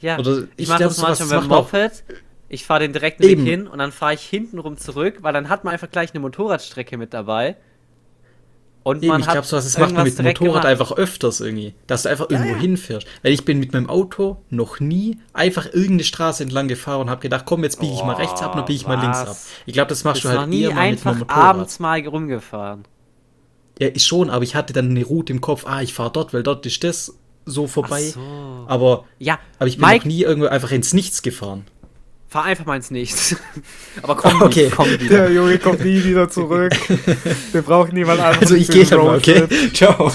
[0.00, 2.04] Ja, Oder ich, ich mache das manchmal mit dem Moped.
[2.48, 5.48] Ich fahre den direkten Weg hin und dann fahre ich hinten rum zurück, weil dann
[5.48, 7.56] hat man einfach gleich eine Motorradstrecke mit dabei.
[8.84, 10.72] Und Eben, man ich glaube, so was das macht man mit direkt Motorrad gemacht.
[10.72, 11.74] einfach öfters irgendwie.
[11.86, 13.06] Dass du einfach irgendwo hinfährst.
[13.22, 17.20] Weil ich bin mit meinem Auto noch nie einfach irgendeine Straße entlang gefahren und habe
[17.20, 19.28] gedacht, komm, jetzt biege ich mal rechts ab, dann biege ich mal links ab.
[19.28, 19.46] was?
[19.66, 21.44] Ich glaube, das machst Bist du halt nie eher mal mit einfach Motorrad.
[21.44, 22.84] abends mal rumgefahren.
[23.78, 26.34] Ja, ist schon, aber ich hatte dann eine Route im Kopf, ah, ich fahre dort,
[26.34, 28.06] weil dort ist das so vorbei.
[28.10, 28.64] Ach so.
[28.68, 31.64] Aber, Ja, aber ich bin Mike, noch nie irgendwo einfach ins Nichts gefahren.
[32.32, 33.36] Fahr einfach mal ins Nichts.
[34.02, 34.64] Aber komm, Okay.
[34.64, 35.26] nicht, komm wieder.
[35.28, 36.72] Der Junge kommt nie wieder zurück.
[37.52, 39.46] Wir brauchen niemanden einfach Also ich gehe dann mal, okay?
[39.74, 40.10] Ciao.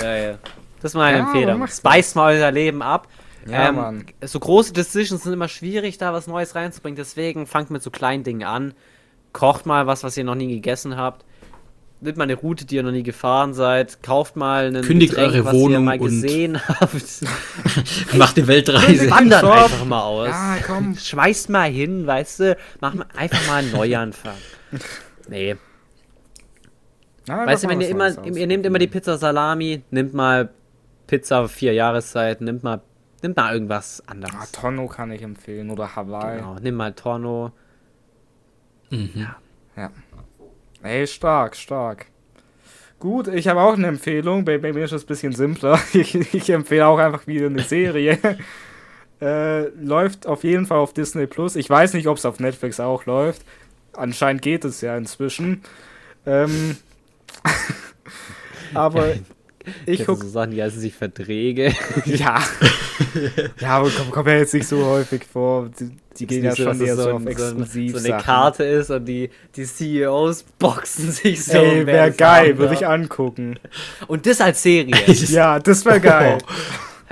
[0.00, 0.38] Ja, ja.
[0.82, 1.66] Das ist meine Ja, Empfehlung.
[1.66, 3.08] Speist mal euer Leben ab.
[3.48, 4.06] Ja, ähm, Mann.
[4.22, 6.96] so große Decisions sind immer schwierig, da was Neues reinzubringen.
[6.96, 8.74] Deswegen fangt mit so kleinen Dingen an.
[9.32, 11.24] Kocht mal was, was ihr noch nie gegessen habt.
[12.00, 14.02] Nimmt mal eine Route, die ihr noch nie gefahren seid.
[14.02, 17.24] Kauft mal einen Kündigt Getränk, eure was ihr Wohnung mal und- gesehen habt.
[18.14, 19.10] Macht die Weltreise.
[19.10, 20.28] Wandert einfach mal aus.
[20.28, 20.94] Ja, komm.
[20.98, 22.56] Schmeißt mal hin, weißt du.
[22.80, 24.34] Mach mal einfach mal einen Neuanfang.
[25.28, 25.56] Nee.
[27.26, 30.50] Ja, Weißt du, wenn ihr immer, Neues ihr nehmt immer die Pizza Salami, nimmt mal
[31.06, 32.82] Pizza vier Jahreszeiten, nimmt mal,
[33.22, 34.52] nimmt mal irgendwas Ah, anderes.
[34.52, 36.36] Tonno kann ich empfehlen oder Hawaii.
[36.36, 37.52] Genau, nimm mal Torno.
[38.90, 39.26] Mhm.
[40.82, 42.06] Ey, stark, stark.
[42.98, 44.44] Gut, ich habe auch eine Empfehlung.
[44.44, 45.78] Bei, bei mir ist das ein bisschen simpler.
[45.92, 48.18] Ich, ich empfehle auch einfach wieder eine Serie.
[49.20, 51.56] äh, läuft auf jeden Fall auf Disney Plus.
[51.56, 53.42] Ich weiß nicht, ob es auf Netflix auch läuft.
[53.92, 55.62] Anscheinend geht es ja inzwischen.
[56.24, 56.76] Ähm,
[58.74, 59.14] aber
[59.84, 61.72] ich Ich guck, so Sachen, die heißen sich Verträge.
[62.04, 62.42] ja.
[63.60, 65.70] ja, aber kommt komm ja jetzt nicht so häufig vor.
[65.78, 68.90] Die, die gehen ja so, schon eher so, so, auf exklusiv so eine Karte ist
[68.90, 71.58] und die, die CEOs boxen sich so.
[71.58, 73.58] Ey, wäre geil, würde ich angucken.
[74.06, 74.94] Und das als Serie.
[75.28, 76.38] Ja, das wäre geil.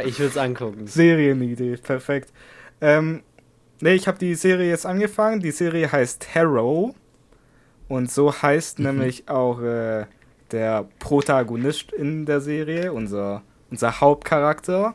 [0.05, 0.87] ich würde es angucken.
[0.87, 2.33] Serienidee, perfekt.
[2.81, 3.23] Ähm,
[3.81, 5.41] ne, ich habe die Serie jetzt angefangen.
[5.41, 6.95] Die Serie heißt Harrow.
[7.89, 10.07] Und so heißt nämlich auch äh,
[10.55, 14.95] der Protagonist in der Serie, unser, unser Hauptcharakter.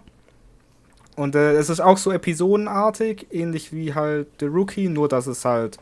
[1.17, 5.43] Und äh, es ist auch so episodenartig, ähnlich wie halt The Rookie, nur dass es
[5.43, 5.77] halt,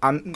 [0.00, 0.32] an,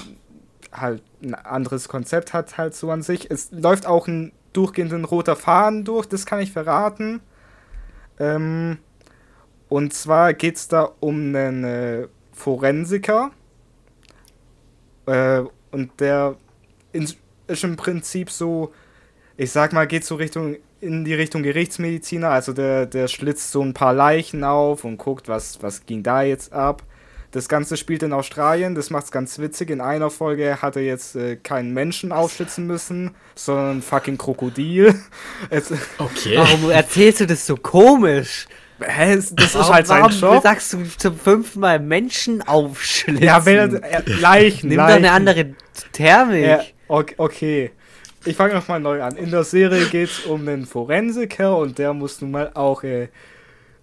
[0.70, 3.30] halt ein anderes Konzept hat halt so an sich.
[3.30, 7.20] Es läuft auch ein durchgehenden roter Faden durch, das kann ich verraten.
[8.20, 8.76] Ähm,
[9.70, 13.30] und zwar geht es da um einen äh, Forensiker.
[15.06, 16.36] Äh, und der
[17.46, 18.72] ist im Prinzip so,
[19.36, 22.28] ich sag mal, geht so Richtung in die Richtung Gerichtsmediziner.
[22.30, 26.22] Also der, der schlitzt so ein paar Leichen auf und guckt, was, was ging da
[26.22, 26.82] jetzt ab.
[27.30, 29.70] Das Ganze spielt in Australien, das macht's ganz witzig.
[29.70, 34.94] In einer Folge hat er jetzt äh, keinen Menschen aufschlitzen müssen, sondern ein fucking Krokodil.
[35.50, 36.36] Es, Okay.
[36.36, 38.46] Warum erzählst du das so komisch?
[38.80, 40.42] hä, das ist Warum, halt sein warum Job.
[40.42, 43.24] sagst du zum fünften Mal Menschen aufschlitzen?
[43.24, 45.04] Ja, wenn er, er Leichen, Nimm doch Leichen.
[45.04, 45.54] eine andere
[45.92, 46.44] Thermik.
[46.44, 46.73] Ja, ok-
[47.16, 47.70] okay.
[48.26, 49.16] Ich fange nochmal neu an.
[49.16, 53.08] In der Serie geht es um einen Forensiker und der muss nun mal auch äh,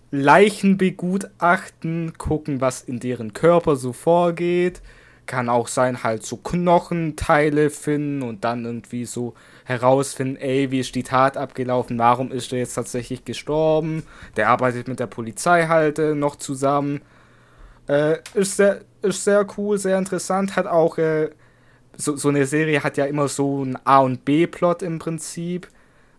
[0.09, 4.81] Leichen begutachten, gucken, was in deren Körper so vorgeht.
[5.27, 9.35] Kann auch sein, halt so Knochenteile finden und dann irgendwie so
[9.65, 14.03] herausfinden, ey, wie ist die Tat abgelaufen, warum ist er jetzt tatsächlich gestorben.
[14.37, 17.01] Der arbeitet mit der Polizei halt äh, noch zusammen.
[17.87, 21.29] Äh, ist, sehr, ist sehr cool, sehr interessant, hat auch äh,
[21.97, 25.67] so, so eine Serie hat ja immer so einen A- und B-Plot im Prinzip.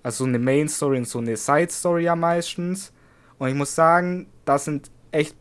[0.03, 2.93] Also so eine Main-Story und so eine Side-Story ja meistens.
[3.39, 5.37] Und ich muss sagen, das sind echt.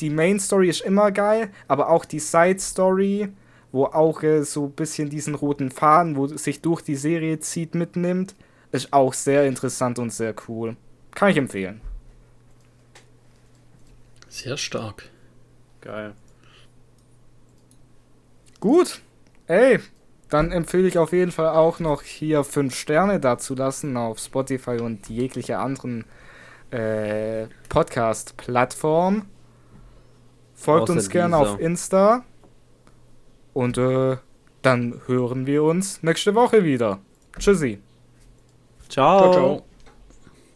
[0.00, 3.28] Die Main-Story ist immer geil, aber auch die Side-Story,
[3.72, 7.74] wo auch äh, so ein bisschen diesen roten Faden, wo sich durch die Serie zieht,
[7.74, 8.34] mitnimmt,
[8.70, 10.76] ist auch sehr interessant und sehr cool.
[11.14, 11.80] Kann ich empfehlen.
[14.28, 15.10] Sehr stark.
[15.82, 16.14] Geil.
[18.60, 19.02] Gut.
[19.46, 19.80] Ey,
[20.28, 25.08] dann empfehle ich auf jeden Fall auch noch hier 5 Sterne dazulassen auf Spotify und
[25.08, 26.04] jegliche anderen
[26.70, 29.26] äh, Podcast-Plattformen.
[30.54, 32.24] Folgt Außer uns gerne auf Insta.
[33.52, 34.16] Und äh,
[34.62, 37.00] dann hören wir uns nächste Woche wieder.
[37.38, 37.80] Tschüssi.
[38.88, 39.18] Ciao.
[39.18, 39.71] Ciao, ciao.